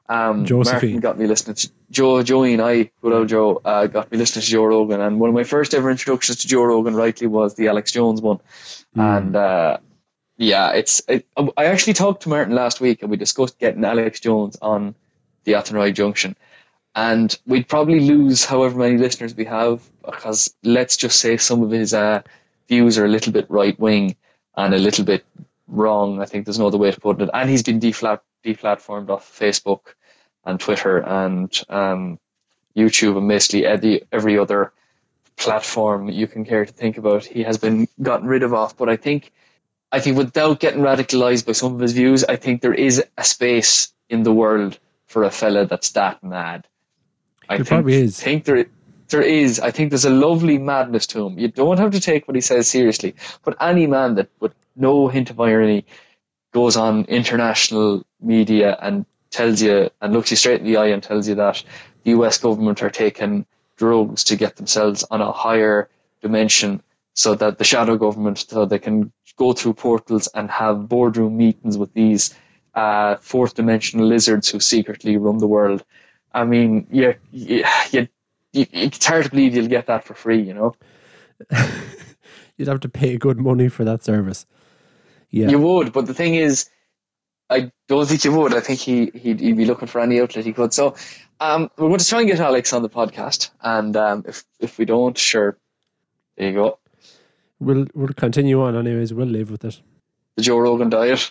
Um, 0.09 0.45
Josephine. 0.45 0.93
Martin 0.93 1.01
got 1.01 1.19
me 1.19 1.27
listening 1.27 1.57
to 1.57 1.71
Joe 1.91 2.23
Joanne. 2.23 2.61
I 2.61 2.91
good 3.03 3.13
old 3.13 3.29
Joe 3.29 3.61
uh, 3.65 3.87
got 3.87 4.11
me 4.13 4.19
listening 4.19 4.43
to 4.43 4.49
Joe 4.49 4.65
Rogan, 4.65 5.01
and 5.01 5.19
one 5.19 5.31
of 5.31 5.35
my 5.35 5.45
first 5.45 5.75
ever 5.75 5.91
introductions 5.91 6.39
to 6.41 6.49
Joe 6.49 6.63
Rogan, 6.63 6.95
rightly, 6.95 7.27
was 7.27 7.55
the 7.55 7.69
Alex 7.69 7.93
Jones 7.93 8.21
one. 8.21 8.39
Mm. 8.97 9.19
And 9.19 9.37
uh, 9.37 9.79
yeah, 10.37 10.73
it's. 10.73 11.03
It, 11.09 11.27
I 11.37 11.65
actually 11.67 11.95
talked 11.95 12.23
to 12.23 12.29
Martin 12.29 12.55
last 12.55 12.81
week, 12.81 13.03
and 13.03 13.11
we 13.11 13.17
discussed 13.17 13.59
getting 13.59 13.85
Alex 13.85 14.21
Jones 14.21 14.57
on 14.63 14.95
the 15.45 15.53
Athenry 15.55 15.93
Junction. 15.93 16.37
and 16.97 17.39
we'd 17.47 17.69
probably 17.69 18.01
lose 18.01 18.45
however 18.45 18.79
many 18.79 18.97
listeners 18.97 19.35
we 19.37 19.45
have 19.45 19.83
because 20.05 20.53
let's 20.65 20.97
just 20.97 21.21
say 21.21 21.37
some 21.37 21.63
of 21.63 21.71
his 21.71 21.93
uh, 21.93 22.23
views 22.69 22.99
are 22.99 23.05
a 23.05 23.09
little 23.09 23.33
bit 23.33 23.47
right 23.51 23.79
wing 23.79 24.17
and 24.57 24.75
a 24.75 24.79
little 24.79 25.05
bit 25.05 25.25
wrong. 25.69 26.23
I 26.23 26.25
think 26.25 26.47
there's 26.47 26.59
no 26.59 26.69
other 26.69 26.79
way 26.79 26.91
to 26.91 27.01
put 27.01 27.21
it. 27.21 27.29
And 27.35 27.51
he's 27.51 27.63
been 27.63 27.81
deflat 27.81 28.21
deplatformed 28.47 29.11
off 29.11 29.31
Facebook 29.39 29.95
and 30.45 30.61
Twitter 30.61 30.99
and 30.99 31.61
um, 31.69 32.19
YouTube 32.77 33.19
and 33.19 33.29
basically 33.29 33.67
every, 33.67 34.03
every 34.13 34.39
other 34.39 34.73
platform 35.37 36.09
you 36.09 36.27
can 36.27 36.45
care 36.45 36.65
to 36.65 36.73
think 36.73 36.97
about. 36.99 37.25
He 37.25 37.43
has 37.43 37.59
been 37.59 37.89
gotten 38.01 38.29
rid 38.29 38.43
of 38.43 38.55
off. 38.55 38.77
But 38.77 38.89
I 38.89 38.97
think, 38.97 39.33
I 39.93 40.01
think 40.01 40.17
without 40.17 40.61
getting 40.61 40.81
radicalized 40.81 41.47
by 41.47 41.53
some 41.53 41.75
of 41.75 41.81
his 41.81 41.93
views, 41.93 42.25
I 42.25 42.37
think 42.37 42.63
there 42.63 42.75
is 42.75 43.03
a 43.19 43.25
space 43.25 43.93
in 44.09 44.23
the 44.23 44.33
world 44.33 44.79
for 45.07 45.25
a 45.25 45.31
fella 45.31 45.67
that's 45.67 45.91
that 45.91 46.23
mad. 46.23 46.67
I 47.49 47.57
there 47.57 47.65
think, 47.65 47.69
probably 47.69 47.95
is. 47.95 48.21
think 48.21 48.45
there, 48.45 48.67
there 49.09 49.23
is. 49.23 49.61
I 49.61 49.71
think 49.71 49.91
there's 49.91 50.05
a 50.05 50.11
lovely 50.11 50.59
madness 50.59 51.07
to 51.09 51.27
him. 51.27 51.39
You 51.39 51.49
don't 51.49 51.79
have 51.79 51.93
to 51.93 52.01
take 52.01 52.27
what 52.27 52.35
he 52.35 52.41
says 52.41 52.69
seriously, 52.69 53.15
but 53.45 53.57
any 53.61 53.87
man 53.87 54.15
that 54.17 54.29
with 54.41 54.53
no 54.75 55.09
hint 55.09 55.31
of 55.31 55.41
irony 55.41 55.85
goes 56.57 56.75
on 56.79 57.05
international 57.05 58.03
media 58.19 58.79
and 58.81 59.05
tells 59.31 59.61
you 59.61 59.91
and 60.01 60.15
looks 60.15 60.31
you 60.31 60.39
straight 60.39 60.61
in 60.61 60.67
the 60.67 60.79
eye 60.79 60.87
and 60.87 61.03
tells 61.03 61.29
you 61.29 61.35
that 61.35 61.63
the 62.03 62.13
US 62.13 62.39
government 62.39 62.83
are 62.83 62.89
taking 62.89 63.45
drugs 63.77 64.25
to 64.25 64.37
get 64.37 64.57
themselves 64.57 65.05
on 65.11 65.21
a 65.21 65.33
higher 65.33 65.91
dimension 66.23 66.83
so 67.13 67.35
that 67.35 67.59
the 67.59 67.65
shadow 67.73 67.99
government 67.99 68.39
so 68.39 68.65
they 68.65 68.79
can 68.79 69.13
go 69.37 69.53
through 69.53 69.75
portals 69.75 70.29
and 70.29 70.51
have 70.51 70.89
boardroom 70.89 71.37
meetings 71.37 71.77
with 71.77 71.93
these 71.93 72.35
uh, 72.75 73.17
fourth 73.17 73.53
dimensional 73.55 74.07
lizards 74.07 74.49
who 74.49 74.59
secretly 74.59 75.19
run 75.19 75.37
the 75.37 75.47
world. 75.47 75.85
I 76.33 76.45
mean, 76.45 76.87
yeah, 76.91 77.13
yeah, 77.33 77.71
you, 77.91 78.09
you, 78.55 78.65
it's 78.73 79.05
hard 79.05 79.25
to 79.25 79.31
believe 79.31 79.55
you'll 79.55 79.69
get 79.69 79.89
that 79.89 80.05
for 80.05 80.15
free, 80.15 80.41
you 80.41 80.55
know. 80.55 80.75
You'd 82.57 82.69
have 82.69 82.81
to 82.81 82.89
pay 82.89 83.19
good 83.19 83.39
money 83.39 83.69
for 83.69 83.85
that 83.85 84.03
service. 84.03 84.47
Yeah, 85.37 85.49
you 85.49 85.59
would. 85.59 85.93
But 85.93 86.07
the 86.07 86.15
thing 86.15 86.35
is, 86.35 86.71
I 87.51 87.71
don't 87.89 88.09
think 88.09 88.25
you 88.25 88.33
would. 88.33 88.55
I 88.55 88.61
think 88.61 88.81
he 88.81 89.11
he'd, 89.15 89.41
he'd 89.41 89.57
be 89.57 89.67
looking 89.67 89.89
for 89.89 90.01
any 90.01 90.21
outlet 90.21 90.45
he 90.45 90.53
could. 90.53 90.73
So, 90.73 90.97
um, 91.41 91.71
we're 91.77 91.89
going 91.89 91.99
to 91.99 92.09
try 92.09 92.21
and 92.21 92.29
get 92.29 92.41
Alex 92.41 92.73
on 92.73 92.83
the 92.83 92.89
podcast, 92.89 93.51
and 93.61 93.97
um, 93.97 94.25
if 94.27 94.45
if 94.61 94.79
we 94.79 94.85
don't, 94.85 95.17
sure, 95.17 95.59
there 96.37 96.49
you 96.49 96.55
go. 96.55 96.79
We'll 97.61 97.87
we'll 97.95 98.15
continue 98.15 98.63
on 98.63 98.77
anyways. 98.77 99.13
We'll 99.13 99.27
live 99.27 99.51
with 99.51 99.65
it. 99.65 99.81
The 100.37 100.43
Joe 100.43 100.59
Rogan 100.59 100.91
diet. 100.91 101.31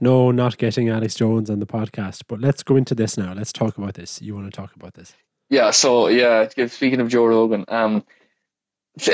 No, 0.00 0.30
not 0.30 0.58
getting 0.58 0.88
Alex 0.90 1.14
Jones 1.14 1.48
on 1.50 1.58
the 1.58 1.66
podcast. 1.66 2.22
But 2.28 2.40
let's 2.40 2.62
go 2.62 2.76
into 2.76 2.94
this 2.94 3.16
now. 3.16 3.32
Let's 3.32 3.52
talk 3.52 3.78
about 3.78 3.94
this. 3.94 4.20
You 4.20 4.34
want 4.34 4.52
to 4.52 4.56
talk 4.56 4.74
about 4.76 4.94
this? 4.94 5.14
Yeah. 5.50 5.70
So 5.70 6.08
yeah, 6.08 6.48
speaking 6.68 7.00
of 7.00 7.08
Joe 7.08 7.26
Rogan, 7.26 7.64
um, 7.68 8.04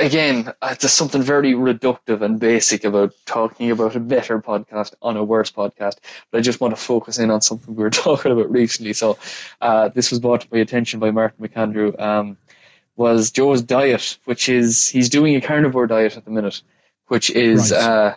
again, 0.01 0.53
uh, 0.61 0.75
there's 0.81 0.93
something 0.93 1.23
very 1.23 1.53
reductive 1.53 2.23
and 2.23 2.41
basic 2.41 2.85
about 2.85 3.15
talking 3.27 3.71
about 3.71 3.95
a 3.95 4.01
better 4.01 4.41
podcast 4.41 4.95
on 5.03 5.17
a 5.17 5.25
worse 5.25 5.51
podcast. 5.51 5.99
But 6.31 6.39
I 6.39 6.41
just 6.41 6.61
want 6.61 6.77
to 6.77 6.81
focus 6.81 7.19
in 7.19 7.31
on 7.31 7.41
something 7.41 7.75
we 7.75 7.83
were 7.83 7.91
talking 8.07 8.33
about 8.33 8.51
recently. 8.51 8.93
So 8.93 9.19
uh, 9.61 9.89
this 9.89 10.11
was 10.11 10.21
brought 10.21 10.43
to 10.43 10.49
my 10.51 10.59
attention 10.59 11.01
by 11.01 11.11
Martin 11.11 11.47
McAndrew. 11.47 12.01
Um, 12.01 12.37
was 12.97 13.31
Joe's 13.31 13.63
diet, 13.63 14.19
which 14.25 14.49
is 14.49 14.89
he's 14.89 15.09
doing 15.09 15.37
a 15.37 15.41
carnivore 15.41 15.87
diet 15.87 16.17
at 16.17 16.25
the 16.25 16.33
minute, 16.33 16.61
which 17.07 17.31
is 17.31 17.71
right. 17.71 17.81
uh, 17.81 18.17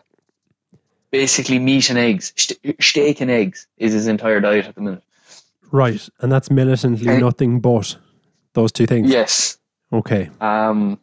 basically 1.11 1.59
meat 1.59 1.91
and 1.91 1.99
eggs, 1.99 2.33
steak 2.79 3.21
and 3.21 3.29
eggs 3.29 3.67
is 3.77 3.93
his 3.93 4.07
entire 4.07 4.39
diet 4.39 4.65
at 4.65 4.73
the 4.73 4.81
minute. 4.81 5.03
Right, 5.71 6.09
and 6.19 6.31
that's 6.31 6.49
militantly 6.49 7.07
and, 7.07 7.21
nothing 7.21 7.59
but 7.59 7.95
those 8.53 8.71
two 8.71 8.87
things. 8.87 9.09
Yes. 9.09 9.59
Okay. 9.93 10.31
Um, 10.41 10.99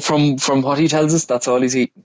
from 0.00 0.38
from 0.38 0.62
what 0.62 0.78
he 0.78 0.88
tells 0.88 1.14
us, 1.14 1.24
that's 1.24 1.48
all 1.48 1.60
he's 1.60 1.76
eating. 1.76 2.04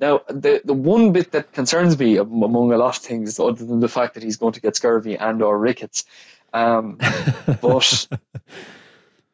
Now, 0.00 0.22
the 0.28 0.60
the 0.64 0.74
one 0.74 1.12
bit 1.12 1.32
that 1.32 1.52
concerns 1.52 1.98
me 1.98 2.16
among 2.16 2.72
a 2.72 2.76
lot 2.76 2.96
of 2.96 3.02
things, 3.02 3.38
other 3.38 3.64
than 3.64 3.80
the 3.80 3.88
fact 3.88 4.14
that 4.14 4.22
he's 4.22 4.36
going 4.36 4.52
to 4.52 4.60
get 4.60 4.76
scurvy 4.76 5.16
and 5.16 5.42
or 5.42 5.58
rickets, 5.58 6.04
um, 6.52 6.98
but 7.60 8.08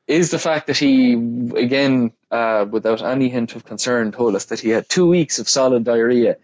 is 0.07 0.31
the 0.31 0.39
fact 0.39 0.67
that 0.69 0.77
he 0.77 1.15
again, 1.57 2.13
uh, 2.31 2.67
without 2.71 3.03
any 3.03 3.29
hint 3.29 3.57
of 3.57 3.65
concern, 3.65 4.13
told 4.13 4.37
us 4.37 4.47
that 4.47 4.61
he 4.61 4.71
had 4.71 4.89
two 4.89 5.07
weeks 5.07 5.39
of 5.39 5.49
solid 5.49 5.85
diarrhea 5.85 6.37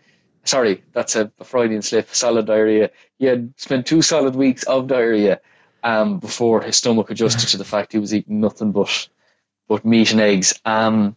sorry, 0.45 0.82
that's 0.93 1.14
a, 1.14 1.30
a, 1.39 1.45
Freudian 1.45 1.82
slip, 1.82 2.09
solid 2.14 2.47
diarrhea. 2.47 2.91
He 3.18 3.26
had 3.26 3.53
spent 3.57 3.86
two 3.86 4.03
solid 4.03 4.34
weeks 4.34 4.62
of 4.64 4.86
diarrhea 4.86 5.41
um, 5.84 6.18
before 6.18 6.62
his 6.62 6.76
stomach 6.76 7.11
adjusted 7.11 7.49
to 7.51 7.59
the 7.59 7.64
fact 7.64 7.93
he 7.93 7.99
was 7.99 8.14
eating 8.14 8.41
nothing 8.41 8.72
but 8.72 9.09
but 9.68 9.84
meat 9.84 10.12
and 10.12 10.20
eggs. 10.20 10.59
Um, 10.64 11.16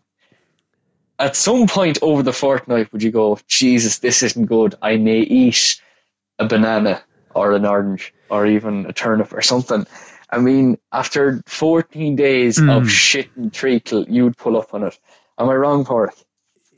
at 1.21 1.35
some 1.35 1.67
point 1.67 1.99
over 2.01 2.23
the 2.23 2.33
fortnight, 2.33 2.91
would 2.91 3.03
you 3.03 3.11
go, 3.11 3.37
Jesus, 3.47 3.99
this 3.99 4.23
isn't 4.23 4.47
good. 4.47 4.75
I 4.81 4.97
may 4.97 5.19
eat 5.19 5.79
a 6.39 6.47
banana 6.47 7.03
or 7.35 7.53
an 7.53 7.65
orange 7.65 8.13
or 8.29 8.45
even 8.47 8.85
a 8.87 8.93
turnip 8.93 9.31
or 9.31 9.41
something. 9.41 9.85
I 10.31 10.39
mean, 10.39 10.77
after 10.91 11.43
14 11.45 12.15
days 12.15 12.57
mm. 12.57 12.75
of 12.75 12.89
shit 12.89 13.29
and 13.35 13.53
treacle, 13.53 14.03
you'd 14.09 14.37
pull 14.37 14.57
up 14.57 14.73
on 14.73 14.83
it. 14.83 14.97
Am 15.37 15.49
I 15.49 15.55
wrong, 15.55 15.85
Pork? 15.85 16.13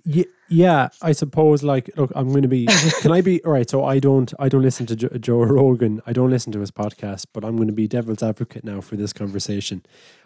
Yeah, 0.03 0.25
yeah, 0.49 0.89
I 1.01 1.13
suppose. 1.13 1.63
Like, 1.63 1.89
look, 1.95 2.11
I'm 2.13 2.29
going 2.29 2.41
to 2.41 2.49
be. 2.49 2.67
Can 3.01 3.11
I 3.11 3.21
be 3.21 3.41
all 3.45 3.53
right? 3.53 3.69
So 3.69 3.85
I 3.85 3.99
don't. 3.99 4.33
I 4.37 4.49
don't 4.49 4.61
listen 4.61 4.85
to 4.87 4.95
Joe, 4.95 5.09
Joe 5.19 5.43
Rogan. 5.43 6.01
I 6.05 6.11
don't 6.11 6.29
listen 6.29 6.51
to 6.53 6.59
his 6.59 6.71
podcast. 6.71 7.27
But 7.31 7.45
I'm 7.45 7.55
going 7.55 7.67
to 7.67 7.73
be 7.73 7.87
devil's 7.87 8.21
advocate 8.21 8.65
now 8.65 8.81
for 8.81 8.97
this 8.97 9.13
conversation. 9.13 9.83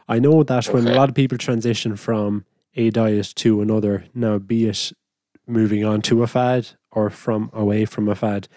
I 0.07 0.17
know 0.19 0.41
that 0.43 0.67
okay. 0.67 0.73
when 0.73 0.87
a 0.87 0.95
lot 0.95 1.09
of 1.09 1.15
people 1.15 1.37
transition 1.37 1.95
from 1.95 2.45
a 2.77 2.91
diet 2.91 3.33
to 3.35 3.61
another, 3.61 4.05
now 4.13 4.37
be 4.37 4.67
it 4.67 4.93
moving 5.47 5.83
on 5.83 6.01
to 6.03 6.23
a 6.23 6.27
fad 6.27 6.69
or 6.91 7.09
from 7.09 7.49
away 7.53 7.85
from 7.85 8.07
a 8.07 8.15
fad, 8.15 8.47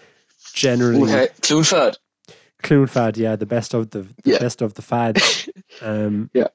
generally 0.53 1.03
okay. 1.03 1.27
clone 1.41 1.63
fad. 1.63 1.97
Clone 2.61 2.87
fad, 2.87 3.17
yeah, 3.17 3.35
the 3.35 3.47
best 3.47 3.73
of 3.73 3.89
the, 3.89 4.01
the 4.23 4.31
yeah. 4.31 4.39
best 4.39 4.61
of 4.61 4.75
the 4.75 4.81
fads. 4.81 5.49
Um, 5.81 6.29
yeah. 6.33 6.49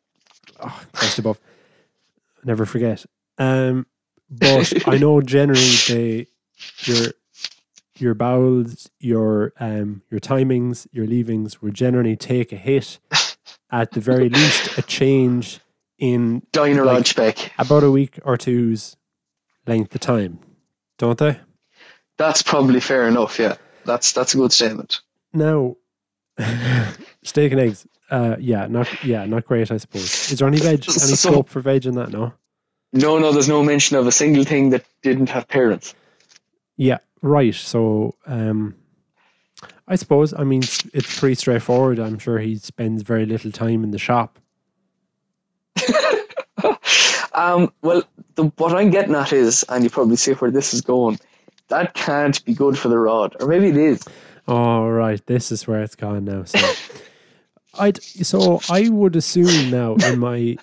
Oh, 0.61 0.83
Christ 0.93 1.19
above. 1.19 1.41
Never 2.45 2.64
forget. 2.64 3.05
Um, 3.39 3.87
but 4.31 4.87
I 4.87 4.99
know 4.99 5.21
generally 5.37 5.75
they 5.89 6.27
your 6.85 7.12
your 7.97 8.14
bowels, 8.14 8.89
your 9.01 9.53
um 9.59 10.03
your 10.11 10.21
timings, 10.21 10.87
your 10.93 11.07
leavings 11.07 11.61
will 11.61 11.73
generally 11.73 12.14
take 12.14 12.53
a 12.53 12.57
hit. 12.57 13.01
At 13.71 13.93
the 13.93 14.01
very 14.01 14.29
least, 14.29 14.79
a 14.79 14.83
change 14.83 15.59
in 15.99 16.42
diner 16.53 16.84
like, 16.84 16.94
lunch 16.94 17.16
back 17.16 17.53
about 17.59 17.84
a 17.84 17.90
week 17.90 18.18
or 18.24 18.36
two's 18.36 18.97
length 19.66 19.94
of 19.94 20.01
time, 20.01 20.38
don't 20.99 21.18
they? 21.18 21.38
That's 22.16 22.42
probably 22.42 22.80
fair 22.80 23.07
enough. 23.09 23.38
Yeah, 23.38 23.57
that's 23.84 24.12
that's 24.12 24.34
a 24.34 24.36
good 24.36 24.53
statement. 24.53 25.01
Now, 25.32 25.76
steak 27.22 27.53
and 27.53 27.61
eggs. 27.61 27.86
Uh, 28.11 28.36
yeah, 28.38 28.66
not 28.66 29.05
yeah, 29.05 29.26
not 29.26 29.47
great. 29.47 29.70
I 29.70 29.76
suppose. 29.78 30.30
Is 30.30 30.38
there 30.38 30.49
any 30.49 30.59
veg, 30.59 30.84
any 30.88 30.88
so, 30.88 31.30
scope 31.30 31.49
for 31.49 31.61
veg 31.61 31.86
in 31.86 31.94
that? 31.94 32.11
No. 32.11 32.32
No, 32.92 33.18
no, 33.18 33.32
there's 33.32 33.49
no 33.49 33.62
mention 33.62 33.97
of 33.97 34.07
a 34.07 34.12
single 34.12 34.44
thing 34.44 34.70
that 34.70 34.84
didn't 35.03 35.28
have 35.28 35.49
parents. 35.49 35.94
Yeah, 36.76 36.99
right. 37.20 37.55
So, 37.55 38.14
um, 38.26 38.74
I 39.88 39.97
suppose, 39.97 40.32
I 40.32 40.44
mean, 40.44 40.62
it's 40.62 41.18
pretty 41.18 41.34
straightforward. 41.34 41.99
I'm 41.99 42.18
sure 42.18 42.38
he 42.38 42.57
spends 42.57 43.03
very 43.03 43.26
little 43.26 43.51
time 43.51 43.84
in 43.84 43.90
the 43.90 43.99
shop. 43.99 44.38
um, 47.35 47.72
well, 47.83 48.03
the, 48.35 48.45
what 48.57 48.74
I'm 48.74 48.91
getting 48.91 49.14
at 49.14 49.33
is, 49.33 49.64
and 49.68 49.85
you 49.85 49.91
probably 49.91 50.16
see 50.16 50.33
where 50.33 50.51
this 50.51 50.74
is 50.74 50.81
going, 50.81 51.18
that 51.68 51.95
can't 51.95 52.45
be 52.45 52.55
good 52.55 52.79
for 52.79 52.89
the 52.89 52.99
rod, 52.99 53.37
or 53.41 53.49
maybe 53.49 53.68
it 53.68 53.77
is. 53.77 54.03
Oh, 54.49 54.89
right. 54.89 55.24
This 55.27 55.51
is 55.51 55.66
where 55.66 55.83
it's 55.83 55.97
gone 55.97 56.24
now. 56.24 56.45
So, 56.45 56.72
I'd, 57.79 58.03
so 58.03 58.61
I 58.70 58.89
would 58.89 59.16
assume 59.16 59.70
now 59.70 59.97
in 59.97 60.18
my 60.18 60.57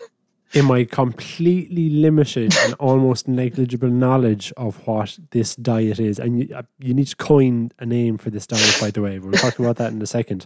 in 0.53 0.65
my 0.65 0.83
completely 0.83 1.89
limited 1.89 2.55
and 2.59 2.75
almost 2.75 3.27
negligible 3.27 3.89
knowledge 3.89 4.53
of 4.55 4.75
what 4.87 5.17
this 5.31 5.55
diet 5.55 5.99
is, 5.99 6.19
and 6.19 6.41
you, 6.41 6.55
uh, 6.55 6.61
you 6.79 6.93
need 6.93 7.07
to 7.07 7.15
coin 7.15 7.71
a 7.79 7.85
name 7.85 8.17
for 8.19 8.29
this 8.29 8.45
diet, 8.45 8.77
by 8.79 8.91
the 8.91 9.01
way. 9.01 9.17
We'll 9.17 9.31
talk 9.33 9.57
about 9.57 9.77
that 9.77 9.91
in 9.91 10.01
a 10.01 10.05
second. 10.05 10.45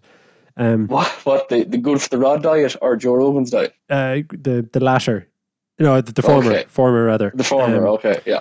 Um, 0.57 0.87
what? 0.87 1.07
What 1.23 1.49
the, 1.49 1.63
the 1.63 1.77
good 1.77 2.01
for 2.01 2.09
the 2.09 2.17
rod 2.17 2.43
diet 2.43 2.75
or 2.81 2.95
Joe 2.95 3.13
Rogan's 3.13 3.51
diet? 3.51 3.75
Uh, 3.89 4.21
the 4.31 4.67
the 4.71 4.79
latter. 4.79 5.27
No, 5.79 6.01
the, 6.01 6.11
the 6.11 6.21
former. 6.21 6.51
Okay. 6.51 6.65
Former 6.67 7.05
rather. 7.05 7.31
The 7.35 7.43
former. 7.43 7.87
Um, 7.87 7.93
okay. 7.93 8.21
Yeah. 8.25 8.39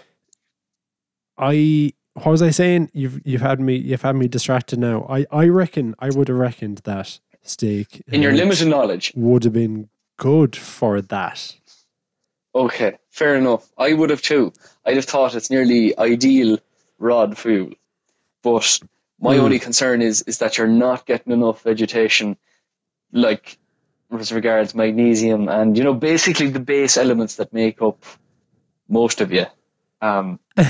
I 1.37 1.93
what 2.15 2.27
was 2.29 2.43
I 2.43 2.51
saying? 2.51 2.91
You've 2.95 3.21
you've 3.27 3.43
had 3.43 3.61
me 3.61 3.77
you've 3.77 4.03
had 4.03 4.17
me 4.17 4.29
distracted 4.29 4.79
now. 4.79 5.07
I 5.09 5.27
I 5.31 5.49
reckon 5.49 5.95
I 5.99 6.11
would 6.11 6.29
have 6.29 6.39
reckoned 6.39 6.79
that 6.85 7.21
steak 7.43 8.03
in 8.09 8.23
your 8.23 8.33
limited 8.33 8.69
knowledge 8.69 9.13
would 9.15 9.45
have 9.45 9.53
been 9.53 9.89
good 10.17 10.57
for 10.57 11.01
that. 11.01 11.55
Okay, 12.55 12.97
fair 13.11 13.37
enough. 13.37 13.69
I 13.77 13.93
would 13.93 14.09
have 14.09 14.23
too. 14.23 14.53
I'd 14.87 14.97
have 14.97 15.05
thought 15.05 15.35
it's 15.35 15.51
nearly 15.51 15.97
ideal 15.99 16.59
rod 16.99 17.37
fuel. 17.37 17.73
But 18.43 18.81
my 19.21 19.37
mm. 19.37 19.41
only 19.41 19.59
concern 19.59 20.03
is 20.03 20.23
is 20.23 20.39
that 20.39 20.59
you're 20.59 20.67
not 20.67 21.07
getting 21.07 21.33
enough 21.33 21.63
vegetation 21.63 22.37
like 23.13 23.59
as 24.13 24.33
regards 24.33 24.75
magnesium 24.75 25.49
and 25.49 25.77
you 25.77 25.85
know 25.85 25.95
basically 25.95 26.49
the 26.49 26.61
base 26.61 26.97
elements 26.97 27.37
that 27.37 27.53
make 27.53 27.83
up 27.83 28.05
most 28.89 29.21
of 29.21 29.33
you. 29.33 29.47
Um, 30.01 30.39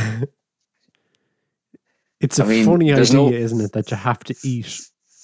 It's 2.21 2.39
a 2.39 2.45
I 2.45 2.47
mean, 2.47 2.65
funny 2.65 2.93
idea, 2.93 3.13
no- 3.13 3.31
isn't 3.31 3.61
it, 3.61 3.73
that 3.73 3.91
you 3.91 3.97
have 3.97 4.21
to 4.25 4.35
eat 4.43 4.81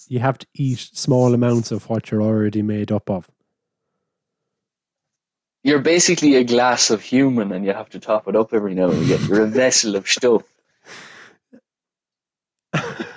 you 0.08 0.18
have 0.18 0.38
to 0.38 0.46
eat 0.54 0.90
small 0.92 1.32
amounts 1.32 1.72
of 1.72 1.88
what 1.88 2.10
you're 2.10 2.22
already 2.22 2.60
made 2.62 2.92
up 2.92 3.08
of. 3.08 3.30
you're 5.64 5.78
basically 5.78 6.34
a 6.34 6.44
glass 6.44 6.90
of 6.90 7.00
human, 7.00 7.52
and 7.52 7.64
you 7.64 7.72
have 7.72 7.88
to 7.90 8.00
top 8.00 8.28
it 8.28 8.36
up 8.36 8.52
every 8.52 8.74
now 8.74 8.90
and 8.90 9.02
again. 9.02 9.24
You're 9.26 9.42
a 9.42 9.46
vessel 9.46 9.96
of 9.96 10.06
stuff. 10.08 10.42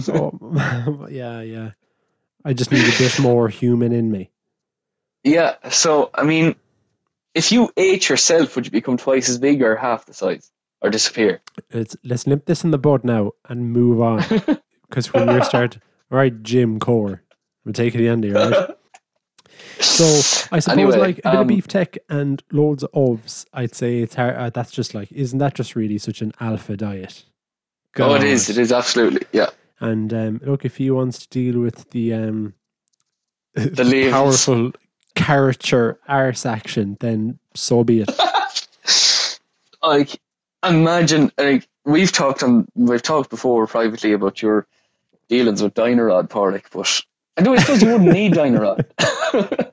So 0.00 1.06
yeah, 1.10 1.40
yeah. 1.42 1.70
I 2.44 2.52
just 2.52 2.72
need 2.72 2.86
a 2.86 2.98
bit 2.98 3.18
more 3.18 3.48
human 3.48 3.92
in 3.92 4.10
me. 4.10 4.30
Yeah. 5.24 5.56
So 5.70 6.10
I 6.14 6.24
mean, 6.24 6.54
if 7.34 7.52
you 7.52 7.70
ate 7.76 8.08
yourself, 8.08 8.56
would 8.56 8.66
you 8.66 8.72
become 8.72 8.96
twice 8.96 9.28
as 9.28 9.38
big 9.38 9.62
or 9.62 9.76
half 9.76 10.06
the 10.06 10.14
size, 10.14 10.50
or 10.80 10.90
disappear? 10.90 11.40
Let's 11.72 11.96
let's 12.04 12.26
nip 12.26 12.46
this 12.46 12.64
in 12.64 12.70
the 12.70 12.78
bud 12.78 13.04
now 13.04 13.32
and 13.48 13.72
move 13.72 14.00
on. 14.00 14.24
Because 14.88 15.12
when 15.12 15.28
you 15.28 15.44
start 15.44 15.76
all 16.10 16.16
right, 16.16 16.42
Jim 16.42 16.78
Corr. 16.80 17.20
We'll 17.64 17.74
take 17.74 17.94
it 17.94 18.08
Andy, 18.08 18.34
all 18.34 18.50
right? 18.50 18.70
So 19.80 20.04
I 20.50 20.60
suppose 20.60 20.68
Anyway, 20.68 20.96
like 20.96 21.18
a 21.18 21.22
bit 21.22 21.34
of 21.34 21.40
um, 21.40 21.46
beef 21.46 21.68
tech 21.68 21.98
and 22.08 22.42
loads 22.50 22.82
of 22.82 22.92
ovs. 22.92 23.44
I'd 23.52 23.74
say 23.74 23.98
it's 23.98 24.14
hard, 24.14 24.34
uh, 24.36 24.50
that's 24.50 24.70
just 24.70 24.94
like 24.94 25.12
isn't 25.12 25.38
that 25.38 25.54
just 25.54 25.76
really 25.76 25.98
such 25.98 26.22
an 26.22 26.32
alpha 26.40 26.76
diet? 26.76 27.24
Oh, 27.98 28.14
it 28.14 28.22
is. 28.22 28.48
It 28.48 28.58
is 28.58 28.72
absolutely. 28.72 29.26
Yeah. 29.32 29.50
And 29.80 30.12
um, 30.12 30.40
look, 30.44 30.64
if 30.64 30.76
he 30.76 30.90
wants 30.90 31.18
to 31.20 31.28
deal 31.28 31.60
with 31.60 31.90
the 31.90 32.14
um, 32.14 32.54
The 33.54 33.84
leaves. 33.84 34.12
powerful 34.12 34.72
character 35.14 35.98
arse 36.06 36.46
action, 36.46 36.96
then 37.00 37.38
so 37.54 37.82
be 37.82 38.02
it. 38.06 38.10
like 39.82 40.20
imagine 40.64 41.32
like 41.38 41.68
we've 41.84 42.12
talked 42.12 42.42
on 42.42 42.68
we've 42.74 43.02
talked 43.02 43.30
before 43.30 43.66
privately 43.66 44.12
about 44.12 44.42
your 44.42 44.66
dealings 45.28 45.62
with 45.62 45.74
Dyno-Rod 45.74 46.30
Padraig, 46.30 46.66
but 46.72 47.02
I 47.36 47.42
do 47.42 47.54
I 47.54 47.58
suppose 47.58 47.82
you 47.82 47.92
wouldn't 47.92 48.12
need 48.12 48.32
Dyno-Rod. 48.34 49.72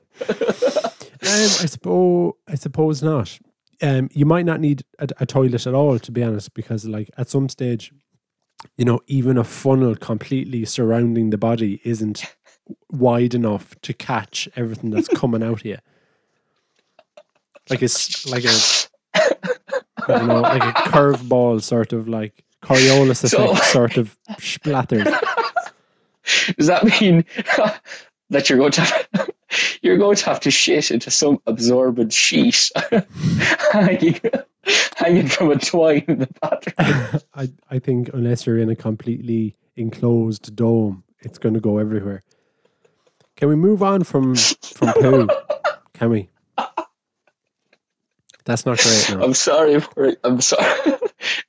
Um, 1.22 1.32
I 1.32 1.66
suppose 1.66 2.34
I 2.46 2.54
suppose 2.54 3.02
not. 3.02 3.38
Um, 3.82 4.08
you 4.12 4.24
might 4.24 4.46
not 4.46 4.60
need 4.60 4.84
a, 4.98 5.08
a 5.18 5.26
toilet 5.26 5.66
at 5.66 5.74
all, 5.74 5.98
to 5.98 6.12
be 6.12 6.22
honest, 6.22 6.54
because 6.54 6.86
like 6.86 7.10
at 7.18 7.28
some 7.28 7.48
stage, 7.48 7.92
you 8.76 8.84
know, 8.84 9.00
even 9.06 9.38
a 9.38 9.44
funnel 9.44 9.94
completely 9.94 10.64
surrounding 10.64 11.30
the 11.30 11.38
body 11.38 11.80
isn't 11.84 12.24
wide 12.90 13.34
enough 13.34 13.74
to 13.82 13.92
catch 13.92 14.48
everything 14.56 14.90
that's 14.90 15.08
coming 15.08 15.42
out 15.42 15.62
here. 15.62 15.80
Like 17.68 17.82
it's 17.82 18.26
like 18.26 18.44
a 18.44 18.56
I 19.14 20.18
don't 20.18 20.28
know, 20.28 20.40
like 20.40 20.62
a 20.62 20.72
curveball 20.90 21.62
sort 21.62 21.92
of 21.92 22.08
like 22.08 22.44
Coriolis 22.62 23.28
So- 23.28 23.50
effect 23.50 23.66
sort 23.66 23.96
of 23.96 24.16
splattered. 24.38 25.08
Does 26.58 26.66
that 26.66 26.84
mean 27.00 27.24
that 28.30 28.48
you're 28.48 28.58
going 28.58 28.72
to 28.72 28.80
have, 28.80 29.30
you're 29.82 29.96
going 29.98 30.16
to 30.16 30.24
have 30.26 30.40
to 30.40 30.50
shit 30.50 30.90
into 30.90 31.10
some 31.10 31.40
absorbent 31.46 32.12
sheet 32.12 32.70
hanging 34.96 35.28
from 35.28 35.50
a 35.50 35.58
twine 35.58 36.04
in 36.08 36.18
the 36.20 36.28
bathroom? 36.40 37.22
I, 37.34 37.50
I 37.70 37.78
think 37.78 38.10
unless 38.12 38.46
you're 38.46 38.58
in 38.58 38.70
a 38.70 38.76
completely 38.76 39.54
enclosed 39.76 40.54
dome, 40.56 41.04
it's 41.20 41.38
going 41.38 41.54
to 41.54 41.60
go 41.60 41.78
everywhere. 41.78 42.22
Can 43.36 43.48
we 43.48 43.56
move 43.56 43.82
on 43.82 44.04
from 44.04 44.34
from 44.34 44.92
poo? 45.00 45.28
Can 45.92 46.10
we? 46.10 46.28
That's 48.44 48.64
not 48.64 48.78
great. 48.78 49.10
No. 49.10 49.24
I'm 49.24 49.34
sorry. 49.34 49.82
I'm 50.22 50.40
sorry. 50.40 50.92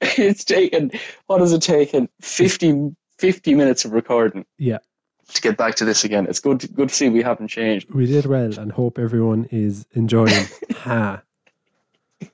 it's 0.01 0.43
taken, 0.43 0.91
what 1.27 1.41
has 1.41 1.53
it 1.53 1.61
taken? 1.61 2.09
50, 2.21 2.95
50 3.19 3.53
minutes 3.53 3.85
of 3.85 3.91
recording. 3.91 4.45
Yeah. 4.57 4.79
To 5.33 5.41
get 5.41 5.57
back 5.57 5.75
to 5.75 5.85
this 5.85 6.03
again. 6.03 6.25
It's 6.27 6.39
good 6.39 6.73
good 6.73 6.89
to 6.89 6.95
see 6.95 7.09
we 7.09 7.21
haven't 7.21 7.49
changed. 7.49 7.93
We 7.93 8.05
did 8.05 8.25
well, 8.25 8.57
and 8.57 8.71
hope 8.71 8.97
everyone 8.97 9.45
is 9.51 9.85
enjoying. 9.91 10.45
ha! 10.77 11.21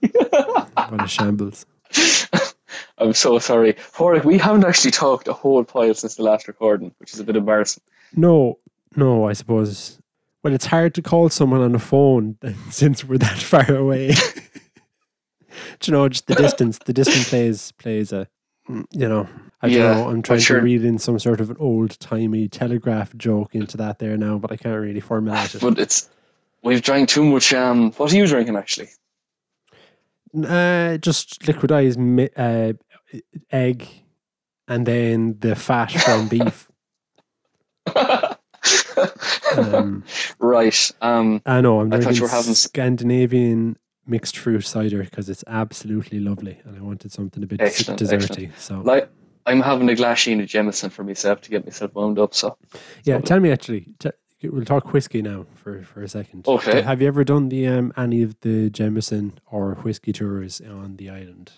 What 0.09 1.03
a 1.03 1.07
shambles. 1.07 1.65
I'm 2.97 3.13
so 3.13 3.39
sorry. 3.39 3.73
Horrick, 3.95 4.23
we 4.23 4.37
haven't 4.37 4.65
actually 4.65 4.91
talked 4.91 5.27
a 5.27 5.33
whole 5.33 5.63
pile 5.63 5.93
since 5.93 6.15
the 6.15 6.23
last 6.23 6.47
recording, 6.47 6.93
which 6.99 7.13
is 7.13 7.19
a 7.19 7.23
bit 7.23 7.35
embarrassing. 7.35 7.83
No, 8.15 8.59
no. 8.95 9.27
I 9.27 9.33
suppose. 9.33 9.99
Well, 10.43 10.53
it's 10.53 10.65
hard 10.65 10.93
to 10.95 11.01
call 11.01 11.29
someone 11.29 11.61
on 11.61 11.71
the 11.71 11.79
phone 11.79 12.37
since 12.69 13.03
we're 13.03 13.17
that 13.19 13.37
far 13.37 13.73
away. 13.73 14.13
Do 15.79 15.91
you 15.91 15.93
know, 15.93 16.09
just 16.09 16.27
the 16.27 16.35
distance. 16.35 16.79
The 16.79 16.93
distance 16.93 17.29
plays 17.29 17.71
plays 17.73 18.11
a. 18.11 18.27
You 18.69 19.09
know, 19.09 19.27
I 19.61 19.67
don't 19.67 19.77
Yeah, 19.77 19.93
know. 19.95 20.09
I'm 20.09 20.21
trying 20.21 20.39
sure. 20.39 20.59
to 20.59 20.63
read 20.63 20.85
in 20.85 20.97
some 20.97 21.19
sort 21.19 21.41
of 21.41 21.49
an 21.49 21.57
old 21.59 21.99
timey 21.99 22.47
telegraph 22.47 23.13
joke 23.17 23.53
into 23.55 23.75
that 23.77 23.99
there 23.99 24.15
now, 24.17 24.37
but 24.37 24.51
I 24.53 24.55
can't 24.57 24.79
really 24.79 25.01
formulate 25.01 25.53
it. 25.53 25.59
But 25.61 25.77
it's, 25.79 26.09
we've 26.63 26.81
drank 26.81 27.09
too 27.09 27.25
much. 27.25 27.53
Um, 27.53 27.91
what 27.93 28.13
are 28.13 28.15
you 28.15 28.25
drinking 28.25 28.55
actually? 28.55 28.89
Uh, 30.35 30.97
just 30.97 31.41
liquidized 31.41 31.97
mi- 31.97 32.29
uh, 32.35 32.73
egg, 33.51 33.87
and 34.67 34.85
then 34.85 35.37
the 35.39 35.55
fat 35.55 35.91
from 35.91 36.27
beef. 36.27 36.71
Um, 39.57 40.03
right. 40.39 40.91
Um, 41.01 41.41
I 41.45 41.61
know 41.61 41.81
I'm 41.81 41.93
I 41.93 41.97
drinking 41.97 42.15
you 42.15 42.21
were 42.23 42.27
having 42.29 42.55
Scandinavian 42.55 43.77
mixed 44.05 44.37
fruit 44.37 44.65
cider 44.65 45.03
because 45.03 45.29
it's 45.29 45.43
absolutely 45.47 46.19
lovely, 46.19 46.59
and 46.65 46.77
I 46.77 46.81
wanted 46.81 47.11
something 47.11 47.43
a 47.43 47.47
bit 47.47 47.61
Excellent, 47.61 47.99
desserty. 47.99 48.51
So 48.57 48.81
like, 48.81 49.09
I'm 49.45 49.61
having 49.61 49.89
a 49.89 49.95
glass 49.95 50.25
of 50.27 50.45
Jameson 50.45 50.89
for 50.89 51.03
myself 51.03 51.41
to 51.41 51.49
get 51.49 51.65
myself 51.65 51.93
wound 51.93 52.19
up. 52.19 52.33
So 52.33 52.57
yeah, 53.03 53.19
tell 53.19 53.39
me 53.39 53.51
actually. 53.51 53.87
T- 53.99 54.11
we'll 54.43 54.65
talk 54.65 54.93
whiskey 54.93 55.21
now 55.21 55.45
for, 55.55 55.83
for 55.83 56.01
a 56.03 56.07
second. 56.07 56.47
Okay. 56.47 56.81
Have 56.81 57.01
you 57.01 57.07
ever 57.07 57.23
done 57.23 57.49
the 57.49 57.67
um, 57.67 57.93
any 57.97 58.21
of 58.23 58.39
the 58.41 58.69
Jameson 58.69 59.39
or 59.49 59.75
whiskey 59.75 60.11
tours 60.11 60.61
on 60.61 60.97
the 60.97 61.09
island? 61.09 61.53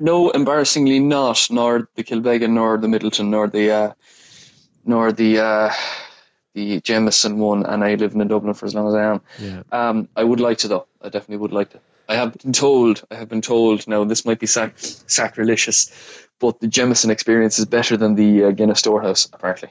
No, 0.00 0.30
embarrassingly 0.30 0.98
not. 0.98 1.46
Nor 1.50 1.88
the 1.94 2.04
Kilbeggan, 2.04 2.50
nor 2.50 2.78
the 2.78 2.88
Midleton, 2.88 3.28
nor 3.28 3.48
the 3.48 3.70
uh, 3.70 3.92
nor 4.84 5.12
the 5.12 5.38
uh, 5.38 5.72
the 6.54 6.80
Jameson 6.80 7.38
one. 7.38 7.64
And 7.64 7.84
I 7.84 7.94
lived 7.94 8.14
in 8.14 8.26
Dublin 8.28 8.54
for 8.54 8.66
as 8.66 8.74
long 8.74 8.88
as 8.88 8.94
I 8.94 9.04
am. 9.04 9.20
Yeah. 9.38 9.62
Um, 9.72 10.08
I 10.16 10.24
would 10.24 10.40
like 10.40 10.58
to 10.58 10.68
though. 10.68 10.86
I 11.00 11.08
definitely 11.08 11.38
would 11.38 11.52
like 11.52 11.70
to. 11.70 11.80
I 12.08 12.16
have 12.16 12.36
been 12.36 12.52
told. 12.52 13.02
I 13.10 13.14
have 13.14 13.28
been 13.28 13.40
told. 13.40 13.86
Now 13.88 14.04
this 14.04 14.24
might 14.24 14.38
be 14.38 14.46
sac- 14.46 14.74
sacrilegious, 14.76 15.90
but 16.38 16.60
the 16.60 16.68
Jameson 16.68 17.10
experience 17.10 17.58
is 17.58 17.64
better 17.64 17.96
than 17.96 18.14
the 18.14 18.44
uh, 18.44 18.50
Guinness 18.50 18.80
Storehouse. 18.80 19.28
Apparently, 19.32 19.70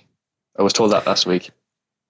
I 0.58 0.64
was 0.64 0.74
told 0.74 0.94
that 0.94 1.06
last 1.06 1.26
week. 1.26 1.52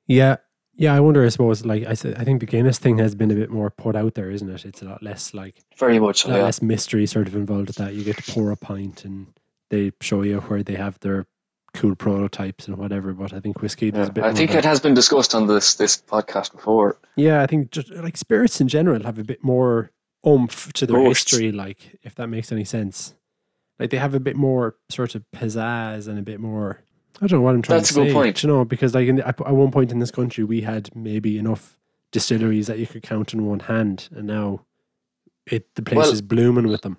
Yeah, 0.08 0.38
yeah. 0.76 0.94
I 0.94 1.00
wonder. 1.00 1.24
I 1.26 1.30
suppose, 1.30 1.66
like 1.66 1.86
I 1.86 1.94
said, 1.94 2.16
I 2.18 2.24
think 2.24 2.40
the 2.40 2.46
Guinness 2.46 2.78
thing 2.80 2.98
has 3.00 3.16
been 3.16 3.32
a 3.32 3.36
bit 3.36 3.50
more 3.50 3.70
put 3.70 3.96
out 3.96 4.16
there, 4.16 4.30
isn't 4.30 4.50
it? 4.50 4.66
It's 4.66 4.82
a 4.82 4.86
lot 4.86 5.04
less 5.04 5.34
like 5.34 5.56
Very 5.78 6.00
much. 6.00 6.26
yeah. 6.28 6.38
less 6.38 6.62
mystery 6.62 7.06
sort 7.06 7.28
of 7.28 7.36
involved 7.36 7.68
with 7.68 7.78
that. 7.78 7.94
You 7.94 8.04
get 8.04 8.18
to 8.18 8.32
pour 8.32 8.52
a 8.52 8.58
pint 8.58 9.06
and 9.06 9.28
they 9.70 9.92
show 10.02 10.22
you 10.24 10.40
where 10.42 10.62
they 10.64 10.76
have 10.76 11.00
their 11.00 11.26
cool 11.74 11.96
prototypes 11.96 12.68
and 12.68 12.78
whatever. 12.78 13.14
But 13.14 13.34
I 13.34 13.40
think 13.40 13.62
whiskey 13.62 13.88
Yeah. 13.94 14.04
a 14.08 14.12
bit. 14.12 14.24
I 14.24 14.34
think 14.34 14.52
it 14.54 14.66
has 14.66 14.80
been 14.80 14.94
discussed 14.94 15.34
on 15.34 15.48
this 15.48 15.76
this 15.76 15.98
podcast 16.02 16.52
before. 16.52 16.98
Yeah, 17.16 17.42
I 17.42 17.48
think 17.48 17.72
just 17.72 17.90
like 17.92 18.18
spirits 18.18 18.60
in 18.62 18.68
general 18.68 19.04
have 19.04 19.18
a 19.20 19.24
bit 19.24 19.44
more 19.44 19.92
oomph 20.28 20.72
to 20.74 20.86
their 20.86 20.98
Ghosts. 20.98 21.32
history. 21.32 21.52
Like, 21.52 21.98
if 22.04 22.16
that 22.16 22.28
makes 22.28 22.52
any 22.52 22.64
sense, 22.66 23.14
like 23.80 23.90
they 23.90 23.98
have 23.98 24.14
a 24.14 24.20
bit 24.20 24.36
more 24.36 24.76
sort 24.90 25.16
of 25.16 25.24
pizzazz 25.36 26.08
and 26.08 26.20
a 26.20 26.24
bit 26.24 26.40
more. 26.40 26.82
I 27.22 27.28
don't 27.28 27.40
know 27.40 27.42
what 27.42 27.56
I'm 27.56 27.62
trying 27.62 27.80
That's 27.80 27.94
to 27.94 28.02
a 28.02 28.04
good 28.06 28.10
say. 28.10 28.14
point. 28.14 28.44
You 28.44 28.50
know, 28.50 28.66
because 28.66 28.94
like 28.96 29.08
the, 29.16 29.28
at 29.28 29.40
one 29.40 29.72
point 29.72 29.92
in 29.92 30.00
this 30.00 30.12
country, 30.12 30.44
we 30.44 30.62
had 30.62 30.94
maybe 30.96 31.38
enough 31.38 31.78
distilleries 32.12 32.68
that 32.68 32.80
you 32.80 32.88
could 32.88 33.04
count 33.04 33.34
in 33.34 33.46
one 33.46 33.60
hand, 33.62 34.10
and 34.16 34.28
now 34.28 34.62
it 35.46 35.74
the 35.76 35.82
place 35.82 35.98
Well- 35.98 36.12
is 36.12 36.22
blooming 36.22 36.68
with 36.68 36.82
them. 36.82 36.98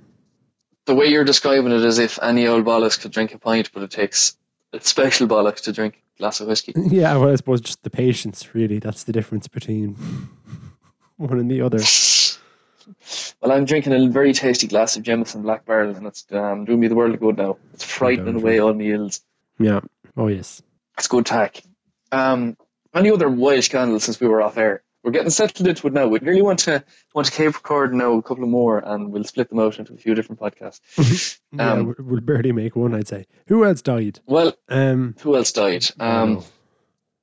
The 0.87 0.95
way 0.95 1.07
you're 1.07 1.25
describing 1.25 1.73
it 1.73 1.83
is 1.83 1.99
if 1.99 2.19
any 2.23 2.47
old 2.47 2.67
bollocks 2.67 3.01
could 3.01 3.11
drink 3.11 3.33
a 3.33 3.39
pint, 3.39 3.71
but 3.73 3.83
it 3.83 3.91
takes 3.91 4.37
a 4.75 4.81
special 4.83 5.27
bollocks 5.27 5.63
to 5.63 5.73
drink 5.73 6.03
a 6.17 6.19
glass 6.19 6.41
of 6.41 6.49
whiskey. 6.49 6.75
Yeah, 6.77 7.17
well, 7.17 7.31
I 7.31 7.37
suppose 7.37 7.63
just 7.63 7.83
the 7.85 7.91
patience. 7.91 8.55
Really, 8.55 8.79
that's 8.81 9.05
the 9.05 9.13
difference 9.13 9.49
between 9.49 9.95
one 11.17 11.39
and 11.39 11.51
the 11.51 11.63
other. 11.63 11.79
Well, 13.41 13.51
I'm 13.53 13.65
drinking 13.65 13.95
a 13.95 14.09
very 14.11 14.35
tasty 14.35 14.67
glass 14.67 14.95
of 14.97 15.03
Jameson 15.03 15.41
Black 15.43 15.65
Barrel, 15.65 15.97
and 15.97 16.07
it's 16.07 16.27
um, 16.33 16.67
doing 16.67 16.81
me 16.81 16.89
the 16.89 16.95
world 16.95 17.15
of 17.15 17.21
good 17.21 17.39
now. 17.39 17.57
It's 17.73 17.85
frightening 17.85 18.37
away 18.37 18.59
all 18.59 18.75
my 18.75 18.85
ills. 18.85 19.23
Yeah. 19.59 19.81
Oh 20.17 20.29
yes. 20.29 20.63
It's 20.99 21.09
good 21.09 21.27
tack. 21.27 21.63
Um, 22.13 22.57
any 22.95 23.11
other 23.11 23.29
wild 23.29 23.65
scandals 23.65 24.05
since 24.05 24.21
we 24.21 24.29
were 24.29 24.43
off 24.43 24.57
air? 24.57 24.83
We're 25.03 25.11
getting 25.11 25.31
settled 25.31 25.69
into 25.69 25.87
it 25.87 25.93
now. 25.93 26.07
We 26.07 26.19
really 26.21 26.41
want 26.41 26.61
to 26.61 26.83
want 27.15 27.27
to 27.27 27.33
keep 27.33 27.55
recording 27.55 27.99
now 27.99 28.13
a 28.15 28.23
couple 28.23 28.45
of 28.45 28.49
more, 28.51 28.79
and 28.79 29.11
we'll 29.13 29.25
split 29.25 29.51
them 29.51 29.59
out 29.59 29.79
into 29.79 29.93
a 29.93 29.97
few 29.99 30.15
different 30.15 30.41
podcasts. 30.41 31.39
Um, 31.59 31.87
we- 31.99 32.05
we'll 32.05 32.21
barely 32.21 32.51
make 32.53 32.75
one. 32.75 32.95
I'd 32.95 33.07
say. 33.07 33.27
Who 33.47 33.65
else 33.65 33.81
died? 33.83 34.19
Well, 34.27 34.55
Um. 34.69 35.15
who 35.21 35.37
else 35.37 35.53
died? 35.53 35.85
Um. 36.01 36.43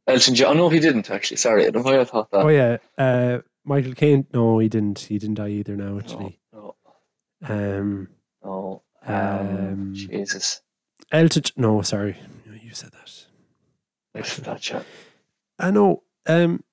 Elton 0.08 0.36
John. 0.36 0.52
Oh, 0.58 0.60
no, 0.64 0.70
he 0.70 0.80
didn't 0.80 1.10
actually. 1.10 1.38
Sorry, 1.38 1.66
I 1.66 1.70
don't 1.70 1.84
know 1.86 1.92
why 1.92 2.00
I 2.00 2.06
thought 2.06 2.32
that. 2.32 2.46
Oh 2.46 2.48
yeah, 2.50 2.78
uh, 2.98 3.40
Michael 3.66 3.94
Caine. 3.94 4.26
No, 4.34 4.60
he 4.60 4.70
didn't. 4.70 5.00
He 5.00 5.18
didn't 5.18 5.36
die 5.36 5.50
either. 5.50 5.76
Now 5.76 5.98
actually, 6.00 6.40
no, 6.54 6.76
um, 7.44 8.08
no. 8.44 8.84
Um, 9.06 9.16
Um, 9.18 9.92
Jesus. 9.94 10.62
Elton. 11.12 11.44
No, 11.58 11.82
sorry, 11.82 12.16
you 12.72 12.76
said 12.76 12.92
that. 12.94 13.26
I 14.16 14.22
forgot 14.22 14.62
that. 14.62 14.86
I 15.60 15.72
know. 15.72 16.04
Um, 16.26 16.64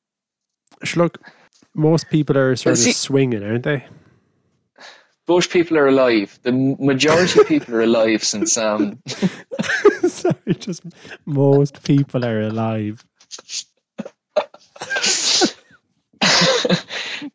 most 1.74 2.08
people 2.08 2.38
are 2.38 2.54
sort 2.54 2.78
of 2.78 2.94
swinging, 2.94 3.42
aren't 3.42 3.64
they? 3.64 3.84
Bush 5.26 5.50
people 5.50 5.76
are 5.76 5.88
alive. 5.88 6.38
The 6.44 6.52
majority 6.52 7.40
of 7.40 7.48
people 7.48 7.74
are 7.74 7.82
alive 7.82 8.22
since 8.22 8.56
um 8.56 9.02
sorry, 10.06 10.54
just 10.58 10.84
most 11.26 11.82
people 11.82 12.24
are 12.24 12.42
alive. 12.42 13.04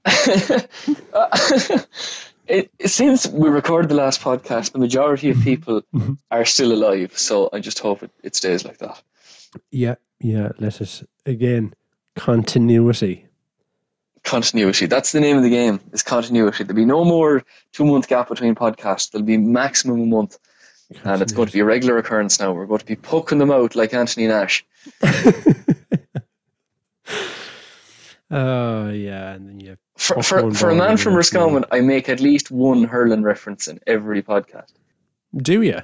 it, 2.48 2.70
since 2.86 3.28
we 3.28 3.50
recorded 3.50 3.89
the 3.89 3.96
last 3.96 4.22
podcast, 4.22 4.72
the 4.74 4.80
majority 4.80 5.30
of 5.30 5.39
people 5.41 5.82
Mhm. 5.94 6.18
are 6.32 6.46
still 6.46 6.72
alive. 6.74 7.18
So 7.18 7.50
I 7.54 7.60
just 7.60 7.80
hope 7.80 8.04
it, 8.04 8.12
it 8.24 8.36
stays 8.36 8.66
like 8.66 8.78
that. 8.80 9.02
Yeah, 9.72 9.96
yeah. 10.20 10.50
Let 10.60 10.82
us 10.82 11.04
again. 11.26 11.74
Continuity. 12.16 13.26
Continuity. 14.24 14.86
That's 14.86 15.12
the 15.12 15.20
name 15.20 15.38
of 15.38 15.44
the 15.44 15.50
game. 15.50 15.80
Is 15.91 16.04
continuity. 16.04 16.64
There'll 16.64 16.76
be 16.76 16.86
no 16.86 17.04
more 17.04 17.44
two 17.72 17.86
month 17.86 18.08
gap 18.08 18.30
between 18.30 18.56
podcasts. 18.56 19.12
There'll 19.12 19.26
be 19.26 19.38
maximum 19.38 20.02
a 20.02 20.06
month, 20.06 20.38
and 21.04 21.22
it's 21.22 21.34
going 21.34 21.48
to 21.48 21.54
be 21.54 21.60
a 21.60 21.66
regular 21.66 21.98
occurrence 21.98 22.39
now. 22.39 22.52
We're 22.54 22.66
going 22.68 22.80
to 22.80 22.86
be 22.86 22.96
poking 22.96 23.38
them 23.39 23.52
out 23.52 23.76
like 23.76 23.94
Anthony 23.94 24.28
Nash. 24.28 24.66
Oh 28.32 28.89
yeah, 28.89 29.34
and 29.34 29.48
then 29.48 29.60
you. 29.60 29.78
For, 30.04 30.22
for, 30.22 30.51
for 30.54 30.70
a 30.70 30.76
man 30.76 30.97
from 30.97 31.16
Roscommon, 31.16 31.64
I 31.72 31.80
make 31.80 32.10
at 32.10 32.20
least 32.20 32.51
one 32.51 32.84
hurling 32.84 33.24
reference 33.24 33.70
in 33.70 33.80
every 33.88 34.22
podcast. 34.22 34.74
Do 35.38 35.62
you? 35.62 35.80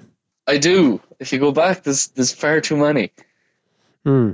I 0.45 0.57
do. 0.57 0.99
If 1.19 1.31
you 1.31 1.39
go 1.39 1.53
back, 1.53 1.83
there's 1.83 2.07
there's 2.09 2.33
far 2.33 2.59
too 2.59 2.75
many. 2.75 3.13
Hmm. 4.03 4.31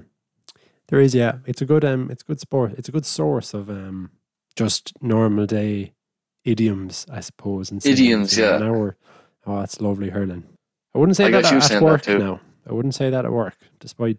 There 0.88 1.00
is, 1.00 1.14
yeah. 1.14 1.38
It's 1.46 1.62
a 1.62 1.66
good 1.66 1.86
um 1.86 2.10
it's 2.10 2.24
a 2.24 2.26
good 2.26 2.40
sport. 2.40 2.74
It's 2.78 2.90
a 2.90 2.92
good 2.92 3.06
source 3.06 3.54
of 3.54 3.70
um 3.70 4.10
just 4.56 4.94
normal 5.02 5.46
day 5.46 5.94
idioms, 6.46 7.06
I 7.12 7.20
suppose. 7.20 7.70
And 7.70 7.86
Idioms, 7.86 8.36
yeah. 8.36 8.56
An 8.56 8.64
hour. 8.64 8.98
Oh, 9.46 9.60
that's 9.60 9.82
lovely 9.82 10.10
hurling. 10.10 10.46
I 10.96 10.98
wouldn't 10.98 11.18
say 11.18 11.26
I 11.26 11.32
that 11.32 11.46
at 11.46 11.70
that 11.70 11.82
work 11.84 12.08
now. 12.08 12.40
I 12.68 12.74
wouldn't 12.74 12.96
say 12.96 13.12
that 13.12 13.26
at 13.26 13.32
work, 13.32 13.58
despite 13.80 14.18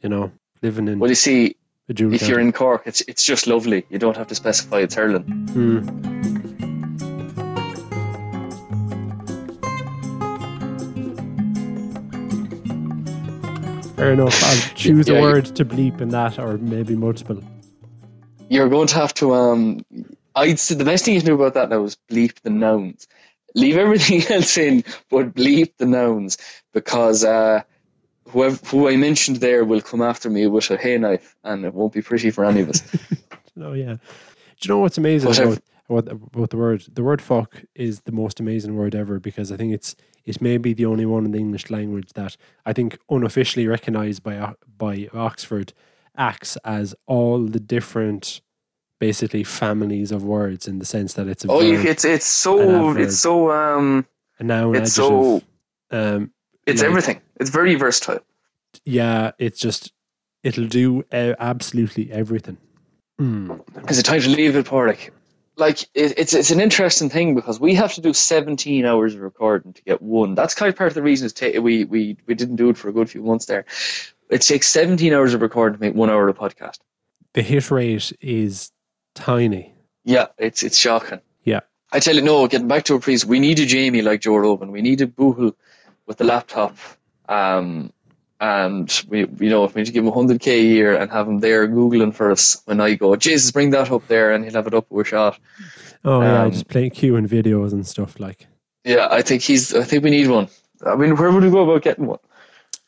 you 0.00 0.08
know 0.08 0.32
living 0.62 0.88
in 0.88 0.98
Well, 0.98 1.10
you 1.10 1.14
see, 1.14 1.56
if 1.88 2.28
you're 2.28 2.40
in 2.40 2.52
Cork, 2.52 2.82
it's 2.86 3.00
it's 3.02 3.24
just 3.24 3.46
lovely. 3.46 3.86
You 3.90 3.98
don't 3.98 4.16
have 4.16 4.26
to 4.28 4.34
specify 4.34 4.80
it's 4.80 4.94
hurling. 4.94 5.22
Hmm. 5.22 6.16
Fair 13.96 14.12
enough. 14.12 14.42
I'll 14.44 14.60
choose 14.74 15.08
Yeah, 15.08 15.18
a 15.18 15.22
word 15.22 15.46
to 15.56 15.64
bleep 15.64 16.00
in 16.00 16.10
that, 16.10 16.38
or 16.38 16.58
maybe 16.58 16.94
multiple. 16.94 17.42
You're 18.48 18.68
going 18.68 18.88
to 18.88 18.94
have 18.96 19.14
to. 19.14 19.34
Um, 19.34 19.84
I'd 20.34 20.58
say 20.58 20.74
the 20.74 20.84
best 20.84 21.04
thing 21.04 21.14
you 21.14 21.20
can 21.20 21.28
do 21.28 21.34
about 21.34 21.54
that 21.54 21.70
now 21.70 21.82
is 21.84 21.96
bleep 22.10 22.40
the 22.42 22.50
nouns. 22.50 23.08
Leave 23.54 23.76
everything 23.78 24.22
else 24.30 24.58
in, 24.58 24.84
but 25.10 25.34
bleep 25.34 25.72
the 25.78 25.86
nouns 25.86 26.36
because 26.74 27.24
uh, 27.24 27.62
whoever 28.28 28.56
who 28.66 28.88
I 28.88 28.96
mentioned 28.96 29.36
there 29.36 29.64
will 29.64 29.80
come 29.80 30.02
after 30.02 30.30
me 30.30 30.46
with 30.46 30.70
a 30.70 30.76
hay 30.76 30.98
knife, 30.98 31.36
and 31.44 31.64
it 31.64 31.74
won't 31.74 31.92
be 31.92 32.02
pretty 32.02 32.30
for 32.30 32.44
any 32.44 32.60
of 32.62 32.70
us. 32.70 32.82
Oh 33.58 33.72
yeah. 33.72 33.94
Do 33.94 33.98
you 34.62 34.68
know 34.68 34.78
what's 34.80 34.98
amazing 34.98 35.30
about, 35.30 35.62
about 35.88 36.12
about 36.12 36.50
the 36.50 36.56
word? 36.56 36.84
The 36.92 37.02
word 37.02 37.22
"fuck" 37.22 37.62
is 37.74 38.02
the 38.02 38.12
most 38.12 38.38
amazing 38.38 38.76
word 38.76 38.94
ever 38.94 39.18
because 39.18 39.50
I 39.50 39.56
think 39.56 39.72
it's 39.72 39.96
it 40.24 40.40
may 40.42 40.58
be 40.58 40.74
the 40.74 40.84
only 40.84 41.06
one 41.06 41.24
in 41.24 41.30
the 41.30 41.38
English 41.38 41.70
language 41.70 42.12
that 42.14 42.36
I 42.66 42.72
think 42.72 42.98
unofficially 43.08 43.66
recognised 43.66 44.22
by 44.22 44.54
by 44.76 45.08
Oxford 45.14 45.72
acts 46.16 46.56
as 46.64 46.94
all 47.06 47.46
the 47.46 47.60
different 47.60 48.40
basically 48.98 49.44
families 49.44 50.10
of 50.12 50.24
words 50.24 50.66
in 50.66 50.78
the 50.78 50.86
sense 50.86 51.14
that 51.14 51.28
it's 51.28 51.44
a 51.44 51.50
oh, 51.50 51.60
verb, 51.60 51.86
it's 51.86 52.04
it's 52.04 52.26
so 52.26 52.60
adverb. 52.60 52.98
it's 52.98 53.18
so 53.18 53.50
um 53.52 54.06
a 54.38 54.44
noun, 54.44 54.74
it's 54.76 54.98
adjective. 54.98 55.48
um, 55.90 56.30
it's 56.66 56.80
Like- 56.82 56.88
everything. 56.90 57.20
It's 57.40 57.50
very 57.50 57.74
versatile. 57.74 58.20
yeah, 58.84 59.32
it's 59.38 59.58
just 59.60 59.92
it'll 60.42 60.66
do 60.68 61.04
uh, 61.12 61.34
absolutely 61.38 62.10
everything. 62.12 62.58
Mm. 63.20 63.60
Is 63.90 63.98
it 63.98 64.04
time 64.04 64.20
to 64.20 64.28
leave 64.28 64.54
it, 64.56 64.66
Padraig? 64.66 65.10
Like 65.56 65.82
it, 65.94 66.18
it's 66.18 66.34
it's 66.34 66.50
an 66.50 66.60
interesting 66.60 67.08
thing 67.08 67.34
because 67.34 67.58
we 67.58 67.74
have 67.74 67.94
to 67.94 68.00
do 68.02 68.12
seventeen 68.12 68.84
hours 68.84 69.14
of 69.14 69.20
recording 69.22 69.72
to 69.72 69.82
get 69.82 70.02
one. 70.02 70.34
That's 70.34 70.54
kind 70.54 70.68
of 70.68 70.76
part 70.76 70.88
of 70.88 70.94
the 70.94 71.02
reason 71.02 71.28
ta- 71.30 71.58
we 71.60 71.84
we 71.84 72.18
we 72.26 72.34
didn't 72.34 72.56
do 72.56 72.68
it 72.68 72.76
for 72.76 72.88
a 72.90 72.92
good 72.92 73.08
few 73.08 73.22
months 73.22 73.46
there. 73.46 73.64
It 74.28 74.42
takes 74.42 74.66
seventeen 74.66 75.14
hours 75.14 75.32
of 75.32 75.40
recording 75.40 75.78
to 75.78 75.80
make 75.80 75.94
one 75.94 76.10
hour 76.10 76.28
of 76.28 76.36
podcast. 76.36 76.78
The 77.32 77.40
hit 77.42 77.70
rate 77.70 78.12
is 78.20 78.70
tiny. 79.14 79.72
Yeah, 80.04 80.26
it's 80.36 80.62
it's 80.62 80.76
shocking. 80.76 81.20
Yeah. 81.44 81.60
I 81.90 82.00
tell 82.00 82.14
you, 82.16 82.22
no. 82.22 82.46
Getting 82.48 82.68
back 82.68 82.84
to 82.84 82.94
a 82.94 83.00
priest, 83.00 83.24
we 83.24 83.40
need 83.40 83.58
a 83.58 83.64
Jamie 83.64 84.02
like 84.02 84.20
Joe 84.20 84.36
Rogan. 84.36 84.72
We 84.72 84.82
needed 84.82 85.16
Boohel 85.16 85.54
with 86.06 86.18
the 86.18 86.24
laptop. 86.24 86.76
Um, 87.28 87.92
and 88.40 89.02
we, 89.08 89.20
you 89.40 89.48
know, 89.50 89.64
if 89.64 89.74
we 89.74 89.80
need 89.80 89.86
to 89.86 89.92
give 89.92 90.04
him 90.04 90.12
hundred 90.12 90.40
k 90.40 90.58
a 90.60 90.62
year 90.62 90.94
and 90.96 91.10
have 91.10 91.26
him 91.26 91.40
there 91.40 91.66
googling 91.66 92.14
for 92.14 92.30
us 92.30 92.60
when 92.66 92.80
I 92.80 92.94
go, 92.94 93.16
Jesus, 93.16 93.50
bring 93.50 93.70
that 93.70 93.90
up 93.90 94.06
there, 94.08 94.32
and 94.32 94.44
he'll 94.44 94.52
have 94.54 94.66
it 94.66 94.74
up 94.74 94.86
with 94.90 95.06
a 95.06 95.08
shot. 95.08 95.38
Oh 96.04 96.20
yeah, 96.20 96.42
Um, 96.42 96.50
just 96.50 96.68
playing 96.68 96.90
queuing 96.90 97.26
videos 97.28 97.72
and 97.72 97.86
stuff 97.86 98.20
like. 98.20 98.46
Yeah, 98.84 99.08
I 99.10 99.22
think 99.22 99.42
he's. 99.42 99.74
I 99.74 99.82
think 99.84 100.04
we 100.04 100.10
need 100.10 100.28
one. 100.28 100.48
I 100.86 100.94
mean, 100.96 101.16
where 101.16 101.32
would 101.32 101.42
we 101.42 101.50
go 101.50 101.62
about 101.68 101.82
getting 101.82 102.06
one? 102.06 102.18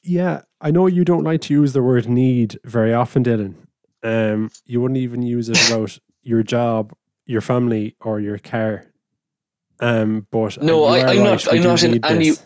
Yeah, 0.03 0.43
I 0.61 0.71
know 0.71 0.87
you 0.87 1.05
don't 1.05 1.25
like 1.25 1.41
to 1.43 1.55
use 1.55 1.73
the 1.73 1.83
word 1.83 2.09
need 2.09 2.59
very 2.65 2.93
often, 2.93 3.25
Dylan. 3.25 3.55
Um, 4.03 4.51
you 4.67 4.81
wouldn't 4.81 4.99
even 4.99 5.23
use 5.23 5.49
it 5.49 5.59
about 5.71 5.99
your 6.23 6.43
job, 6.43 6.93
your 7.27 7.41
family, 7.41 7.97
or 8.01 8.21
your 8.21 8.39
car. 8.39 8.85
Um, 9.81 10.27
but 10.31 10.63
No, 10.63 10.85
I, 10.85 11.07
I'm 11.07 11.19
not- 11.25 11.47
right, 11.47 11.53
we 11.53 11.59
I'm 11.59 11.65
not 11.65 11.83
in 11.83 11.91
need 11.93 12.05
any- 12.07 12.31
this. 12.31 12.45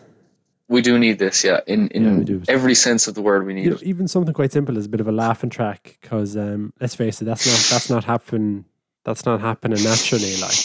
We 0.69 0.81
do 0.81 0.97
need 0.97 1.19
this, 1.19 1.43
yeah. 1.43 1.59
In 1.67 1.89
in 1.89 2.25
Yeah, 2.25 2.39
every 2.47 2.73
sense 2.75 3.07
of 3.07 3.15
the 3.15 3.21
word, 3.21 3.45
we 3.45 3.53
need 3.53 3.65
You 3.65 3.69
know, 3.71 3.75
it. 3.75 3.83
even 3.83 4.07
something 4.07 4.33
quite 4.33 4.51
simple 4.51 4.77
is 4.77 4.85
a 4.85 4.89
bit 4.89 5.01
of 5.01 5.07
a 5.07 5.11
laughing 5.11 5.49
track 5.49 5.97
because 6.01 6.37
um, 6.37 6.73
let's 6.79 6.95
face 6.95 7.21
it, 7.21 7.25
that's 7.25 7.45
not 7.45 7.59
that's 7.69 7.89
not 7.89 8.03
happen 8.05 8.65
that's 9.03 9.25
not 9.25 9.41
happening 9.41 9.83
naturally. 9.83 10.35
Like 10.37 10.55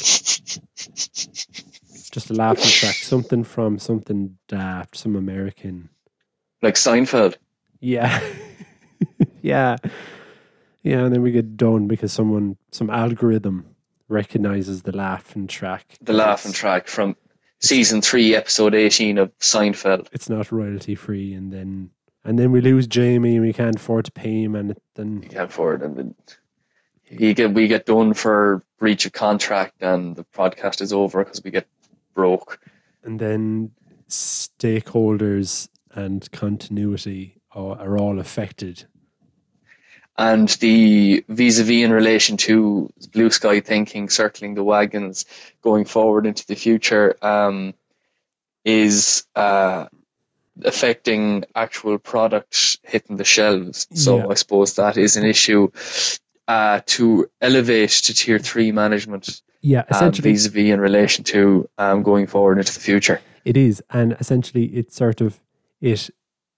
just 2.11 2.31
a 2.31 2.35
laughing 2.35 2.65
track, 2.71 2.95
something 2.95 3.45
from 3.45 3.79
something 3.79 4.39
daft, 4.49 4.97
some 4.97 5.17
American 5.17 5.89
Like 6.63 6.75
Seinfeld. 6.75 7.37
Yeah. 7.81 8.21
yeah. 9.43 9.77
Yeah, 10.83 11.05
and 11.05 11.13
then 11.13 11.23
we 11.23 11.33
get 11.33 11.57
done 11.57 11.87
because 11.89 12.13
someone 12.13 12.57
some 12.73 12.89
algorithm 12.89 13.67
recognizes 14.09 14.83
the 14.83 14.93
laughing 14.97 15.47
track. 15.49 15.99
the 16.01 16.13
laughing 16.15 16.53
track 16.53 16.87
from 16.89 17.17
season 17.61 18.01
three, 18.03 18.35
episode 18.35 18.75
eighteen 18.75 19.19
of 19.19 19.37
Seinfeld. 19.39 20.09
It's 20.13 20.29
not 20.29 20.51
royalty 20.53 20.95
free 20.95 21.35
and 21.35 21.53
then 21.53 21.91
and 22.25 22.39
then 22.39 22.53
we 22.53 22.61
lose 22.61 22.87
Jamie 22.87 23.37
and 23.37 23.45
we 23.47 23.53
can't 23.53 23.77
afford 23.77 24.05
to 24.07 24.13
pay 24.13 24.43
him 24.43 24.55
and 24.55 24.77
then 24.97 25.23
You 25.23 25.29
can't 25.29 25.51
afford. 25.51 25.83
And 25.83 25.97
then 25.97 26.15
he 27.03 27.33
get 27.35 27.53
we 27.55 27.69
get 27.69 27.87
done 27.87 28.13
for 28.15 28.63
breach 28.79 29.07
of 29.07 29.13
contract, 29.13 29.83
and 29.83 30.15
the 30.15 30.25
podcast 30.25 30.81
is 30.83 30.93
over 30.93 31.25
because 31.25 31.43
we 31.43 31.51
get 31.51 31.67
broke. 32.15 32.61
and 33.03 33.19
then 33.19 33.71
stakeholders 34.09 35.69
and 35.95 36.31
continuity 36.33 37.41
are, 37.53 37.79
are 37.79 37.99
all 37.99 38.19
affected. 38.19 38.85
And 40.19 40.49
the 40.49 41.25
vis-a-vis 41.29 41.85
in 41.85 41.93
relation 41.93 42.37
to 42.39 42.91
blue 43.13 43.31
sky 43.31 43.61
thinking, 43.61 44.09
circling 44.09 44.55
the 44.55 44.65
wagons, 44.65 45.25
going 45.63 45.85
forward 45.85 46.27
into 46.27 46.45
the 46.45 46.57
future, 46.57 47.17
um, 47.23 47.73
is 48.65 49.25
uh, 49.37 49.87
affecting 50.65 51.45
actual 51.55 51.99
products 51.99 52.79
hitting 52.83 53.17
the 53.17 53.25
shelves. 53.25 53.87
So 53.95 54.19
Yeah. 54.19 54.27
I 54.29 54.35
suppose 54.35 54.75
that 54.75 54.97
is 54.97 55.17
an 55.17 55.25
issue 55.25 55.71
uh, 56.49 56.81
to 56.87 57.31
elevate 57.41 57.91
to 57.91 58.15
tier 58.15 58.41
three 58.41 58.73
management 58.73 59.41
Yeah, 59.61 59.81
um, 59.81 59.87
essentially 59.91 60.33
vis-a-vis 60.33 60.71
in 60.71 60.81
relation 60.81 61.25
to 61.25 61.69
um, 61.79 62.03
going 62.03 62.27
forward 62.27 62.59
into 62.59 62.75
the 62.75 62.81
future. 62.81 63.21
It 63.45 63.57
is, 63.57 63.83
and 63.91 64.17
essentially, 64.19 64.65
it's 64.65 64.97
sort 64.97 65.21
of 65.21 65.41
it 65.81 66.11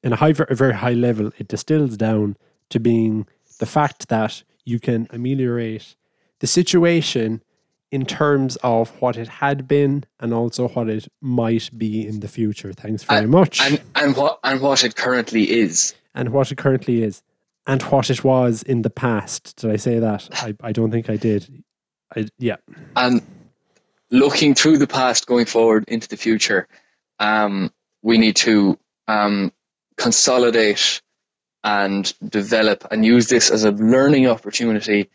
in 0.03 0.13
a 0.13 0.17
high, 0.17 0.35
a 0.49 0.55
very 0.55 0.75
high 0.75 0.95
level. 0.95 1.31
It 1.39 1.49
distills 1.49 1.97
down 1.97 2.37
to 2.71 2.81
being 2.81 3.27
the 3.61 3.67
fact 3.67 4.09
that 4.09 4.43
you 4.65 4.79
can 4.81 5.07
ameliorate 5.11 5.95
the 6.41 6.47
situation 6.47 7.43
in 7.93 8.05
terms 8.07 8.57
of 8.63 8.91
what 9.01 9.17
it 9.17 9.29
had 9.29 9.67
been 9.67 10.05
and 10.21 10.33
also 10.35 10.69
what 10.69 10.89
it 10.89 11.09
might 11.21 11.71
be 11.77 12.07
in 12.07 12.21
the 12.21 12.29
future. 12.29 12.73
Thanks 12.73 13.03
very 13.05 13.27
much, 13.27 13.61
And 13.61 13.81
and 13.95 14.17
what 14.17 14.39
and 14.45 14.61
what 14.61 14.85
it 14.85 14.95
currently 14.97 15.45
is. 15.51 15.95
and 16.15 16.29
what 16.31 16.51
it 16.53 16.59
currently 16.59 17.03
is. 17.03 17.23
and 17.67 17.83
what 17.85 18.11
it 18.11 18.25
was 18.25 18.63
in 18.63 18.83
the 18.83 18.91
past. 18.91 19.57
Did 19.57 19.71
I 19.71 19.77
say 19.77 19.99
that? 20.01 20.29
I, 20.33 20.55
I 20.69 20.73
don't 20.73 20.91
think 20.91 21.11
I 21.11 21.17
did. 21.17 21.63
I 22.17 22.27
yeah. 22.39 22.57
And 22.97 23.21
looking 24.11 24.55
through 24.55 24.79
the 24.79 24.87
past, 24.87 25.27
going 25.27 25.47
forward 25.47 25.85
into 25.89 26.09
the 26.09 26.17
future, 26.17 26.67
um, 27.19 27.71
we 28.03 28.19
need 28.19 28.37
to 28.37 28.79
um, 29.09 29.53
consolidate 29.97 31.03
and 31.63 32.13
develop 32.29 32.87
and 32.91 33.05
use 33.05 33.29
this 33.29 33.51
as 33.51 33.65
a 33.65 33.71
learning 33.71 34.27
opportunity, 34.27 35.11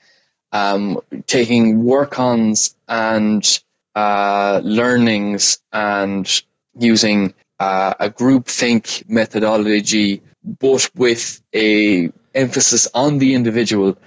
um, 0.51 0.99
taking 1.27 1.83
work 1.83 2.19
ons 2.19 2.75
and 2.87 3.59
uh, 3.95 4.61
learnings 4.63 5.59
and 5.73 6.43
using 6.77 7.33
uh, 7.59 7.93
a 7.99 8.09
group 8.09 8.47
think 8.47 9.03
methodology, 9.07 10.21
but 10.59 10.89
with 10.95 11.41
a 11.53 12.11
emphasis 12.33 12.87
on 12.93 13.17
the 13.17 13.33
individual. 13.33 13.97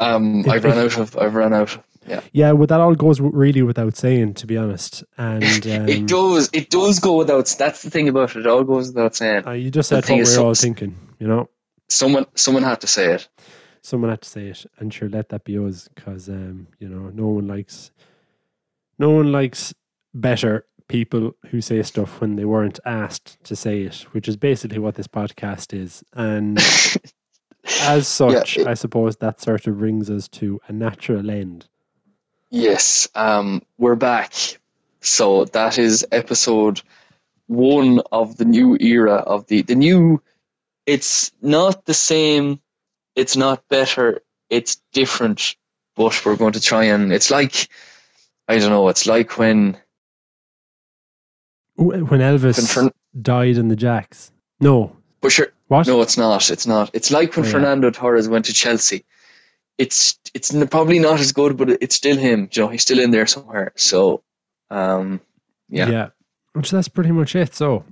Um, 0.00 0.44
I've 0.48 0.64
run 0.64 0.78
out 0.78 0.98
of. 0.98 1.16
I've 1.16 1.34
run 1.34 1.54
out. 1.54 1.78
Yeah. 2.06 2.20
Yeah. 2.32 2.52
Well, 2.52 2.66
that 2.66 2.80
all 2.80 2.94
goes 2.94 3.20
really 3.20 3.62
without 3.62 3.96
saying, 3.96 4.34
to 4.34 4.46
be 4.46 4.56
honest. 4.56 5.04
And 5.16 5.44
um, 5.66 5.88
it 5.88 6.06
does. 6.06 6.50
It 6.52 6.70
does 6.70 6.98
go 6.98 7.16
without. 7.16 7.54
That's 7.58 7.82
the 7.82 7.90
thing 7.90 8.08
about 8.08 8.34
it. 8.34 8.40
It 8.40 8.46
all 8.46 8.64
goes 8.64 8.88
without 8.88 9.14
saying. 9.14 9.46
Uh, 9.46 9.52
you 9.52 9.70
just 9.70 9.88
said 9.88 10.08
what 10.08 10.24
we're 10.24 10.40
all 10.40 10.54
thinking. 10.54 10.96
You 11.18 11.28
know. 11.28 11.48
Someone. 11.88 12.26
Someone 12.34 12.62
had 12.62 12.80
to 12.82 12.86
say 12.86 13.12
it. 13.12 13.28
Someone 13.82 14.10
had 14.10 14.22
to 14.22 14.28
say 14.28 14.48
it, 14.48 14.66
and 14.78 14.92
sure, 14.92 15.08
let 15.08 15.28
that 15.30 15.44
be 15.44 15.58
us, 15.58 15.88
because 15.94 16.28
um, 16.28 16.68
you 16.78 16.88
know, 16.88 17.10
no 17.10 17.28
one 17.28 17.46
likes. 17.46 17.90
No 18.98 19.10
one 19.10 19.30
likes 19.30 19.72
better 20.12 20.66
people 20.88 21.32
who 21.50 21.60
say 21.60 21.82
stuff 21.82 22.20
when 22.20 22.36
they 22.36 22.44
weren't 22.44 22.80
asked 22.84 23.42
to 23.44 23.54
say 23.54 23.82
it, 23.82 24.06
which 24.12 24.26
is 24.26 24.36
basically 24.36 24.78
what 24.78 24.96
this 24.96 25.06
podcast 25.06 25.78
is. 25.78 26.02
And 26.14 26.58
as 27.82 28.08
such, 28.08 28.56
yeah, 28.56 28.62
it, 28.62 28.68
I 28.68 28.74
suppose 28.74 29.16
that 29.16 29.40
sort 29.40 29.66
of 29.66 29.78
brings 29.78 30.10
us 30.10 30.28
to 30.28 30.60
a 30.66 30.72
natural 30.72 31.30
end. 31.30 31.68
Yes, 32.50 33.06
um, 33.14 33.62
we're 33.76 33.94
back. 33.94 34.32
So 35.00 35.44
that 35.46 35.78
is 35.78 36.04
episode 36.10 36.82
one 37.46 38.00
of 38.10 38.36
the 38.38 38.44
new 38.44 38.76
era 38.80 39.16
of 39.16 39.46
the 39.46 39.62
the 39.62 39.74
new. 39.74 40.20
It's 40.88 41.30
not 41.42 41.84
the 41.84 41.92
same. 41.92 42.60
It's 43.14 43.36
not 43.36 43.62
better. 43.68 44.22
It's 44.48 44.80
different. 44.94 45.54
But 45.96 46.24
we're 46.24 46.36
going 46.36 46.54
to 46.54 46.62
try 46.62 46.84
and. 46.84 47.12
It's 47.12 47.30
like 47.30 47.68
I 48.48 48.58
don't 48.58 48.70
know. 48.70 48.88
It's 48.88 49.06
like 49.06 49.36
when 49.38 49.76
when 51.76 52.20
Elvis 52.20 52.90
died 53.20 53.58
in 53.58 53.68
the 53.68 53.76
Jacks. 53.76 54.32
No. 54.60 54.96
But 55.20 55.32
sure. 55.32 55.48
What? 55.66 55.86
No, 55.86 56.00
it's 56.00 56.16
not. 56.16 56.50
It's 56.50 56.66
not. 56.66 56.90
It's 56.94 57.10
like 57.10 57.36
when 57.36 57.44
oh, 57.44 57.48
yeah. 57.48 57.52
Fernando 57.52 57.90
Torres 57.90 58.28
went 58.28 58.46
to 58.46 58.54
Chelsea. 58.54 59.04
It's 59.76 60.18
it's 60.32 60.50
probably 60.70 60.98
not 60.98 61.20
as 61.20 61.32
good, 61.32 61.58
but 61.58 61.68
it's 61.82 61.94
still 61.94 62.16
him. 62.16 62.48
You 62.52 62.62
know, 62.62 62.68
he's 62.68 62.82
still 62.82 62.98
in 62.98 63.10
there 63.10 63.26
somewhere. 63.26 63.72
So, 63.76 64.22
um, 64.70 65.20
yeah. 65.68 65.90
Yeah. 65.90 66.08
Which 66.54 66.70
that's 66.70 66.88
pretty 66.88 67.12
much 67.12 67.36
it. 67.36 67.54
So, 67.54 67.84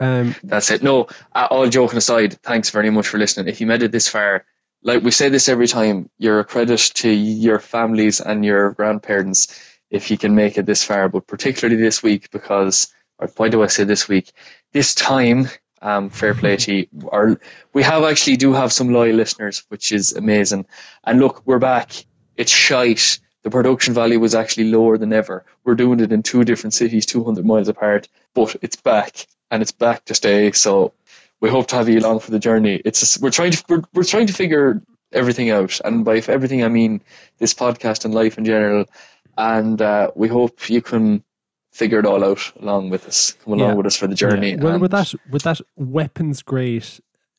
um, 0.00 0.34
that's 0.42 0.70
it. 0.70 0.82
No, 0.82 1.08
all 1.34 1.68
joking 1.68 1.98
aside, 1.98 2.40
thanks 2.42 2.70
very 2.70 2.90
much 2.90 3.08
for 3.08 3.18
listening. 3.18 3.48
If 3.48 3.60
you 3.60 3.66
made 3.66 3.82
it 3.82 3.92
this 3.92 4.08
far, 4.08 4.44
like 4.82 5.02
we 5.02 5.10
say 5.10 5.28
this 5.28 5.48
every 5.48 5.68
time, 5.68 6.10
you're 6.18 6.40
a 6.40 6.44
credit 6.44 6.80
to 6.96 7.08
your 7.10 7.58
families 7.58 8.20
and 8.20 8.44
your 8.44 8.72
grandparents 8.72 9.60
if 9.90 10.10
you 10.10 10.18
can 10.18 10.34
make 10.34 10.58
it 10.58 10.66
this 10.66 10.84
far, 10.84 11.08
but 11.08 11.26
particularly 11.26 11.80
this 11.80 12.02
week 12.02 12.30
because 12.30 12.92
or 13.18 13.28
why 13.36 13.48
do 13.48 13.62
I 13.62 13.68
say 13.68 13.84
this 13.84 14.08
week? 14.08 14.32
This 14.72 14.94
time, 14.94 15.48
um, 15.82 16.10
fair 16.10 16.34
play 16.34 16.56
to 16.56 16.74
you. 16.74 16.86
Our, 17.10 17.40
we 17.72 17.82
have 17.82 18.02
actually 18.02 18.36
do 18.36 18.52
have 18.52 18.72
some 18.72 18.92
loyal 18.92 19.16
listeners, 19.16 19.64
which 19.68 19.92
is 19.92 20.12
amazing. 20.12 20.66
And 21.04 21.20
look, 21.20 21.42
we're 21.46 21.58
back. 21.58 21.92
It's 22.36 22.50
shite. 22.50 23.20
The 23.42 23.50
production 23.50 23.94
value 23.94 24.18
was 24.18 24.34
actually 24.34 24.64
lower 24.64 24.98
than 24.98 25.12
ever. 25.12 25.44
We're 25.64 25.74
doing 25.74 26.00
it 26.00 26.12
in 26.12 26.22
two 26.22 26.44
different 26.44 26.74
cities, 26.74 27.06
200 27.06 27.44
miles 27.44 27.68
apart, 27.68 28.08
but 28.34 28.56
it's 28.62 28.76
back 28.76 29.26
and 29.50 29.62
it's 29.62 29.72
back 29.72 30.04
to 30.06 30.14
stay. 30.14 30.52
So 30.52 30.92
we 31.40 31.50
hope 31.50 31.66
to 31.68 31.76
have 31.76 31.88
you 31.88 31.98
along 31.98 32.20
for 32.20 32.30
the 32.30 32.38
journey. 32.38 32.80
It's 32.84 33.20
we're 33.20 33.30
trying 33.30 33.52
to 33.52 33.64
we're, 33.68 33.82
we're 33.92 34.04
trying 34.04 34.26
to 34.26 34.32
figure 34.32 34.82
everything 35.12 35.50
out, 35.50 35.80
and 35.84 36.04
by 36.04 36.22
everything 36.28 36.64
I 36.64 36.68
mean 36.68 37.00
this 37.38 37.54
podcast 37.54 38.04
and 38.04 38.14
life 38.14 38.38
in 38.38 38.44
general. 38.44 38.86
And 39.36 39.82
uh, 39.82 40.10
we 40.14 40.28
hope 40.28 40.70
you 40.70 40.80
can 40.80 41.24
figure 41.72 41.98
it 41.98 42.06
all 42.06 42.24
out 42.24 42.52
along 42.60 42.90
with 42.90 43.06
us. 43.06 43.32
Come 43.44 43.54
along 43.54 43.70
yeah. 43.70 43.74
with 43.74 43.86
us 43.86 43.96
for 43.96 44.06
the 44.06 44.14
journey. 44.14 44.52
Yeah. 44.52 44.62
Well, 44.62 44.78
with 44.78 44.92
that, 44.92 45.12
with 45.28 45.42
that 45.42 45.60
weapons 45.76 46.40
grade, 46.42 46.86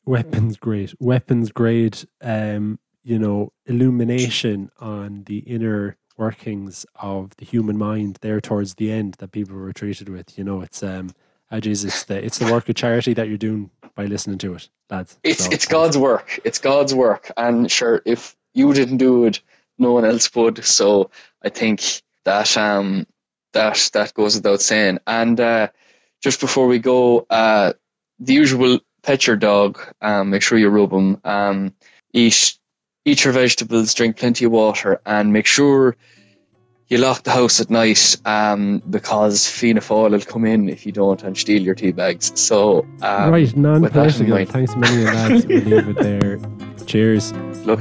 weapons 0.04 0.58
grade, 0.58 0.92
weapons 1.00 1.50
grade, 1.52 1.98
um, 2.20 2.78
you 3.02 3.18
know, 3.18 3.52
illumination 3.64 4.70
on 4.78 5.24
the 5.24 5.38
inner 5.38 5.96
workings 6.18 6.84
of 6.96 7.34
the 7.36 7.46
human 7.46 7.78
mind 7.78 8.18
there 8.20 8.40
towards 8.40 8.74
the 8.74 8.92
end 8.92 9.14
that 9.20 9.32
people 9.32 9.56
were 9.56 9.72
treated 9.72 10.08
with. 10.10 10.36
You 10.36 10.44
know, 10.44 10.60
it's 10.60 10.82
um, 10.82 11.10
Jesus, 11.60 11.94
it's 11.94 12.04
the 12.04 12.24
it's 12.24 12.38
the 12.38 12.52
work 12.52 12.68
of 12.68 12.74
charity 12.74 13.14
that 13.14 13.28
you're 13.28 13.38
doing 13.38 13.70
by 13.94 14.06
listening 14.06 14.38
to 14.38 14.54
it, 14.54 14.68
lads. 14.90 15.18
It's 15.22 15.44
so, 15.44 15.50
it's 15.50 15.66
God's 15.66 15.96
work. 15.96 16.40
It's 16.44 16.58
God's 16.58 16.94
work, 16.94 17.30
and 17.36 17.70
sure, 17.70 18.02
if 18.04 18.36
you 18.54 18.72
didn't 18.72 18.96
do 18.98 19.26
it, 19.26 19.40
no 19.78 19.92
one 19.92 20.04
else 20.04 20.34
would. 20.34 20.64
So 20.64 21.10
I 21.42 21.48
think 21.50 22.02
that 22.24 22.56
um 22.56 23.06
that 23.52 23.90
that 23.92 24.14
goes 24.14 24.36
without 24.36 24.60
saying. 24.60 24.98
And 25.06 25.40
uh, 25.40 25.68
just 26.22 26.40
before 26.40 26.66
we 26.66 26.78
go, 26.78 27.26
uh, 27.30 27.72
the 28.18 28.34
usual 28.34 28.80
pet 29.02 29.26
your 29.26 29.36
dog. 29.36 29.80
Um, 30.00 30.30
make 30.30 30.42
sure 30.42 30.58
you 30.58 30.68
rub 30.68 30.90
them. 30.90 31.20
Um, 31.24 31.74
eat 32.12 32.58
eat 33.04 33.24
your 33.24 33.32
vegetables. 33.32 33.94
Drink 33.94 34.16
plenty 34.16 34.44
of 34.44 34.52
water, 34.52 35.00
and 35.06 35.32
make 35.32 35.46
sure 35.46 35.96
you 36.88 36.98
lock 36.98 37.24
the 37.24 37.30
house 37.30 37.60
at 37.60 37.68
night 37.68 38.16
um, 38.24 38.82
because 38.90 39.48
Fianna 39.48 39.80
Fáil 39.80 40.12
will 40.12 40.20
come 40.20 40.44
in 40.44 40.68
if 40.68 40.86
you 40.86 40.92
don't 40.92 41.22
and 41.22 41.36
steal 41.36 41.62
your 41.62 41.74
tea 41.74 41.92
bags. 41.92 42.32
So 42.40 42.86
um, 43.02 43.30
right, 43.30 43.56
non-political. 43.56 44.44
Thanks 44.46 44.76
million, 44.76 45.06
lads. 45.06 45.46
we'll 45.46 45.58
leave 45.62 45.88
it 45.88 45.96
there. 45.96 46.38
Cheers. 46.86 47.32
Look. 47.66 47.80